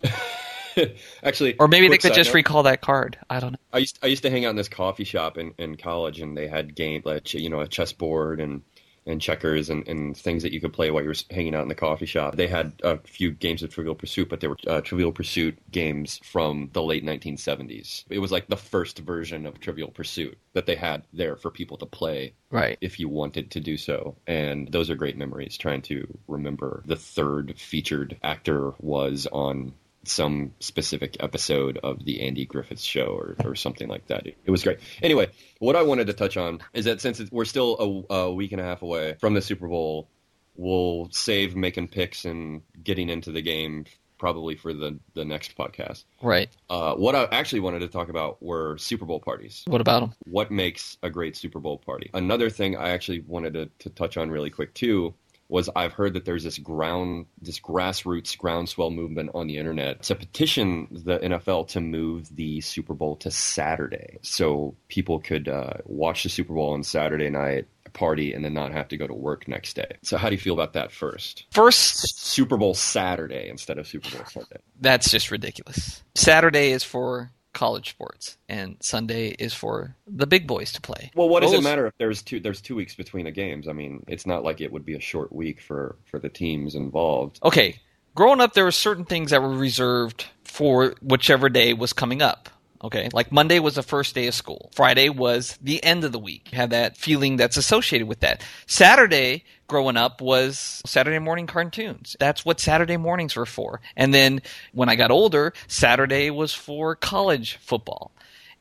Actually, 1.23 1.57
Or 1.59 1.67
maybe 1.67 1.87
they 1.87 1.97
could 1.97 2.13
just 2.13 2.29
note. 2.29 2.35
recall 2.35 2.63
that 2.63 2.81
card. 2.81 3.17
I 3.29 3.39
don't 3.39 3.53
know. 3.53 3.57
I 3.73 3.79
used 3.79 3.99
I 4.03 4.07
used 4.07 4.23
to 4.23 4.29
hang 4.29 4.45
out 4.45 4.51
in 4.51 4.55
this 4.55 4.69
coffee 4.69 5.03
shop 5.03 5.37
in, 5.37 5.53
in 5.57 5.77
college, 5.77 6.19
and 6.21 6.35
they 6.37 6.47
had 6.47 6.75
game 6.75 7.01
like 7.05 7.33
you 7.33 7.49
know 7.49 7.61
a 7.61 7.67
chessboard 7.67 8.39
and 8.39 8.61
and 9.07 9.19
checkers 9.19 9.71
and, 9.71 9.87
and 9.87 10.15
things 10.15 10.43
that 10.43 10.53
you 10.53 10.61
could 10.61 10.73
play 10.73 10.91
while 10.91 11.01
you 11.01 11.09
were 11.09 11.15
hanging 11.31 11.55
out 11.55 11.63
in 11.63 11.67
the 11.69 11.73
coffee 11.73 12.05
shop. 12.05 12.35
They 12.35 12.45
had 12.45 12.73
a 12.83 12.99
few 12.99 13.31
games 13.31 13.63
of 13.63 13.71
Trivial 13.71 13.95
Pursuit, 13.95 14.29
but 14.29 14.41
they 14.41 14.47
were 14.47 14.57
uh, 14.67 14.81
Trivial 14.81 15.11
Pursuit 15.11 15.57
games 15.71 16.19
from 16.23 16.69
the 16.73 16.83
late 16.83 17.03
1970s. 17.03 18.03
It 18.11 18.19
was 18.19 18.31
like 18.31 18.47
the 18.47 18.55
first 18.55 18.99
version 18.99 19.47
of 19.47 19.59
Trivial 19.59 19.89
Pursuit 19.89 20.37
that 20.53 20.67
they 20.67 20.75
had 20.75 21.01
there 21.13 21.35
for 21.35 21.49
people 21.49 21.77
to 21.77 21.87
play 21.87 22.33
Right. 22.51 22.77
if 22.79 22.99
you 22.99 23.09
wanted 23.09 23.49
to 23.51 23.59
do 23.59 23.75
so. 23.75 24.17
And 24.27 24.67
those 24.71 24.91
are 24.91 24.95
great 24.95 25.17
memories 25.17 25.57
trying 25.57 25.81
to 25.83 26.05
remember 26.27 26.83
the 26.85 26.95
third 26.95 27.55
featured 27.57 28.17
actor 28.21 28.73
was 28.79 29.25
on 29.31 29.73
some 30.03 30.53
specific 30.59 31.17
episode 31.19 31.77
of 31.83 32.03
the 32.03 32.21
Andy 32.21 32.45
Griffiths 32.45 32.83
show 32.83 33.05
or, 33.05 33.35
or 33.43 33.55
something 33.55 33.87
like 33.87 34.07
that. 34.07 34.25
It, 34.27 34.37
it 34.45 34.51
was 34.51 34.63
great. 34.63 34.79
Anyway, 35.01 35.27
what 35.59 35.75
I 35.75 35.83
wanted 35.83 36.07
to 36.07 36.13
touch 36.13 36.37
on 36.37 36.59
is 36.73 36.85
that 36.85 37.01
since 37.01 37.21
we're 37.31 37.45
still 37.45 38.05
a, 38.09 38.15
a 38.15 38.33
week 38.33 38.51
and 38.51 38.61
a 38.61 38.63
half 38.63 38.81
away 38.81 39.15
from 39.19 39.33
the 39.33 39.41
Super 39.41 39.67
Bowl, 39.67 40.09
we'll 40.55 41.09
save 41.11 41.55
making 41.55 41.87
picks 41.89 42.25
and 42.25 42.61
getting 42.83 43.09
into 43.09 43.31
the 43.31 43.41
game 43.41 43.85
probably 44.17 44.55
for 44.55 44.71
the, 44.71 44.99
the 45.15 45.25
next 45.25 45.57
podcast. 45.57 46.03
Right. 46.21 46.47
Uh, 46.69 46.93
what 46.93 47.15
I 47.15 47.23
actually 47.31 47.61
wanted 47.61 47.79
to 47.79 47.87
talk 47.87 48.09
about 48.09 48.41
were 48.41 48.77
Super 48.77 49.05
Bowl 49.05 49.19
parties 49.19 49.63
What 49.65 49.81
about 49.81 50.01
them? 50.01 50.13
what 50.25 50.51
makes 50.51 50.97
a 51.01 51.09
great 51.09 51.35
Super 51.35 51.59
Bowl 51.59 51.79
party. 51.79 52.11
Another 52.13 52.49
thing 52.49 52.77
I 52.77 52.89
actually 52.89 53.21
wanted 53.21 53.53
to, 53.53 53.69
to 53.79 53.89
touch 53.89 54.17
on 54.17 54.29
really 54.29 54.51
quick 54.51 54.73
too 54.75 55.15
was 55.51 55.69
I've 55.75 55.91
heard 55.91 56.13
that 56.13 56.23
there's 56.23 56.45
this 56.45 56.57
ground, 56.57 57.25
this 57.41 57.59
grassroots 57.59 58.37
groundswell 58.37 58.89
movement 58.89 59.31
on 59.35 59.47
the 59.47 59.57
internet 59.57 60.01
to 60.03 60.15
petition 60.15 60.87
the 60.89 61.19
NFL 61.19 61.67
to 61.69 61.81
move 61.81 62.33
the 62.35 62.61
Super 62.61 62.93
Bowl 62.93 63.17
to 63.17 63.29
Saturday, 63.29 64.17
so 64.21 64.75
people 64.87 65.19
could 65.19 65.49
uh, 65.49 65.73
watch 65.85 66.23
the 66.23 66.29
Super 66.29 66.53
Bowl 66.53 66.71
on 66.73 66.83
Saturday 66.83 67.29
night, 67.29 67.67
party, 67.91 68.33
and 68.33 68.45
then 68.45 68.53
not 68.53 68.71
have 68.71 68.87
to 68.87 68.97
go 68.97 69.05
to 69.05 69.13
work 69.13 69.47
next 69.47 69.75
day. 69.75 69.97
So 70.03 70.17
how 70.17 70.29
do 70.29 70.35
you 70.35 70.41
feel 70.41 70.53
about 70.53 70.73
that 70.73 70.91
first? 70.91 71.45
First, 71.51 72.17
Super 72.17 72.55
Bowl 72.55 72.73
Saturday 72.73 73.49
instead 73.49 73.77
of 73.77 73.87
Super 73.87 74.09
Bowl 74.09 74.25
Sunday. 74.27 74.57
that's 74.79 75.11
just 75.11 75.31
ridiculous. 75.31 76.01
Saturday 76.15 76.71
is 76.71 76.83
for 76.83 77.29
college 77.53 77.89
sports, 77.89 78.37
and 78.47 78.77
Sunday 78.79 79.29
is 79.29 79.53
for 79.53 79.95
the 80.07 80.27
big 80.27 80.47
boys 80.47 80.71
to 80.73 80.81
play. 80.81 81.11
Well, 81.15 81.29
what 81.29 81.41
does 81.41 81.53
it 81.53 81.63
matter 81.63 81.85
if 81.85 81.93
there's 81.97 82.21
two 82.21 82.39
there's 82.39 82.61
two 82.61 82.75
weeks 82.75 82.95
between 82.95 83.25
the 83.25 83.31
games? 83.31 83.67
I 83.67 83.73
mean, 83.73 84.03
it's 84.07 84.25
not 84.25 84.43
like 84.43 84.61
it 84.61 84.71
would 84.71 84.85
be 84.85 84.95
a 84.95 85.01
short 85.01 85.31
week 85.33 85.61
for 85.61 85.97
for 86.05 86.19
the 86.19 86.29
teams 86.29 86.75
involved. 86.75 87.39
Okay, 87.43 87.79
growing 88.15 88.41
up, 88.41 88.53
there 88.53 88.63
were 88.63 88.71
certain 88.71 89.05
things 89.05 89.31
that 89.31 89.41
were 89.41 89.49
reserved 89.49 90.25
for 90.43 90.95
whichever 91.01 91.49
day 91.49 91.73
was 91.73 91.93
coming 91.93 92.21
up. 92.21 92.49
Okay, 92.83 93.09
like 93.13 93.31
Monday 93.31 93.59
was 93.59 93.75
the 93.75 93.83
first 93.83 94.15
day 94.15 94.27
of 94.27 94.33
school. 94.33 94.71
Friday 94.73 95.09
was 95.09 95.57
the 95.61 95.83
end 95.83 96.03
of 96.03 96.11
the 96.11 96.19
week. 96.19 96.49
You 96.51 96.57
have 96.57 96.71
that 96.71 96.97
feeling 96.97 97.37
that's 97.37 97.57
associated 97.57 98.07
with 98.07 98.21
that. 98.21 98.43
Saturday, 98.65 99.43
growing 99.71 99.95
up, 99.95 100.19
was 100.19 100.81
Saturday 100.85 101.17
morning 101.17 101.47
cartoons. 101.47 102.17
That's 102.19 102.43
what 102.43 102.59
Saturday 102.59 102.97
mornings 102.97 103.37
were 103.37 103.45
for. 103.45 103.79
And 103.95 104.13
then 104.13 104.41
when 104.73 104.89
I 104.89 104.95
got 104.95 105.11
older, 105.11 105.53
Saturday 105.67 106.29
was 106.29 106.53
for 106.53 106.93
college 106.93 107.55
football. 107.55 108.11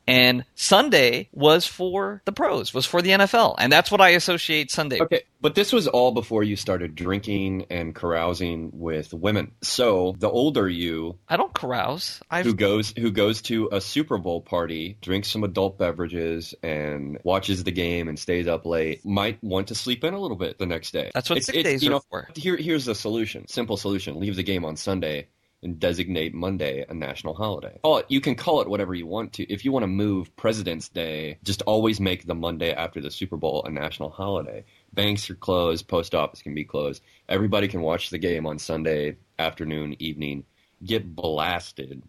And 0.07 0.43
Sunday 0.55 1.29
was 1.31 1.65
for 1.65 2.21
the 2.25 2.31
pros, 2.31 2.73
was 2.73 2.85
for 2.85 3.01
the 3.01 3.11
NFL. 3.11 3.55
And 3.59 3.71
that's 3.71 3.91
what 3.91 4.01
I 4.01 4.09
associate 4.09 4.71
Sunday 4.71 4.99
Okay, 4.99 5.21
but 5.41 5.55
this 5.55 5.71
was 5.71 5.87
all 5.87 6.11
before 6.11 6.43
you 6.43 6.55
started 6.55 6.95
drinking 6.95 7.65
and 7.69 7.93
carousing 7.95 8.71
with 8.73 9.13
women. 9.13 9.51
So 9.61 10.15
the 10.19 10.29
older 10.29 10.67
you 10.67 11.17
I 11.29 11.37
don't 11.37 11.53
carouse. 11.53 12.19
I've 12.29 12.45
who 12.45 12.53
goes 12.53 12.93
who 12.97 13.11
goes 13.11 13.41
to 13.43 13.69
a 13.71 13.79
Super 13.79 14.17
Bowl 14.17 14.41
party, 14.41 14.97
drinks 15.01 15.29
some 15.29 15.43
adult 15.43 15.77
beverages, 15.77 16.53
and 16.63 17.17
watches 17.23 17.63
the 17.63 17.71
game 17.71 18.07
and 18.09 18.17
stays 18.19 18.47
up 18.47 18.65
late, 18.65 19.05
might 19.05 19.41
want 19.43 19.67
to 19.67 19.75
sleep 19.75 20.03
in 20.03 20.13
a 20.13 20.19
little 20.19 20.37
bit 20.37 20.57
the 20.57 20.65
next 20.65 20.91
day. 20.91 21.11
That's 21.13 21.29
what 21.29 21.37
It's- 21.37 21.45
sick 21.45 21.55
it's- 21.57 21.73
days 21.73 21.83
you 21.83 21.89
are 21.89 21.93
know, 21.93 22.01
for. 22.09 22.27
Here, 22.35 22.57
here's 22.57 22.85
the 22.85 22.95
solution. 22.95 23.47
Simple 23.47 23.77
solution. 23.77 24.19
Leave 24.19 24.35
the 24.35 24.43
game 24.43 24.65
on 24.65 24.75
Sunday 24.75 25.27
and 25.63 25.79
designate 25.79 26.33
Monday 26.33 26.85
a 26.87 26.93
national 26.93 27.33
holiday. 27.33 27.79
Call 27.83 27.97
it, 27.97 28.05
you 28.09 28.21
can 28.21 28.35
call 28.35 28.61
it 28.61 28.69
whatever 28.69 28.93
you 28.93 29.05
want 29.05 29.33
to. 29.33 29.51
If 29.51 29.63
you 29.63 29.71
want 29.71 29.83
to 29.83 29.87
move 29.87 30.35
President's 30.35 30.89
Day, 30.89 31.37
just 31.43 31.61
always 31.63 31.99
make 31.99 32.25
the 32.25 32.35
Monday 32.35 32.73
after 32.73 33.01
the 33.01 33.11
Super 33.11 33.37
Bowl 33.37 33.63
a 33.65 33.69
national 33.69 34.09
holiday. 34.09 34.65
Banks 34.93 35.29
are 35.29 35.35
closed, 35.35 35.87
post 35.87 36.15
office 36.15 36.41
can 36.41 36.55
be 36.55 36.63
closed. 36.63 37.03
Everybody 37.29 37.67
can 37.67 37.81
watch 37.81 38.09
the 38.09 38.17
game 38.17 38.45
on 38.45 38.59
Sunday 38.59 39.17
afternoon, 39.37 39.95
evening, 39.99 40.45
get 40.83 41.15
blasted, 41.15 42.01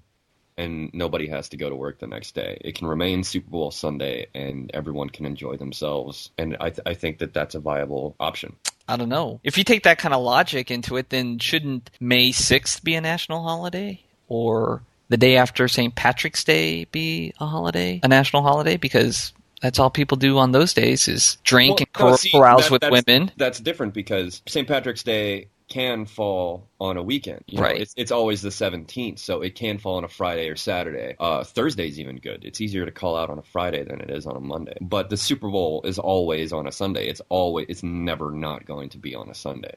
and 0.56 0.90
nobody 0.92 1.28
has 1.28 1.48
to 1.50 1.56
go 1.56 1.68
to 1.68 1.76
work 1.76 1.98
the 1.98 2.06
next 2.06 2.34
day. 2.34 2.58
It 2.60 2.74
can 2.74 2.86
remain 2.86 3.24
Super 3.24 3.50
Bowl 3.50 3.70
Sunday, 3.70 4.26
and 4.34 4.70
everyone 4.72 5.10
can 5.10 5.26
enjoy 5.26 5.56
themselves. 5.56 6.30
And 6.38 6.56
I, 6.60 6.70
th- 6.70 6.86
I 6.86 6.94
think 6.94 7.18
that 7.18 7.34
that's 7.34 7.54
a 7.54 7.60
viable 7.60 8.16
option. 8.20 8.56
I 8.88 8.96
don't 8.96 9.08
know. 9.08 9.40
If 9.44 9.58
you 9.58 9.64
take 9.64 9.84
that 9.84 9.98
kind 9.98 10.14
of 10.14 10.22
logic 10.22 10.70
into 10.70 10.96
it, 10.96 11.10
then 11.10 11.38
shouldn't 11.38 11.90
May 12.00 12.30
6th 12.30 12.82
be 12.82 12.94
a 12.94 13.00
national 13.00 13.42
holiday? 13.42 14.00
Or 14.28 14.82
the 15.08 15.16
day 15.16 15.36
after 15.36 15.68
St. 15.68 15.94
Patrick's 15.94 16.42
Day 16.44 16.84
be 16.86 17.32
a 17.40 17.46
holiday, 17.46 18.00
a 18.02 18.08
national 18.08 18.42
holiday? 18.42 18.76
Because 18.76 19.32
that's 19.60 19.78
all 19.78 19.90
people 19.90 20.16
do 20.16 20.38
on 20.38 20.52
those 20.52 20.74
days 20.74 21.06
is 21.06 21.36
drink 21.44 21.70
Well, 21.70 21.76
and 21.80 21.88
no, 21.98 22.08
cor- 22.08 22.18
see, 22.18 22.30
carouse 22.30 22.62
that- 22.64 22.70
with 22.72 22.80
that's- 22.80 23.04
women. 23.06 23.30
That's 23.36 23.60
different 23.60 23.94
because 23.94 24.42
St. 24.46 24.66
Patrick's 24.66 25.02
Day 25.04 25.48
can 25.68 26.06
fall 26.06 26.68
on 26.80 26.96
a 26.96 27.02
weekend. 27.02 27.44
You 27.46 27.64
know, 27.64 27.64
Right. 27.64 27.80
it's, 27.80 27.94
it's 27.96 28.10
always 28.12 28.42
the 28.42 28.50
17th, 28.50 29.18
so 29.18 29.42
it 29.42 29.54
can 29.54 29.78
fall 29.78 29.96
on 29.96 30.04
a 30.04 30.08
Friday 30.08 30.48
or 30.48 30.56
Saturday. 30.56 31.14
Uh, 31.18 31.44
Thursday's 31.44 32.00
even 32.00 32.16
good. 32.16 32.44
It's 32.44 32.60
easier 32.60 32.84
to 32.86 32.92
call 32.92 33.16
out 33.16 33.30
on 33.30 33.38
a 33.38 33.42
Friday 33.42 33.84
than 33.84 34.00
it 34.00 34.10
is 34.10 34.26
on 34.26 34.36
a 34.36 34.40
Monday. 34.40 34.76
But 34.80 35.10
the 35.10 35.16
Super 35.16 35.48
Bowl 35.50 35.82
is 35.84 35.98
always 35.98 36.52
on 36.52 36.66
a 36.66 36.72
Sunday. 36.72 37.08
It's 37.08 37.22
always, 37.28 37.66
it's 37.68 37.82
never 37.82 38.30
not 38.30 38.66
going 38.66 38.90
to 38.90 38.98
be 38.98 39.14
on 39.14 39.28
a 39.30 39.34
Sunday. 39.34 39.76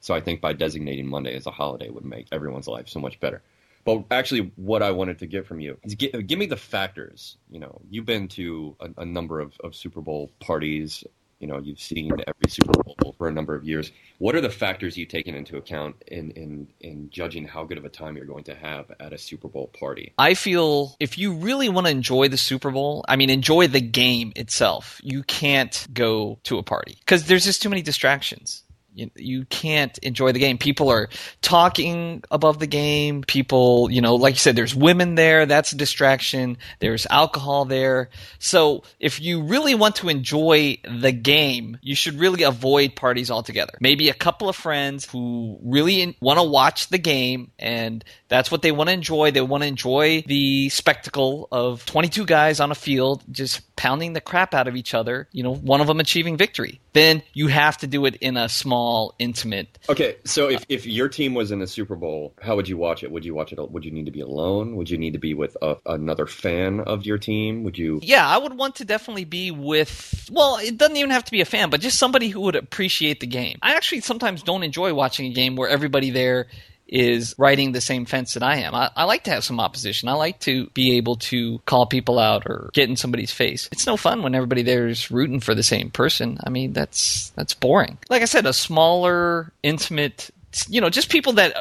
So 0.00 0.14
I 0.14 0.20
think 0.20 0.40
by 0.40 0.52
designating 0.52 1.06
Monday 1.08 1.34
as 1.36 1.46
a 1.46 1.50
holiday 1.50 1.90
would 1.90 2.04
make 2.04 2.28
everyone's 2.32 2.68
life 2.68 2.88
so 2.88 3.00
much 3.00 3.18
better. 3.20 3.42
But 3.84 4.04
actually, 4.10 4.52
what 4.56 4.82
I 4.82 4.90
wanted 4.90 5.20
to 5.20 5.26
get 5.26 5.46
from 5.46 5.60
you 5.60 5.78
is 5.84 5.94
give, 5.94 6.26
give 6.26 6.38
me 6.38 6.46
the 6.46 6.56
factors. 6.56 7.36
You 7.50 7.60
know, 7.60 7.80
you've 7.88 8.04
been 8.06 8.28
to 8.28 8.76
a, 8.80 9.02
a 9.02 9.04
number 9.04 9.40
of, 9.40 9.54
of 9.62 9.76
Super 9.76 10.00
Bowl 10.00 10.30
parties. 10.40 11.04
You 11.38 11.46
know, 11.46 11.58
you've 11.58 11.80
seen 11.80 12.10
every 12.12 12.48
Super 12.48 12.72
Bowl 12.72 13.14
for 13.18 13.28
a 13.28 13.32
number 13.32 13.54
of 13.54 13.64
years. 13.64 13.92
What 14.18 14.34
are 14.34 14.40
the 14.40 14.50
factors 14.50 14.96
you've 14.96 15.08
taken 15.08 15.34
into 15.34 15.56
account 15.56 15.96
in, 16.06 16.30
in, 16.30 16.68
in 16.80 17.10
judging 17.10 17.46
how 17.46 17.64
good 17.64 17.76
of 17.76 17.84
a 17.84 17.90
time 17.90 18.16
you're 18.16 18.24
going 18.24 18.44
to 18.44 18.54
have 18.54 18.90
at 18.98 19.12
a 19.12 19.18
Super 19.18 19.48
Bowl 19.48 19.68
party? 19.78 20.14
I 20.18 20.34
feel 20.34 20.96
if 20.98 21.18
you 21.18 21.34
really 21.34 21.68
want 21.68 21.86
to 21.86 21.90
enjoy 21.90 22.28
the 22.28 22.38
Super 22.38 22.70
Bowl, 22.70 23.04
I 23.08 23.16
mean, 23.16 23.28
enjoy 23.28 23.68
the 23.68 23.80
game 23.80 24.32
itself, 24.34 25.00
you 25.02 25.22
can't 25.22 25.86
go 25.92 26.38
to 26.44 26.58
a 26.58 26.62
party 26.62 26.96
because 27.00 27.26
there's 27.26 27.44
just 27.44 27.62
too 27.62 27.68
many 27.68 27.82
distractions. 27.82 28.62
You, 28.96 29.10
you 29.14 29.44
can't 29.44 29.96
enjoy 29.98 30.32
the 30.32 30.38
game. 30.38 30.58
People 30.58 30.90
are 30.90 31.08
talking 31.42 32.24
above 32.30 32.58
the 32.58 32.66
game. 32.66 33.22
People, 33.22 33.90
you 33.90 34.00
know, 34.00 34.16
like 34.16 34.34
you 34.34 34.38
said, 34.38 34.56
there's 34.56 34.74
women 34.74 35.14
there. 35.14 35.46
That's 35.46 35.72
a 35.72 35.76
distraction. 35.76 36.58
There's 36.80 37.06
alcohol 37.10 37.64
there. 37.64 38.10
So 38.38 38.82
if 38.98 39.20
you 39.20 39.42
really 39.42 39.74
want 39.74 39.96
to 39.96 40.08
enjoy 40.08 40.78
the 40.88 41.12
game, 41.12 41.78
you 41.82 41.94
should 41.94 42.18
really 42.18 42.42
avoid 42.42 42.96
parties 42.96 43.30
altogether. 43.30 43.74
Maybe 43.80 44.08
a 44.08 44.14
couple 44.14 44.48
of 44.48 44.56
friends 44.56 45.04
who 45.04 45.58
really 45.62 46.16
want 46.20 46.38
to 46.38 46.42
watch 46.42 46.88
the 46.88 46.98
game 46.98 47.50
and 47.58 48.04
that's 48.28 48.50
what 48.50 48.62
they 48.62 48.72
want 48.72 48.88
to 48.88 48.94
enjoy. 48.94 49.30
They 49.30 49.40
want 49.40 49.62
to 49.62 49.68
enjoy 49.68 50.24
the 50.26 50.68
spectacle 50.70 51.48
of 51.52 51.84
22 51.86 52.24
guys 52.26 52.60
on 52.60 52.70
a 52.70 52.74
field 52.74 53.22
just 53.30 53.62
pounding 53.76 54.14
the 54.14 54.20
crap 54.20 54.54
out 54.54 54.68
of 54.68 54.76
each 54.76 54.94
other, 54.94 55.28
you 55.32 55.42
know, 55.42 55.54
one 55.54 55.80
of 55.80 55.86
them 55.86 56.00
achieving 56.00 56.36
victory. 56.36 56.80
Then 56.92 57.22
you 57.34 57.48
have 57.48 57.76
to 57.78 57.86
do 57.86 58.06
it 58.06 58.16
in 58.16 58.36
a 58.36 58.48
small, 58.48 58.85
intimate. 59.18 59.78
Okay, 59.88 60.16
so 60.24 60.48
if, 60.48 60.62
uh, 60.62 60.64
if 60.68 60.86
your 60.86 61.08
team 61.08 61.34
was 61.34 61.50
in 61.50 61.58
the 61.58 61.66
Super 61.66 61.96
Bowl, 61.96 62.34
how 62.40 62.56
would 62.56 62.68
you 62.68 62.76
watch 62.76 63.02
it? 63.02 63.10
Would 63.10 63.24
you 63.24 63.34
watch 63.34 63.52
it? 63.52 63.70
Would 63.70 63.84
you 63.84 63.90
need 63.90 64.06
to 64.06 64.10
be 64.10 64.20
alone? 64.20 64.76
Would 64.76 64.90
you 64.90 64.98
need 64.98 65.12
to 65.12 65.18
be 65.18 65.34
with 65.34 65.56
a, 65.62 65.76
another 65.86 66.26
fan 66.26 66.80
of 66.80 67.04
your 67.04 67.18
team? 67.18 67.64
Would 67.64 67.78
you? 67.78 68.00
Yeah, 68.02 68.26
I 68.26 68.38
would 68.38 68.54
want 68.54 68.76
to 68.76 68.84
definitely 68.84 69.24
be 69.24 69.50
with, 69.50 70.28
well, 70.32 70.58
it 70.58 70.76
doesn't 70.76 70.96
even 70.96 71.10
have 71.10 71.24
to 71.24 71.30
be 71.32 71.40
a 71.40 71.44
fan, 71.44 71.70
but 71.70 71.80
just 71.80 71.98
somebody 71.98 72.28
who 72.28 72.40
would 72.42 72.56
appreciate 72.56 73.20
the 73.20 73.26
game. 73.26 73.58
I 73.62 73.74
actually 73.74 74.00
sometimes 74.00 74.42
don't 74.42 74.62
enjoy 74.62 74.94
watching 74.94 75.26
a 75.26 75.34
game 75.34 75.56
where 75.56 75.68
everybody 75.68 76.10
there 76.10 76.46
is 76.88 77.34
riding 77.38 77.72
the 77.72 77.80
same 77.80 78.06
fence 78.06 78.34
that 78.34 78.42
I 78.42 78.58
am. 78.58 78.74
I, 78.74 78.90
I 78.94 79.04
like 79.04 79.24
to 79.24 79.30
have 79.30 79.44
some 79.44 79.60
opposition. 79.60 80.08
I 80.08 80.12
like 80.12 80.40
to 80.40 80.66
be 80.70 80.96
able 80.96 81.16
to 81.16 81.58
call 81.66 81.86
people 81.86 82.18
out 82.18 82.44
or 82.46 82.70
get 82.72 82.88
in 82.88 82.96
somebody's 82.96 83.32
face. 83.32 83.68
It's 83.72 83.86
no 83.86 83.96
fun 83.96 84.22
when 84.22 84.34
everybody 84.34 84.62
there 84.62 84.86
is 84.86 85.10
rooting 85.10 85.40
for 85.40 85.54
the 85.54 85.62
same 85.62 85.90
person. 85.90 86.38
I 86.44 86.50
mean, 86.50 86.72
that's 86.72 87.30
that's 87.30 87.54
boring. 87.54 87.98
Like 88.08 88.22
I 88.22 88.26
said, 88.26 88.46
a 88.46 88.52
smaller, 88.52 89.52
intimate, 89.62 90.30
you 90.68 90.80
know, 90.80 90.90
just 90.90 91.10
people 91.10 91.34
that 91.34 91.54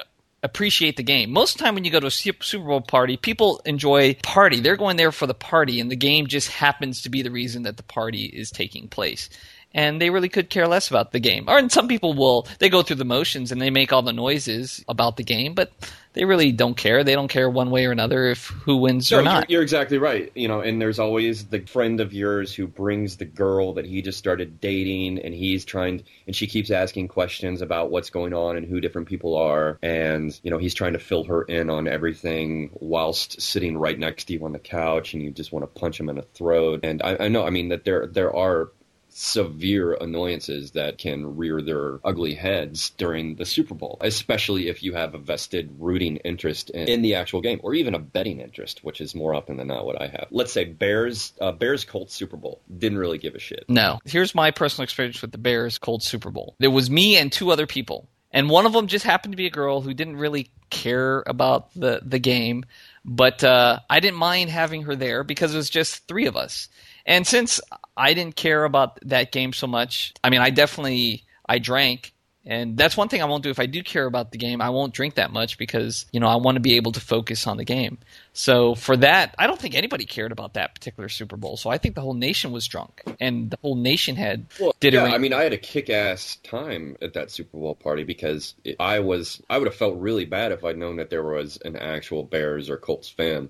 appreciate 0.43 0.95
the 0.95 1.03
game. 1.03 1.31
Most 1.31 1.55
of 1.55 1.57
the 1.57 1.63
time 1.63 1.73
when 1.73 1.83
you 1.85 1.91
go 1.91 1.99
to 1.99 2.07
a 2.07 2.11
Super 2.11 2.59
Bowl 2.59 2.81
party, 2.81 3.17
people 3.17 3.61
enjoy 3.65 4.13
party. 4.21 4.59
They're 4.59 4.77
going 4.77 4.95
there 4.95 5.11
for 5.11 5.25
the 5.25 5.33
party 5.33 5.79
and 5.79 5.89
the 5.89 5.95
game 5.95 6.27
just 6.27 6.49
happens 6.49 7.01
to 7.01 7.09
be 7.09 7.23
the 7.23 7.31
reason 7.31 7.63
that 7.63 7.77
the 7.77 7.83
party 7.83 8.25
is 8.25 8.51
taking 8.51 8.87
place. 8.87 9.29
And 9.75 10.01
they 10.01 10.09
really 10.09 10.29
could 10.29 10.49
care 10.49 10.67
less 10.67 10.89
about 10.89 11.11
the 11.11 11.19
game. 11.19 11.45
Or 11.47 11.57
and 11.59 11.71
some 11.71 11.87
people 11.87 12.13
will 12.13 12.47
they 12.59 12.69
go 12.69 12.81
through 12.81 12.95
the 12.95 13.05
motions 13.05 13.51
and 13.51 13.61
they 13.61 13.69
make 13.69 13.93
all 13.93 14.01
the 14.01 14.13
noises 14.13 14.83
about 14.87 15.17
the 15.17 15.23
game, 15.23 15.53
but 15.53 15.71
they 16.13 16.23
really 16.23 16.53
don't 16.53 16.77
care. 16.77 17.03
They 17.03 17.13
don't 17.13 17.27
care 17.27 17.49
one 17.49 17.71
way 17.71 17.85
or 17.85 17.91
another 17.91 18.27
if 18.27 18.45
who 18.45 18.77
wins 18.77 19.11
No, 19.11 19.17
or 19.17 19.21
you're, 19.21 19.31
not. 19.31 19.49
you're 19.49 19.61
exactly 19.61 19.97
right. 19.97 20.31
You 20.33 20.47
know, 20.47 20.61
and 20.61 20.81
there's 20.81 20.97
always 20.97 21.47
the 21.47 21.59
friend 21.59 21.99
of 21.99 22.13
yours 22.13 22.55
who 22.55 22.67
brings 22.67 23.17
the 23.17 23.25
girl 23.25 23.73
that 23.73 23.85
he 23.85 24.01
just 24.01 24.17
started 24.17 24.61
dating, 24.61 25.19
and 25.19 25.33
he's 25.33 25.65
trying, 25.65 26.03
and 26.25 26.33
she 26.33 26.47
keeps 26.47 26.71
asking 26.71 27.09
questions 27.09 27.61
about 27.61 27.91
what's 27.91 28.09
going 28.09 28.33
on 28.33 28.55
and 28.55 28.65
who 28.65 28.79
different 28.79 29.09
people 29.09 29.35
are, 29.35 29.77
and 29.83 30.39
you 30.41 30.49
know, 30.49 30.57
he's 30.57 30.73
trying 30.73 30.93
to 30.93 30.99
fill 30.99 31.25
her 31.25 31.41
in 31.43 31.69
on 31.69 31.85
everything 31.85 32.69
whilst 32.75 33.41
sitting 33.41 33.77
right 33.77 33.99
next 33.99 34.23
to 34.25 34.33
you 34.33 34.45
on 34.45 34.53
the 34.53 34.59
couch, 34.59 35.13
and 35.13 35.21
you 35.21 35.31
just 35.31 35.51
want 35.51 35.63
to 35.63 35.79
punch 35.79 35.99
him 35.99 36.07
in 36.07 36.15
the 36.15 36.21
throat. 36.21 36.79
And 36.83 37.01
I, 37.01 37.25
I 37.25 37.27
know, 37.27 37.45
I 37.45 37.49
mean, 37.49 37.67
that 37.69 37.83
there 37.83 38.07
there 38.07 38.33
are 38.33 38.69
severe 39.17 39.93
annoyances 39.93 40.71
that 40.71 40.97
can 40.97 41.37
rear 41.37 41.61
their 41.61 42.01
ugly 42.03 42.35
heads 42.35 42.89
during 42.97 43.35
the 43.35 43.45
Super 43.45 43.73
Bowl, 43.73 43.97
especially 44.01 44.67
if 44.67 44.83
you 44.83 44.93
have 44.93 45.15
a 45.15 45.17
vested 45.17 45.73
rooting 45.79 46.17
interest 46.17 46.69
in, 46.71 46.89
in 46.89 47.01
the 47.01 47.15
actual 47.15 47.39
game 47.39 47.61
or 47.63 47.73
even 47.73 47.95
a 47.95 47.99
betting 47.99 48.41
interest, 48.41 48.83
which 48.83 48.99
is 48.99 49.15
more 49.15 49.33
often 49.33 49.55
than 49.55 49.67
not 49.67 49.85
what 49.85 50.01
I 50.01 50.07
have. 50.07 50.27
Let's 50.31 50.51
say 50.51 50.65
Bears, 50.65 51.31
uh, 51.39 51.53
Bears 51.53 51.85
Colts 51.85 52.13
Super 52.13 52.35
Bowl. 52.35 52.61
Didn't 52.77 52.97
really 52.97 53.17
give 53.17 53.35
a 53.35 53.39
shit. 53.39 53.63
No. 53.69 53.99
Here's 54.03 54.35
my 54.35 54.51
personal 54.51 54.83
experience 54.83 55.21
with 55.21 55.31
the 55.31 55.37
Bears 55.37 55.77
Colts 55.77 56.05
Super 56.05 56.29
Bowl. 56.29 56.55
There 56.59 56.69
was 56.69 56.89
me 56.89 57.15
and 57.15 57.31
two 57.31 57.51
other 57.51 57.67
people. 57.67 58.09
And 58.31 58.49
one 58.49 58.65
of 58.65 58.73
them 58.73 58.87
just 58.87 59.05
happened 59.05 59.31
to 59.31 59.37
be 59.37 59.47
a 59.47 59.51
girl 59.51 59.79
who 59.79 59.93
didn't 59.93 60.17
really 60.17 60.51
care 60.69 61.23
about 61.25 61.73
the, 61.73 62.01
the 62.03 62.19
game. 62.19 62.65
But 63.05 63.45
uh, 63.45 63.79
I 63.89 64.01
didn't 64.01 64.19
mind 64.19 64.49
having 64.49 64.81
her 64.83 64.95
there 64.97 65.23
because 65.23 65.53
it 65.53 65.57
was 65.57 65.69
just 65.69 66.05
three 66.05 66.25
of 66.25 66.35
us. 66.35 66.67
And 67.05 67.25
since 67.25 67.61
I 67.97 68.13
didn't 68.13 68.35
care 68.35 68.63
about 68.63 68.99
that 69.03 69.31
game 69.31 69.53
so 69.53 69.67
much, 69.67 70.13
I 70.23 70.29
mean, 70.29 70.41
I 70.41 70.49
definitely 70.49 71.23
I 71.47 71.59
drank, 71.59 72.13
and 72.45 72.77
that's 72.77 72.95
one 72.95 73.09
thing 73.09 73.21
I 73.21 73.25
won't 73.25 73.43
do 73.43 73.49
if 73.49 73.59
I 73.59 73.65
do 73.65 73.81
care 73.81 74.05
about 74.05 74.31
the 74.31 74.37
game. 74.37 74.61
I 74.61 74.69
won't 74.69 74.93
drink 74.93 75.15
that 75.15 75.31
much 75.31 75.57
because 75.57 76.05
you 76.11 76.19
know 76.19 76.27
I 76.27 76.35
want 76.35 76.57
to 76.57 76.59
be 76.59 76.75
able 76.75 76.91
to 76.91 76.99
focus 76.99 77.47
on 77.47 77.57
the 77.57 77.63
game. 77.63 77.97
So 78.33 78.75
for 78.75 78.97
that, 78.97 79.33
I 79.39 79.47
don't 79.47 79.59
think 79.59 79.75
anybody 79.75 80.05
cared 80.05 80.31
about 80.31 80.53
that 80.53 80.75
particular 80.75 81.09
Super 81.09 81.37
Bowl. 81.37 81.57
So 81.57 81.69
I 81.69 81.77
think 81.77 81.95
the 81.95 82.01
whole 82.01 82.13
nation 82.13 82.51
was 82.51 82.67
drunk, 82.67 83.01
and 83.19 83.49
the 83.49 83.57
whole 83.61 83.75
nation 83.75 84.15
had 84.15 84.45
Well, 84.59 84.75
did 84.79 84.93
yeah, 84.93 85.05
it. 85.05 85.13
I 85.13 85.17
mean, 85.17 85.33
I 85.33 85.43
had 85.43 85.53
a 85.53 85.57
kick-ass 85.57 86.37
time 86.43 86.97
at 87.01 87.13
that 87.13 87.31
Super 87.31 87.57
Bowl 87.57 87.75
party 87.75 88.03
because 88.03 88.53
I 88.79 88.99
was 88.99 89.41
I 89.49 89.57
would 89.57 89.67
have 89.67 89.75
felt 89.75 89.97
really 89.97 90.25
bad 90.25 90.51
if 90.51 90.63
I'd 90.63 90.77
known 90.77 90.97
that 90.97 91.09
there 91.09 91.23
was 91.23 91.57
an 91.63 91.75
actual 91.75 92.23
Bears 92.23 92.69
or 92.69 92.77
Colts 92.77 93.09
fan 93.09 93.49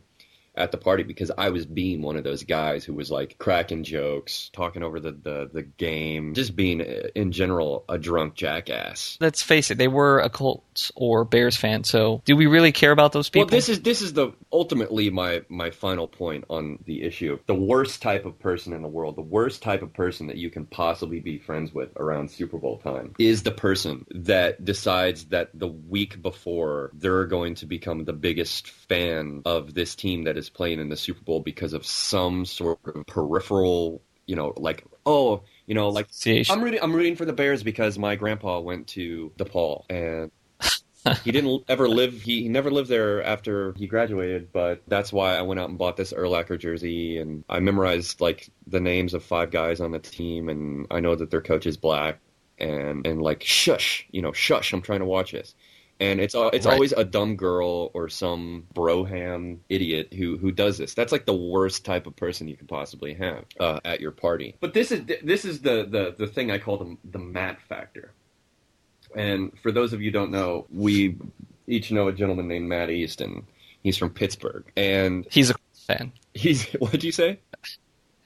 at 0.57 0.71
the 0.71 0.77
party 0.77 1.03
because 1.03 1.31
I 1.37 1.49
was 1.49 1.65
being 1.65 2.01
one 2.01 2.15
of 2.15 2.23
those 2.23 2.43
guys 2.43 2.85
who 2.85 2.93
was 2.93 3.11
like 3.11 3.37
cracking 3.37 3.83
jokes, 3.83 4.49
talking 4.53 4.83
over 4.83 4.99
the 4.99 5.11
the, 5.11 5.49
the 5.51 5.63
game, 5.63 6.33
just 6.33 6.55
being 6.55 6.81
uh, 6.81 7.07
in 7.15 7.31
general 7.31 7.85
a 7.89 7.97
drunk 7.97 8.35
jackass. 8.35 9.17
Let's 9.19 9.41
face 9.41 9.71
it, 9.71 9.77
they 9.77 9.87
were 9.87 10.19
a 10.19 10.29
Colts 10.29 10.91
or 10.95 11.25
Bears 11.25 11.57
fan. 11.57 11.83
So 11.83 12.21
do 12.25 12.35
we 12.35 12.47
really 12.47 12.71
care 12.71 12.91
about 12.91 13.11
those 13.11 13.29
people? 13.29 13.47
Well, 13.47 13.51
this 13.51 13.69
is 13.69 13.81
this 13.81 14.01
is 14.01 14.13
the 14.13 14.31
ultimately 14.51 15.09
my 15.09 15.43
my 15.49 15.71
final 15.71 16.07
point 16.07 16.45
on 16.49 16.79
the 16.85 17.03
issue. 17.03 17.39
The 17.45 17.55
worst 17.55 18.01
type 18.01 18.25
of 18.25 18.39
person 18.39 18.73
in 18.73 18.81
the 18.81 18.87
world, 18.87 19.15
the 19.15 19.21
worst 19.21 19.61
type 19.61 19.82
of 19.82 19.93
person 19.93 20.27
that 20.27 20.38
you 20.38 20.49
can 20.49 20.65
possibly 20.65 21.19
be 21.19 21.38
friends 21.38 21.73
with 21.73 21.89
around 21.97 22.32
Super 22.32 22.57
Bowl 22.57 22.77
time 22.80 23.13
is 23.19 23.43
the 23.43 23.51
person 23.51 24.05
that 24.11 24.63
decides 24.63 25.25
that 25.25 25.49
the 25.53 25.67
week 25.67 26.21
before 26.21 26.91
they're 26.93 27.25
going 27.25 27.55
to 27.55 27.65
become 27.65 28.05
the 28.05 28.13
biggest 28.13 28.69
fan 28.69 29.41
of 29.45 29.73
this 29.73 29.95
team 29.95 30.23
that 30.23 30.38
is 30.38 30.44
playing 30.49 30.79
in 30.79 30.89
the 30.89 30.97
Super 30.97 31.21
Bowl 31.21 31.39
because 31.39 31.73
of 31.73 31.85
some 31.85 32.45
sort 32.45 32.79
of 32.85 33.05
peripheral, 33.07 34.01
you 34.25 34.35
know, 34.35 34.53
like 34.57 34.83
oh, 35.05 35.43
you 35.65 35.75
know, 35.75 35.89
like 35.89 36.07
I'm 36.49 36.61
rooting. 36.61 36.79
I'm 36.81 36.93
rooting 36.93 37.15
for 37.15 37.25
the 37.25 37.33
Bears 37.33 37.63
because 37.63 37.97
my 37.97 38.15
grandpa 38.15 38.59
went 38.59 38.87
to 38.89 39.31
DePaul 39.37 39.85
and 39.89 40.31
he 41.23 41.31
didn't 41.31 41.63
ever 41.69 41.87
live. 41.87 42.21
He, 42.21 42.43
he 42.43 42.49
never 42.49 42.71
lived 42.71 42.89
there 42.89 43.23
after 43.23 43.73
he 43.77 43.87
graduated, 43.87 44.51
but 44.51 44.81
that's 44.87 45.13
why 45.13 45.35
I 45.35 45.41
went 45.43 45.59
out 45.59 45.69
and 45.69 45.77
bought 45.77 45.97
this 45.97 46.13
Urlacher 46.13 46.59
jersey 46.59 47.17
and 47.19 47.43
I 47.49 47.59
memorized 47.59 48.21
like 48.21 48.49
the 48.67 48.79
names 48.79 49.13
of 49.13 49.23
five 49.23 49.51
guys 49.51 49.79
on 49.79 49.91
the 49.91 49.99
team 49.99 50.49
and 50.49 50.87
I 50.89 50.99
know 50.99 51.15
that 51.15 51.31
their 51.31 51.41
coach 51.41 51.65
is 51.65 51.77
black 51.77 52.19
and 52.57 53.05
and 53.05 53.21
like 53.21 53.43
shush, 53.43 54.07
you 54.11 54.21
know, 54.21 54.31
shush. 54.31 54.73
I'm 54.73 54.81
trying 54.81 54.99
to 54.99 55.05
watch 55.05 55.31
this. 55.31 55.55
And 55.99 56.19
it's 56.19 56.35
al- 56.35 56.49
it's 56.49 56.65
Right. 56.65 56.73
always 56.73 56.91
a 56.91 57.03
dumb 57.05 57.35
girl 57.37 57.91
or 57.93 58.09
some 58.09 58.65
broham 58.73 59.59
idiot 59.69 60.13
who 60.13 60.37
who 60.37 60.51
does 60.51 60.77
this. 60.77 60.93
That's 60.93 61.11
like 61.11 61.25
the 61.25 61.33
worst 61.35 61.85
type 61.85 62.05
of 62.07 62.15
person 62.15 62.47
you 62.47 62.57
could 62.57 62.67
possibly 62.67 63.13
have 63.15 63.45
uh, 63.59 63.79
at 63.85 64.01
your 64.01 64.11
party. 64.11 64.55
But 64.59 64.73
this 64.73 64.91
is 64.91 65.03
this 65.23 65.45
is 65.45 65.61
the 65.61 65.85
the 65.89 66.15
the 66.17 66.27
thing 66.27 66.51
I 66.51 66.57
call 66.59 66.77
the 66.77 66.97
the 67.11 67.19
Matt 67.19 67.61
factor. 67.61 68.11
And 69.15 69.57
for 69.63 69.71
those 69.71 69.93
of 69.93 70.01
you 70.01 70.07
who 70.07 70.11
don't 70.11 70.31
know, 70.31 70.65
we 70.73 71.15
each 71.67 71.91
know 71.91 72.07
a 72.09 72.13
gentleman 72.13 72.47
named 72.47 72.67
Matt 72.67 72.89
Easton. 72.89 73.45
He's 73.81 73.97
from 73.97 74.09
Pittsburgh, 74.09 74.65
and 74.75 75.25
He's 75.31 75.51
a 75.51 75.55
fan. 75.87 76.11
he's 76.33 76.65
what'd 76.73 77.03
you 77.03 77.11
say? 77.11 77.39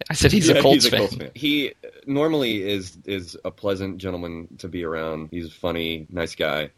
I 0.09 0.13
said 0.13 0.32
he's 0.32 0.47
Yeah, 0.49 0.55
a 0.57 0.61
Colts 0.61 0.86
he's 0.86 0.86
a 0.86 0.89
fan. 0.91 0.99
Colts 0.99 1.15
fan. 1.15 1.32
He 1.36 1.74
normally 2.07 2.63
is 2.67 2.97
is 3.05 3.38
a 3.45 3.51
pleasant 3.51 3.97
gentleman 3.99 4.47
to 4.59 4.67
be 4.67 4.84
around. 4.84 5.30
He's 5.32 5.51
funny, 5.53 6.07
nice 6.09 6.34
guy. 6.36 6.72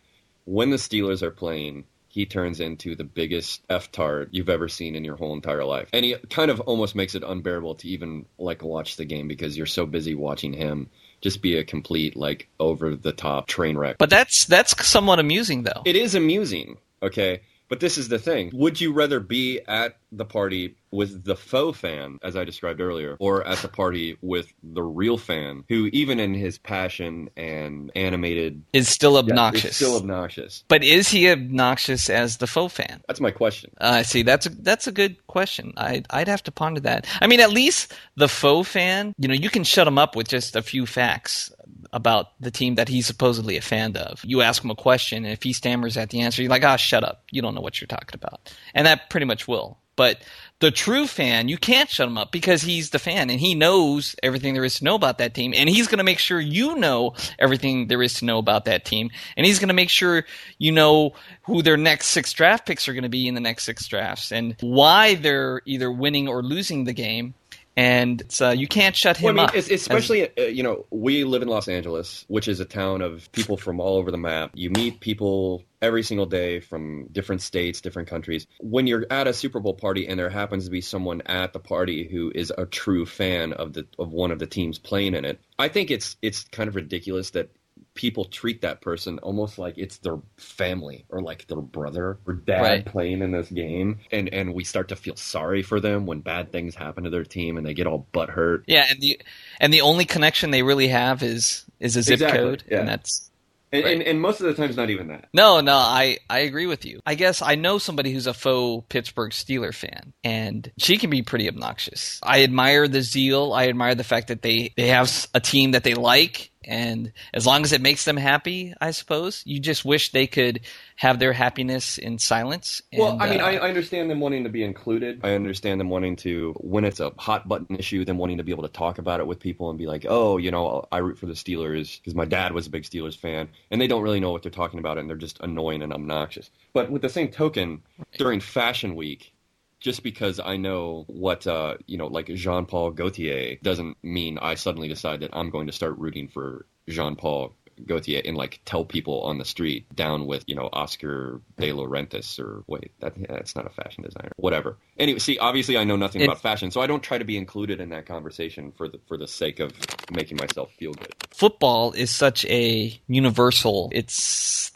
When 0.45 0.69
the 0.69 0.77
Steelers 0.77 1.21
are 1.21 1.31
playing, 1.31 1.85
he 2.07 2.25
turns 2.25 2.59
into 2.59 2.95
the 2.95 3.03
biggest 3.03 3.63
f 3.69 3.91
tard 3.91 4.29
you've 4.31 4.49
ever 4.49 4.67
seen 4.67 4.95
in 4.95 5.05
your 5.05 5.15
whole 5.15 5.33
entire 5.33 5.63
life, 5.63 5.89
and 5.93 6.03
he 6.03 6.15
kind 6.29 6.51
of 6.51 6.59
almost 6.61 6.95
makes 6.95 7.15
it 7.15 7.23
unbearable 7.23 7.75
to 7.75 7.87
even 7.87 8.25
like 8.37 8.63
watch 8.63 8.97
the 8.97 9.05
game 9.05 9.27
because 9.27 9.57
you're 9.57 9.65
so 9.65 9.85
busy 9.85 10.13
watching 10.13 10.53
him 10.53 10.89
just 11.21 11.41
be 11.41 11.55
a 11.55 11.63
complete 11.63 12.15
like 12.15 12.49
over 12.59 12.95
the 12.95 13.13
top 13.13 13.47
train 13.47 13.77
wreck. 13.77 13.97
But 13.97 14.09
that's 14.09 14.45
that's 14.45 14.85
somewhat 14.85 15.19
amusing 15.19 15.63
though. 15.63 15.83
It 15.85 15.95
is 15.95 16.15
amusing, 16.15 16.77
okay? 17.01 17.41
But 17.69 17.79
this 17.79 17.97
is 17.97 18.09
the 18.09 18.19
thing. 18.19 18.51
Would 18.53 18.81
you 18.81 18.91
rather 18.91 19.21
be 19.21 19.61
at 19.65 19.95
the 20.11 20.25
party 20.25 20.75
with 20.91 21.23
the 21.23 21.35
faux 21.35 21.77
fan, 21.79 22.19
as 22.23 22.35
I 22.35 22.43
described 22.43 22.81
earlier, 22.81 23.15
or 23.19 23.45
at 23.47 23.59
the 23.59 23.67
party 23.67 24.17
with 24.21 24.51
the 24.61 24.83
real 24.83 25.17
fan, 25.17 25.63
who, 25.69 25.89
even 25.93 26.19
in 26.19 26.33
his 26.33 26.57
passion 26.57 27.29
and 27.37 27.91
animated, 27.95 28.63
is 28.73 28.87
still 28.89 29.13
Yeah, 29.13 29.19
obnoxious. 29.19 29.71
is 29.71 29.75
still 29.77 29.95
obnoxious? 29.95 30.63
but 30.67 30.83
is 30.83 31.07
he 31.09 31.29
obnoxious 31.29 32.09
as 32.09 32.37
the 32.37 32.47
faux 32.47 32.73
fan? 32.73 33.01
That's 33.07 33.21
my 33.21 33.31
question. 33.31 33.71
I 33.79 34.01
see. 34.03 34.21
That's 34.23 34.45
a 34.45 34.49
that's 34.49 34.87
a 34.87 34.91
good 34.91 35.25
question. 35.27 35.73
I 35.77 36.03
I'd 36.09 36.27
have 36.27 36.43
to 36.43 36.51
ponder 36.51 36.81
that. 36.81 37.05
I 37.21 37.27
mean, 37.27 37.39
at 37.39 37.51
least 37.51 37.93
the 38.15 38.27
faux 38.27 38.67
fan, 38.69 39.13
you 39.17 39.27
know, 39.27 39.33
you 39.33 39.49
can 39.49 39.63
shut 39.63 39.87
him 39.87 39.97
up 39.97 40.15
with 40.15 40.27
just 40.27 40.55
a 40.55 40.61
few 40.61 40.85
facts 40.85 41.51
about 41.93 42.39
the 42.39 42.51
team 42.51 42.75
that 42.75 42.87
he's 42.87 43.05
supposedly 43.05 43.57
a 43.57 43.61
fan 43.61 43.95
of. 43.97 44.21
You 44.23 44.41
ask 44.41 44.63
him 44.63 44.71
a 44.71 44.75
question, 44.75 45.25
and 45.25 45.33
if 45.33 45.43
he 45.43 45.51
stammers 45.53 45.97
at 45.97 46.09
the 46.09 46.21
answer, 46.21 46.41
you're 46.41 46.49
like, 46.49 46.63
"Ah, 46.63 46.75
shut 46.77 47.03
up. 47.03 47.23
You 47.31 47.41
don't 47.41 47.53
know 47.55 47.61
what 47.61 47.81
you're 47.81 47.87
talking 47.87 48.15
about," 48.21 48.53
and 48.73 48.87
that 48.87 49.09
pretty 49.09 49.25
much 49.25 49.47
will. 49.47 49.77
But 50.01 50.17
the 50.61 50.71
true 50.71 51.05
fan, 51.05 51.47
you 51.47 51.59
can't 51.59 51.87
shut 51.87 52.07
him 52.07 52.17
up 52.17 52.31
because 52.31 52.63
he's 52.63 52.89
the 52.89 52.97
fan 52.97 53.29
and 53.29 53.39
he 53.39 53.53
knows 53.53 54.15
everything 54.23 54.55
there 54.55 54.65
is 54.65 54.79
to 54.79 54.83
know 54.83 54.95
about 54.95 55.19
that 55.19 55.35
team. 55.35 55.53
And 55.55 55.69
he's 55.69 55.87
going 55.87 55.99
to 55.99 56.03
make 56.03 56.17
sure 56.17 56.39
you 56.39 56.75
know 56.75 57.13
everything 57.37 57.85
there 57.85 58.01
is 58.01 58.15
to 58.15 58.25
know 58.25 58.39
about 58.39 58.65
that 58.65 58.83
team. 58.83 59.11
And 59.37 59.45
he's 59.45 59.59
going 59.59 59.67
to 59.67 59.75
make 59.75 59.91
sure 59.91 60.25
you 60.57 60.71
know 60.71 61.13
who 61.43 61.61
their 61.61 61.77
next 61.77 62.07
six 62.07 62.33
draft 62.33 62.65
picks 62.65 62.87
are 62.87 62.93
going 62.93 63.03
to 63.03 63.09
be 63.09 63.27
in 63.27 63.35
the 63.35 63.41
next 63.41 63.63
six 63.63 63.85
drafts 63.85 64.31
and 64.31 64.55
why 64.61 65.13
they're 65.13 65.61
either 65.67 65.91
winning 65.91 66.27
or 66.27 66.41
losing 66.41 66.85
the 66.85 66.93
game. 66.93 67.35
And 67.77 68.23
so 68.29 68.49
you 68.51 68.67
can't 68.67 68.95
shut 68.95 69.17
him 69.17 69.35
Well, 69.35 69.45
I 69.45 69.47
mean, 69.47 69.49
up. 69.49 69.55
es- 69.55 69.71
especially 69.71 70.27
uh, 70.37 70.43
you 70.43 70.61
know, 70.61 70.85
we 70.89 71.23
live 71.23 71.41
in 71.41 71.47
Los 71.47 71.67
Angeles, 71.67 72.25
which 72.27 72.47
is 72.47 72.59
a 72.59 72.65
town 72.65 73.01
of 73.01 73.31
people 73.31 73.57
from 73.57 73.79
all 73.79 73.97
over 73.97 74.11
the 74.11 74.17
map. 74.17 74.51
You 74.55 74.69
meet 74.71 74.99
people 74.99 75.63
every 75.81 76.03
single 76.03 76.25
day 76.25 76.59
from 76.59 77.07
different 77.11 77.41
states, 77.41 77.79
different 77.81 78.07
countries. 78.09 78.45
When 78.59 78.87
you're 78.87 79.05
at 79.09 79.25
a 79.27 79.33
Super 79.33 79.59
Bowl 79.59 79.73
party 79.73 80.07
and 80.07 80.19
there 80.19 80.29
happens 80.29 80.65
to 80.65 80.71
be 80.71 80.81
someone 80.81 81.21
at 81.25 81.53
the 81.53 81.59
party 81.59 82.07
who 82.07 82.31
is 82.35 82.51
a 82.57 82.65
true 82.65 83.05
fan 83.05 83.53
of 83.53 83.73
the 83.73 83.87
of 83.97 84.11
one 84.11 84.31
of 84.31 84.39
the 84.39 84.47
teams 84.47 84.77
playing 84.77 85.15
in 85.15 85.23
it, 85.25 85.39
I 85.57 85.69
think 85.69 85.91
it's 85.91 86.17
it's 86.21 86.43
kind 86.45 86.67
of 86.67 86.75
ridiculous 86.75 87.29
that 87.31 87.49
people 87.93 88.25
treat 88.25 88.61
that 88.61 88.81
person 88.81 89.19
almost 89.19 89.57
like 89.57 89.77
it's 89.77 89.97
their 89.99 90.17
family 90.37 91.05
or 91.09 91.21
like 91.21 91.45
their 91.47 91.61
brother 91.61 92.19
or 92.25 92.33
dad 92.33 92.61
Right. 92.61 92.85
playing 92.85 93.21
in 93.21 93.31
this 93.31 93.49
game 93.49 93.99
and 94.11 94.33
and 94.33 94.53
we 94.53 94.63
start 94.63 94.87
to 94.89 94.95
feel 94.95 95.15
sorry 95.15 95.61
for 95.61 95.79
them 95.79 96.05
when 96.05 96.21
bad 96.21 96.51
things 96.51 96.75
happen 96.75 97.03
to 97.03 97.09
their 97.09 97.23
team 97.25 97.57
and 97.57 97.65
they 97.65 97.73
get 97.73 97.87
all 97.87 98.07
butthurt 98.13 98.63
yeah, 98.67 98.85
and 98.89 98.99
the 99.01 99.19
and 99.59 99.73
the 99.73 99.81
only 99.81 100.05
connection 100.05 100.51
they 100.51 100.63
really 100.63 100.87
have 100.87 101.23
is 101.23 101.65
is 101.79 101.95
a 101.97 102.03
zip 102.03 102.13
Exactly, 102.13 102.39
code, 102.39 102.63
yeah. 102.69 102.79
and 102.79 102.87
that's 102.87 103.29
And, 103.71 103.83
Right. 103.83 103.93
and, 103.93 104.01
and 104.03 104.21
most 104.21 104.41
of 104.41 104.47
the 104.47 104.53
time, 104.53 104.69
it's 104.69 104.77
not 104.77 104.89
even 104.89 105.07
that. 105.09 105.29
No, 105.33 105.61
no, 105.61 105.75
I, 105.77 106.17
I 106.29 106.39
agree 106.39 106.65
with 106.67 106.83
you. 106.85 106.99
I 107.05 107.15
guess 107.15 107.41
I 107.41 107.55
know 107.55 107.77
somebody 107.77 108.11
who's 108.11 108.27
a 108.27 108.33
faux 108.33 108.85
Pittsburgh 108.89 109.31
Steeler 109.31 109.73
fan, 109.73 110.13
and 110.25 110.69
she 110.77 110.97
can 110.97 111.09
be 111.09 111.21
pretty 111.21 111.47
obnoxious. 111.47 112.19
I 112.21 112.43
admire 112.43 112.89
the 112.89 113.01
zeal. 113.01 113.53
I 113.53 113.67
admire 113.69 113.95
the 113.95 114.03
fact 114.03 114.27
that 114.27 114.41
they, 114.41 114.73
they 114.75 114.87
have 114.89 115.27
a 115.33 115.39
team 115.39 115.71
that 115.71 115.85
they 115.85 115.93
like, 115.93 116.51
and 116.63 117.11
as 117.33 117.45
long 117.45 117.63
as 117.63 117.71
it 117.71 117.81
makes 117.81 118.05
them 118.05 118.17
happy, 118.17 118.73
I 118.79 118.91
suppose. 118.91 119.41
You 119.45 119.59
just 119.59 119.83
wish 119.83 120.11
they 120.11 120.27
could 120.27 120.61
have 120.95 121.19
their 121.19 121.33
happiness 121.33 121.97
in 121.97 122.19
silence. 122.19 122.81
Well, 122.95 123.17
I 123.19 123.29
mean, 123.29 123.41
uh, 123.41 123.45
I, 123.45 123.53
I 123.55 123.69
understand 123.69 124.09
them 124.09 124.19
wanting 124.19 124.43
to 124.43 124.49
be 124.49 124.63
included. 124.63 125.21
I 125.23 125.33
understand 125.33 125.79
them 125.79 125.89
wanting 125.89 126.15
to, 126.17 126.53
when 126.59 126.85
it's 126.85 126.99
a 126.99 127.11
hot 127.17 127.47
button 127.47 127.75
issue, 127.75 128.05
them 128.05 128.17
wanting 128.17 128.37
to 128.37 128.43
be 128.43 128.51
able 128.51 128.63
to 128.63 128.69
talk 128.69 128.99
about 128.99 129.19
it 129.19 129.27
with 129.27 129.39
people 129.39 129.69
and 129.69 129.79
be 129.79 129.87
like, 129.87 130.05
oh, 130.07 130.37
you 130.37 130.51
know, 130.51 130.85
I 130.91 130.99
root 130.99 131.17
for 131.17 131.25
the 131.25 131.33
Steelers 131.33 131.99
because 131.99 132.15
my 132.15 132.25
dad 132.25 132.53
was 132.53 132.67
a 132.67 132.69
big 132.69 132.83
Steelers 132.83 133.17
fan, 133.17 133.49
and 133.71 133.81
they 133.81 133.87
don't 133.87 134.03
really 134.03 134.19
know 134.19 134.31
what 134.31 134.43
they're 134.43 134.51
talking 134.51 134.79
about, 134.79 134.97
and 134.97 135.09
they're 135.09 135.17
just 135.17 135.39
annoying 135.41 135.81
and 135.81 135.93
obnoxious. 135.93 136.51
But 136.73 136.91
with 136.91 137.01
the 137.01 137.09
same 137.09 137.29
token, 137.29 137.81
during 138.17 138.39
Fashion 138.39 138.95
Week, 138.95 139.33
just 139.81 140.03
because 140.03 140.39
I 140.39 140.55
know 140.57 141.03
what 141.07 141.45
uh, 141.45 141.75
you 141.87 141.97
know, 141.97 142.07
like 142.07 142.27
Jean 142.27 142.65
Paul 142.65 142.91
Gaultier, 142.91 143.57
doesn't 143.61 143.97
mean 144.03 144.37
I 144.41 144.55
suddenly 144.55 144.87
decide 144.87 145.19
that 145.21 145.31
I'm 145.33 145.49
going 145.49 145.67
to 145.67 145.73
start 145.73 145.97
rooting 145.97 146.29
for 146.29 146.65
Jean 146.87 147.15
Paul 147.17 147.53
Gaultier 147.87 148.21
and 148.23 148.37
like 148.37 148.59
tell 148.63 148.85
people 148.85 149.21
on 149.23 149.39
the 149.39 149.45
street 149.45 149.87
down 149.95 150.27
with 150.27 150.43
you 150.45 150.53
know 150.53 150.69
Oscar 150.71 151.41
De 151.57 151.71
Laurentiis 151.71 152.39
or 152.39 152.63
wait 152.67 152.91
that 152.99 153.13
that's 153.27 153.55
not 153.55 153.65
a 153.65 153.69
fashion 153.71 154.03
designer 154.03 154.31
whatever. 154.37 154.77
Anyway, 154.99 155.17
see, 155.17 155.39
obviously 155.39 155.77
I 155.77 155.83
know 155.83 155.95
nothing 155.95 156.21
It- 156.21 156.25
about 156.25 156.41
fashion, 156.41 156.69
so 156.69 156.79
I 156.81 156.85
don't 156.85 157.01
try 157.01 157.17
to 157.17 157.25
be 157.25 157.37
included 157.37 157.81
in 157.81 157.89
that 157.89 158.05
conversation 158.05 158.71
for 158.71 158.87
the 158.87 158.99
for 159.07 159.17
the 159.17 159.27
sake 159.27 159.59
of 159.59 159.71
making 160.11 160.37
myself 160.37 160.71
feel 160.73 160.93
good. 160.93 161.15
football 161.31 161.91
is 161.93 162.11
such 162.11 162.45
a 162.45 163.01
universal 163.07 163.89
it's 163.93 164.71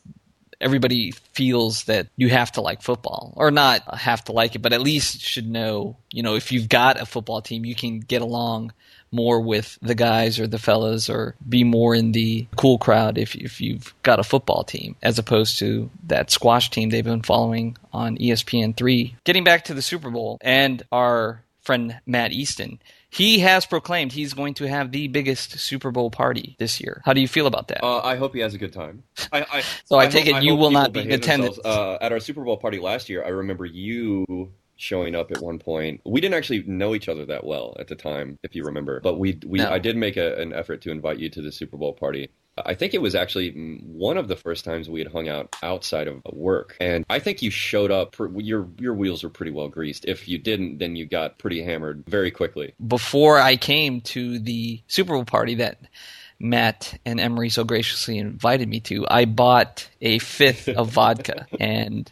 everybody 0.66 1.12
feels 1.12 1.84
that 1.84 2.08
you 2.18 2.28
have 2.30 2.52
to 2.52 2.60
like 2.60 2.82
football 2.82 3.32
or 3.38 3.52
not 3.52 3.82
have 3.96 4.24
to 4.24 4.32
like 4.32 4.56
it 4.56 4.60
but 4.60 4.74
at 4.74 4.82
least 4.82 5.22
should 5.22 5.48
know 5.48 5.96
you 6.12 6.24
know 6.24 6.36
if 6.36 6.52
you've 6.52 6.68
got 6.68 7.00
a 7.00 7.06
football 7.06 7.40
team 7.40 7.64
you 7.64 7.76
can 7.76 8.00
get 8.00 8.24
along 8.24 8.74
more 9.12 9.40
with 9.40 9.78
the 9.84 9.94
guys 9.94 10.40
or 10.40 10.48
the 10.48 10.58
fellas 10.58 11.08
or 11.08 11.36
be 11.48 11.64
more 11.64 11.94
in 11.94 12.12
the 12.12 12.48
cool 12.58 12.80
crowd 12.80 13.18
if 13.20 13.36
if 13.36 13.62
you've 13.62 13.94
got 14.02 14.20
a 14.20 14.24
football 14.24 14.64
team 14.64 14.96
as 15.04 15.20
opposed 15.20 15.60
to 15.60 15.90
that 16.08 16.32
squash 16.32 16.72
team 16.72 16.90
they've 16.90 17.06
been 17.06 17.22
following 17.22 17.78
on 17.94 18.20
E 18.20 18.32
ESPN3 18.32 19.14
getting 19.24 19.44
back 19.44 19.66
to 19.66 19.74
the 19.76 19.84
Super 19.84 20.10
Bowl 20.10 20.40
and 20.42 20.82
our 20.92 21.44
friend 21.62 22.00
Matt 22.08 22.32
Easton 22.32 22.80
he 23.16 23.40
has 23.40 23.66
proclaimed 23.66 24.12
he's 24.12 24.34
going 24.34 24.54
to 24.56 24.68
have 24.68 24.92
the 24.92 25.08
biggest 25.08 25.58
Super 25.60 25.92
Bowl 25.92 26.12
party 26.12 26.56
this 26.60 26.82
year. 26.82 27.02
How 27.06 27.14
do 27.14 27.22
you 27.22 27.28
feel 27.28 27.48
about 27.48 27.70
that? 27.70 27.84
Uh, 27.84 28.00
I 28.00 28.16
hope 28.18 28.34
he 28.34 28.42
has 28.42 28.54
a 28.54 28.58
good 28.58 28.74
time. 28.74 29.04
I, 29.32 29.46
I, 29.52 29.64
So 29.86 29.98
I 29.98 30.08
take 30.08 30.26
hope- 30.26 30.38
it 30.38 30.44
you 30.44 30.56
will 30.56 30.72
not 30.72 30.92
be 30.92 31.02
in 31.02 31.12
attendance. 31.12 31.58
Uh, 31.64 31.98
at 32.02 32.12
our 32.12 32.20
Super 32.20 32.44
Bowl 32.44 32.58
party 32.58 32.80
last 32.80 33.08
year, 33.08 33.24
I 33.24 33.30
remember 33.30 33.66
you 33.66 34.52
showing 34.78 35.16
up 35.16 35.32
at 35.32 35.42
one 35.42 35.58
point. 35.60 36.02
We 36.06 36.20
didn't 36.20 36.36
actually 36.36 36.64
know 36.64 36.94
each 36.94 37.08
other 37.08 37.26
that 37.28 37.46
well 37.46 37.78
at 37.80 37.88
the 37.88 37.96
time, 37.96 38.38
if 38.44 38.54
you 38.56 38.64
remember. 38.66 39.00
But 39.00 39.18
we, 39.18 39.40
we 39.46 39.60
No. 39.60 39.70
I 39.70 39.80
did 39.80 39.96
make 39.96 40.18
a, 40.18 40.36
an 40.36 40.52
effort 40.52 40.82
to 40.82 40.92
invite 40.92 41.18
you 41.18 41.30
to 41.30 41.42
the 41.42 41.52
Super 41.52 41.78
Bowl 41.78 41.94
party. 41.94 42.30
I 42.58 42.74
think 42.74 42.94
it 42.94 43.02
was 43.02 43.16
actually 43.16 43.52
one 43.52 44.18
of 44.18 44.28
the 44.28 44.36
first 44.36 44.64
times 44.64 44.90
we 44.90 45.02
had 45.02 45.12
hung 45.12 45.28
out 45.28 45.56
outside 45.62 46.08
of 46.08 46.22
work, 46.32 46.78
and 46.80 47.06
I 47.10 47.20
think 47.20 47.42
you 47.42 47.50
showed 47.50 47.92
up. 47.92 48.16
Your 48.18 48.68
your 48.80 48.94
wheels 48.94 49.24
were 49.24 49.30
pretty 49.30 49.52
well 49.52 49.68
greased. 49.68 50.06
If 50.06 50.28
you 50.28 50.38
didn't, 50.38 50.78
then 50.78 50.96
you 50.96 51.06
got 51.06 51.38
pretty 51.38 51.62
hammered 51.62 52.06
very 52.08 52.32
quickly. 52.32 52.74
Before 52.86 53.40
I 53.40 53.58
came 53.58 54.02
to 54.02 54.40
the 54.40 54.82
Super 54.88 55.14
Bowl 55.14 55.26
party 55.26 55.56
that 55.56 55.80
Matt 56.40 56.98
and 57.06 57.20
Emery 57.20 57.50
so 57.50 57.66
graciously 57.66 58.18
invited 58.18 58.70
me 58.70 58.80
to, 58.82 59.06
I 59.10 59.26
bought 59.26 59.90
a 60.02 60.20
fifth 60.20 60.70
of 60.70 60.90
vodka 60.92 61.48
and 61.60 62.12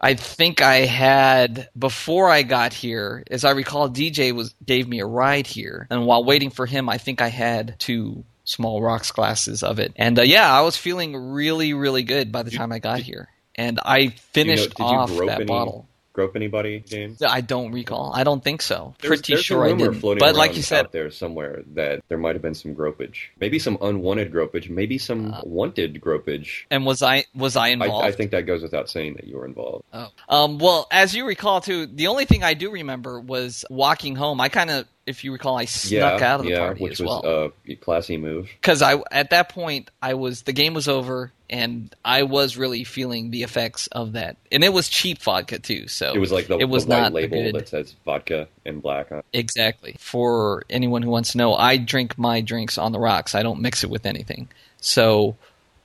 I 0.00 0.14
think 0.14 0.60
I 0.60 0.78
had 0.78 1.68
before 1.78 2.28
I 2.28 2.42
got 2.42 2.72
here, 2.72 3.24
as 3.30 3.44
I 3.44 3.52
recall, 3.52 3.88
DJ 3.88 4.32
was 4.32 4.54
gave 4.64 4.86
me 4.88 5.00
a 5.00 5.06
ride 5.06 5.46
here, 5.46 5.86
and 5.90 6.06
while 6.06 6.24
waiting 6.24 6.50
for 6.50 6.66
him, 6.66 6.88
I 6.88 6.98
think 6.98 7.22
I 7.22 7.28
had 7.28 7.76
two 7.78 8.24
small 8.46 8.80
rocks 8.80 9.12
glasses 9.12 9.62
of 9.62 9.78
it, 9.78 9.92
and 9.96 10.18
uh, 10.18 10.22
yeah, 10.22 10.50
I 10.50 10.62
was 10.62 10.76
feeling 10.78 11.14
really, 11.32 11.74
really 11.74 12.02
good 12.04 12.32
by 12.32 12.42
the 12.42 12.50
time 12.50 12.72
I 12.72 12.78
got 12.78 13.00
here, 13.00 13.28
and 13.54 13.78
I 13.84 13.96
Do 13.98 14.02
you 14.04 14.08
know- 14.10 14.14
finished 14.32 14.70
did 14.70 14.78
you 14.78 14.84
off 14.86 15.10
grope 15.10 15.26
that 15.28 15.36
any, 15.40 15.44
bottle. 15.46 15.86
Grope 16.14 16.34
anybody, 16.34 16.80
James? 16.80 17.20
I 17.20 17.42
don't 17.42 17.72
recall. 17.72 18.10
I 18.14 18.24
don't 18.24 18.42
think 18.42 18.62
so. 18.62 18.94
There's- 19.02 19.18
Pretty 19.20 19.34
there's 19.34 19.44
sure 19.44 19.66
I 19.66 19.74
didn't. 19.74 20.00
floating 20.00 20.20
But 20.20 20.34
like 20.34 20.56
you 20.56 20.62
said, 20.62 20.86
out 20.86 20.92
there 20.92 21.10
somewhere 21.10 21.62
that 21.74 22.00
there 22.08 22.16
might 22.16 22.34
have 22.34 22.40
been 22.40 22.54
some 22.54 22.74
gropage, 22.74 23.16
maybe 23.38 23.58
some 23.58 23.76
unwanted 23.82 24.32
gropage, 24.32 24.70
maybe 24.70 24.96
some 24.96 25.34
Uh, 25.34 25.40
wanted 25.44 26.00
gropage. 26.00 26.64
and 26.70 26.86
was 26.86 27.02
I 27.02 27.26
was 27.34 27.54
I 27.54 27.66
I, 27.66 27.68
involved? 27.68 28.06
I 28.06 28.12
think 28.12 28.30
that 28.30 28.46
goes 28.46 28.62
without 28.62 28.88
saying 28.88 29.14
that 29.16 29.26
you 29.26 29.36
were 29.36 29.44
involved. 29.44 29.84
Oh. 29.92 30.08
Um, 30.30 30.56
well, 30.56 30.86
as 30.90 31.14
you 31.14 31.26
recall, 31.26 31.60
too, 31.60 31.84
the 31.84 32.06
only 32.06 32.24
thing 32.24 32.42
I 32.42 32.54
do 32.54 32.70
remember 32.70 33.20
was 33.20 33.66
walking 33.68 34.16
home. 34.16 34.40
I 34.40 34.48
kind 34.48 34.70
of 34.70 34.86
if 35.06 35.22
you 35.24 35.32
recall, 35.32 35.56
I 35.56 35.64
snuck 35.66 36.20
yeah, 36.20 36.32
out 36.34 36.40
of 36.40 36.46
the 36.46 36.52
yeah, 36.52 36.58
party 36.58 36.82
which 36.82 36.92
as 36.94 37.00
was 37.02 37.22
well. 37.22 37.52
a 37.68 37.74
classy 37.76 38.16
move. 38.16 38.48
because 38.60 38.82
I 38.82 38.96
at 39.10 39.30
that 39.30 39.48
point 39.50 39.90
I 40.02 40.14
was 40.14 40.42
the 40.42 40.52
game 40.52 40.74
was 40.74 40.88
over 40.88 41.32
and 41.48 41.94
I 42.04 42.24
was 42.24 42.56
really 42.56 42.82
feeling 42.84 43.30
the 43.30 43.44
effects 43.44 43.86
of 43.88 44.14
that, 44.14 44.36
and 44.50 44.64
it 44.64 44.72
was 44.72 44.88
cheap 44.88 45.22
vodka 45.22 45.60
too. 45.60 45.86
So 45.86 46.12
It 46.12 46.18
was 46.18 46.32
like 46.32 46.48
the, 46.48 46.58
it 46.58 46.68
was 46.68 46.86
the 46.86 46.90
white 46.90 47.00
not 47.02 47.12
label 47.12 47.40
good- 47.42 47.54
that 47.54 47.68
says 47.68 47.94
vodka 48.04 48.48
in 48.64 48.80
black 48.80 49.12
on. 49.12 49.18
it. 49.18 49.24
exactly 49.32 49.94
for 50.00 50.64
anyone 50.68 51.02
who 51.02 51.10
wants 51.10 51.32
to 51.32 51.38
know. 51.38 51.54
I 51.54 51.76
drink 51.76 52.18
my 52.18 52.40
drinks 52.40 52.78
on 52.78 52.90
the 52.92 52.98
rocks. 52.98 53.34
I 53.36 53.42
don't 53.44 53.60
mix 53.60 53.84
it 53.84 53.90
with 53.90 54.06
anything. 54.06 54.48
So 54.80 55.36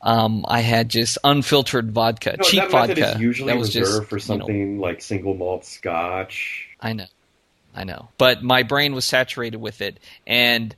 um, 0.01 0.45
I 0.47 0.61
had 0.61 0.89
just 0.89 1.19
unfiltered 1.23 1.91
vodka, 1.91 2.37
No, 2.39 2.43
cheap 2.43 2.61
that 2.61 2.71
vodka. 2.71 3.13
is 3.15 3.21
usually 3.21 3.53
that 3.53 3.59
was 3.59 3.75
reserved 3.75 4.09
just, 4.11 4.27
for 4.27 4.33
you 4.33 4.39
know, 4.39 4.45
something 4.45 4.79
like 4.79 4.99
single 5.03 5.35
malt 5.35 5.63
scotch. 5.63 6.67
I 6.79 6.93
know. 6.93 7.05
I 7.75 7.83
know. 7.83 8.09
But 8.17 8.43
my 8.43 8.63
brain 8.63 8.93
was 8.93 9.05
saturated 9.05 9.57
with 9.57 9.81
it 9.81 9.99
and 10.27 10.75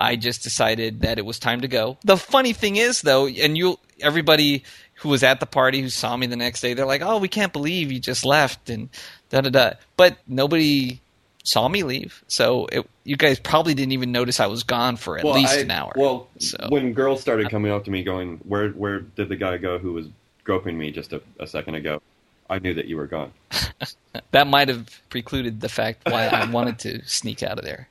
I 0.00 0.16
just 0.16 0.42
decided 0.42 1.00
that 1.00 1.18
it 1.18 1.24
was 1.24 1.38
time 1.38 1.62
to 1.62 1.68
go. 1.68 1.96
The 2.04 2.16
funny 2.16 2.52
thing 2.52 2.76
is 2.76 3.00
though, 3.02 3.26
and 3.26 3.56
you 3.56 3.78
everybody 4.00 4.62
who 4.96 5.08
was 5.08 5.22
at 5.22 5.40
the 5.40 5.46
party 5.46 5.80
who 5.80 5.88
saw 5.88 6.16
me 6.16 6.26
the 6.26 6.36
next 6.36 6.60
day, 6.60 6.74
they're 6.74 6.84
like, 6.86 7.00
"Oh, 7.02 7.16
we 7.18 7.28
can't 7.28 7.52
believe 7.52 7.90
you 7.90 7.98
just 7.98 8.24
left." 8.24 8.68
and 8.68 8.90
da 9.30 9.40
da 9.40 9.48
da. 9.50 9.70
But 9.96 10.18
nobody 10.28 11.00
saw 11.44 11.66
me 11.68 11.82
leave. 11.82 12.22
So 12.28 12.66
it, 12.66 12.86
you 13.04 13.16
guys 13.16 13.38
probably 13.38 13.72
didn't 13.72 13.92
even 13.92 14.12
notice 14.12 14.38
I 14.38 14.46
was 14.48 14.64
gone 14.64 14.96
for 14.96 15.16
at 15.18 15.24
Well, 15.24 15.34
least 15.34 15.54
I- 15.54 15.60
an 15.60 15.70
hour. 15.70 15.92
Well, 15.96 16.28
So- 16.38 16.66
when 16.68 16.92
girls 16.92 17.20
started 17.22 17.46
uh, 17.46 17.50
coming 17.50 17.72
up 17.72 17.84
to 17.86 17.90
me 17.90 18.02
going, 18.02 18.38
"Where 18.44 18.68
where 18.70 19.00
did 19.00 19.30
the 19.30 19.36
guy 19.36 19.56
go 19.56 19.78
who 19.78 19.94
was 19.94 20.06
groping 20.44 20.76
me 20.76 20.90
just 20.90 21.14
a, 21.14 21.22
a 21.40 21.46
second 21.46 21.74
ago?" 21.76 22.02
I 22.48 22.58
knew 22.58 22.74
that 22.74 22.86
you 22.86 22.96
were 22.96 23.06
gone. 23.06 23.32
that 24.30 24.46
might 24.46 24.68
have 24.68 25.00
precluded 25.10 25.60
the 25.60 25.68
fact 25.68 26.08
why 26.10 26.26
I 26.26 26.50
wanted 26.50 26.78
to 26.80 27.06
sneak 27.06 27.42
out 27.42 27.58
of 27.58 27.64
there. 27.64 27.88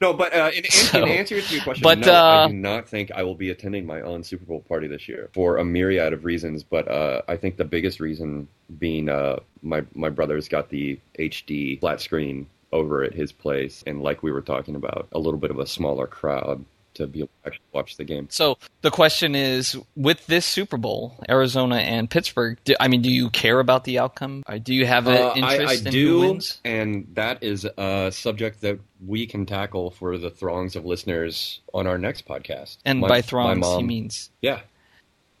No, 0.00 0.12
but 0.12 0.34
uh, 0.34 0.50
in, 0.52 0.64
in, 0.64 0.70
So- 0.70 1.02
in 1.02 1.08
answer 1.08 1.40
to 1.40 1.54
your 1.54 1.62
question, 1.62 1.82
but, 1.82 2.00
no, 2.00 2.12
uh, 2.12 2.44
I 2.44 2.48
do 2.48 2.54
not 2.54 2.88
think 2.88 3.10
I 3.12 3.22
will 3.22 3.34
be 3.34 3.50
attending 3.50 3.86
my 3.86 4.02
own 4.02 4.22
Super 4.22 4.44
Bowl 4.44 4.60
party 4.60 4.86
this 4.86 5.08
year 5.08 5.30
for 5.32 5.58
a 5.58 5.64
myriad 5.64 6.12
of 6.12 6.24
reasons. 6.24 6.62
But 6.62 6.88
uh, 6.88 7.22
I 7.28 7.36
think 7.36 7.56
the 7.56 7.64
biggest 7.64 8.00
reason 8.00 8.48
being 8.78 9.08
uh, 9.08 9.38
my 9.62 9.82
my 9.94 10.10
brother's 10.10 10.48
got 10.48 10.68
the 10.68 10.98
HD 11.18 11.80
flat 11.80 12.00
screen 12.00 12.46
over 12.72 13.04
at 13.04 13.14
his 13.14 13.30
place, 13.32 13.84
and 13.86 14.02
like 14.02 14.22
we 14.22 14.32
were 14.32 14.42
talking 14.42 14.74
about, 14.74 15.06
a 15.12 15.18
little 15.18 15.38
bit 15.38 15.50
of 15.52 15.58
a 15.60 15.66
smaller 15.66 16.06
crowd 16.08 16.64
to 16.94 17.06
be 17.06 17.20
able 17.20 17.28
to 17.42 17.48
actually 17.48 17.64
watch 17.72 17.96
the 17.96 18.04
game. 18.04 18.28
So 18.30 18.58
the 18.82 18.90
question 18.90 19.34
is, 19.34 19.76
with 19.96 20.26
this 20.26 20.46
Super 20.46 20.76
Bowl, 20.76 21.16
Arizona 21.28 21.76
and 21.76 22.08
Pittsburgh, 22.08 22.58
do, 22.64 22.74
I 22.80 22.88
mean, 22.88 23.02
do 23.02 23.10
you 23.10 23.30
care 23.30 23.60
about 23.60 23.84
the 23.84 23.98
outcome? 23.98 24.42
Or 24.48 24.58
do 24.58 24.72
you 24.74 24.86
have 24.86 25.06
an 25.06 25.16
Uh, 25.16 25.26
I, 25.46 25.54
interest 25.54 25.84
I 25.84 25.88
in 25.88 25.92
do, 25.92 26.08
who 26.08 26.20
wins? 26.28 26.60
and 26.64 27.08
that 27.14 27.42
is 27.42 27.64
a 27.76 28.10
subject 28.12 28.60
that 28.62 28.78
we 29.04 29.26
can 29.26 29.44
tackle 29.46 29.90
for 29.90 30.16
the 30.18 30.30
throngs 30.30 30.76
of 30.76 30.84
listeners 30.84 31.60
on 31.74 31.86
our 31.86 31.98
next 31.98 32.26
podcast. 32.26 32.78
And 32.84 33.00
My- 33.00 33.08
by 33.08 33.22
throngs, 33.22 33.66
he 33.76 33.82
means 33.82 34.30
Yeah. 34.40 34.60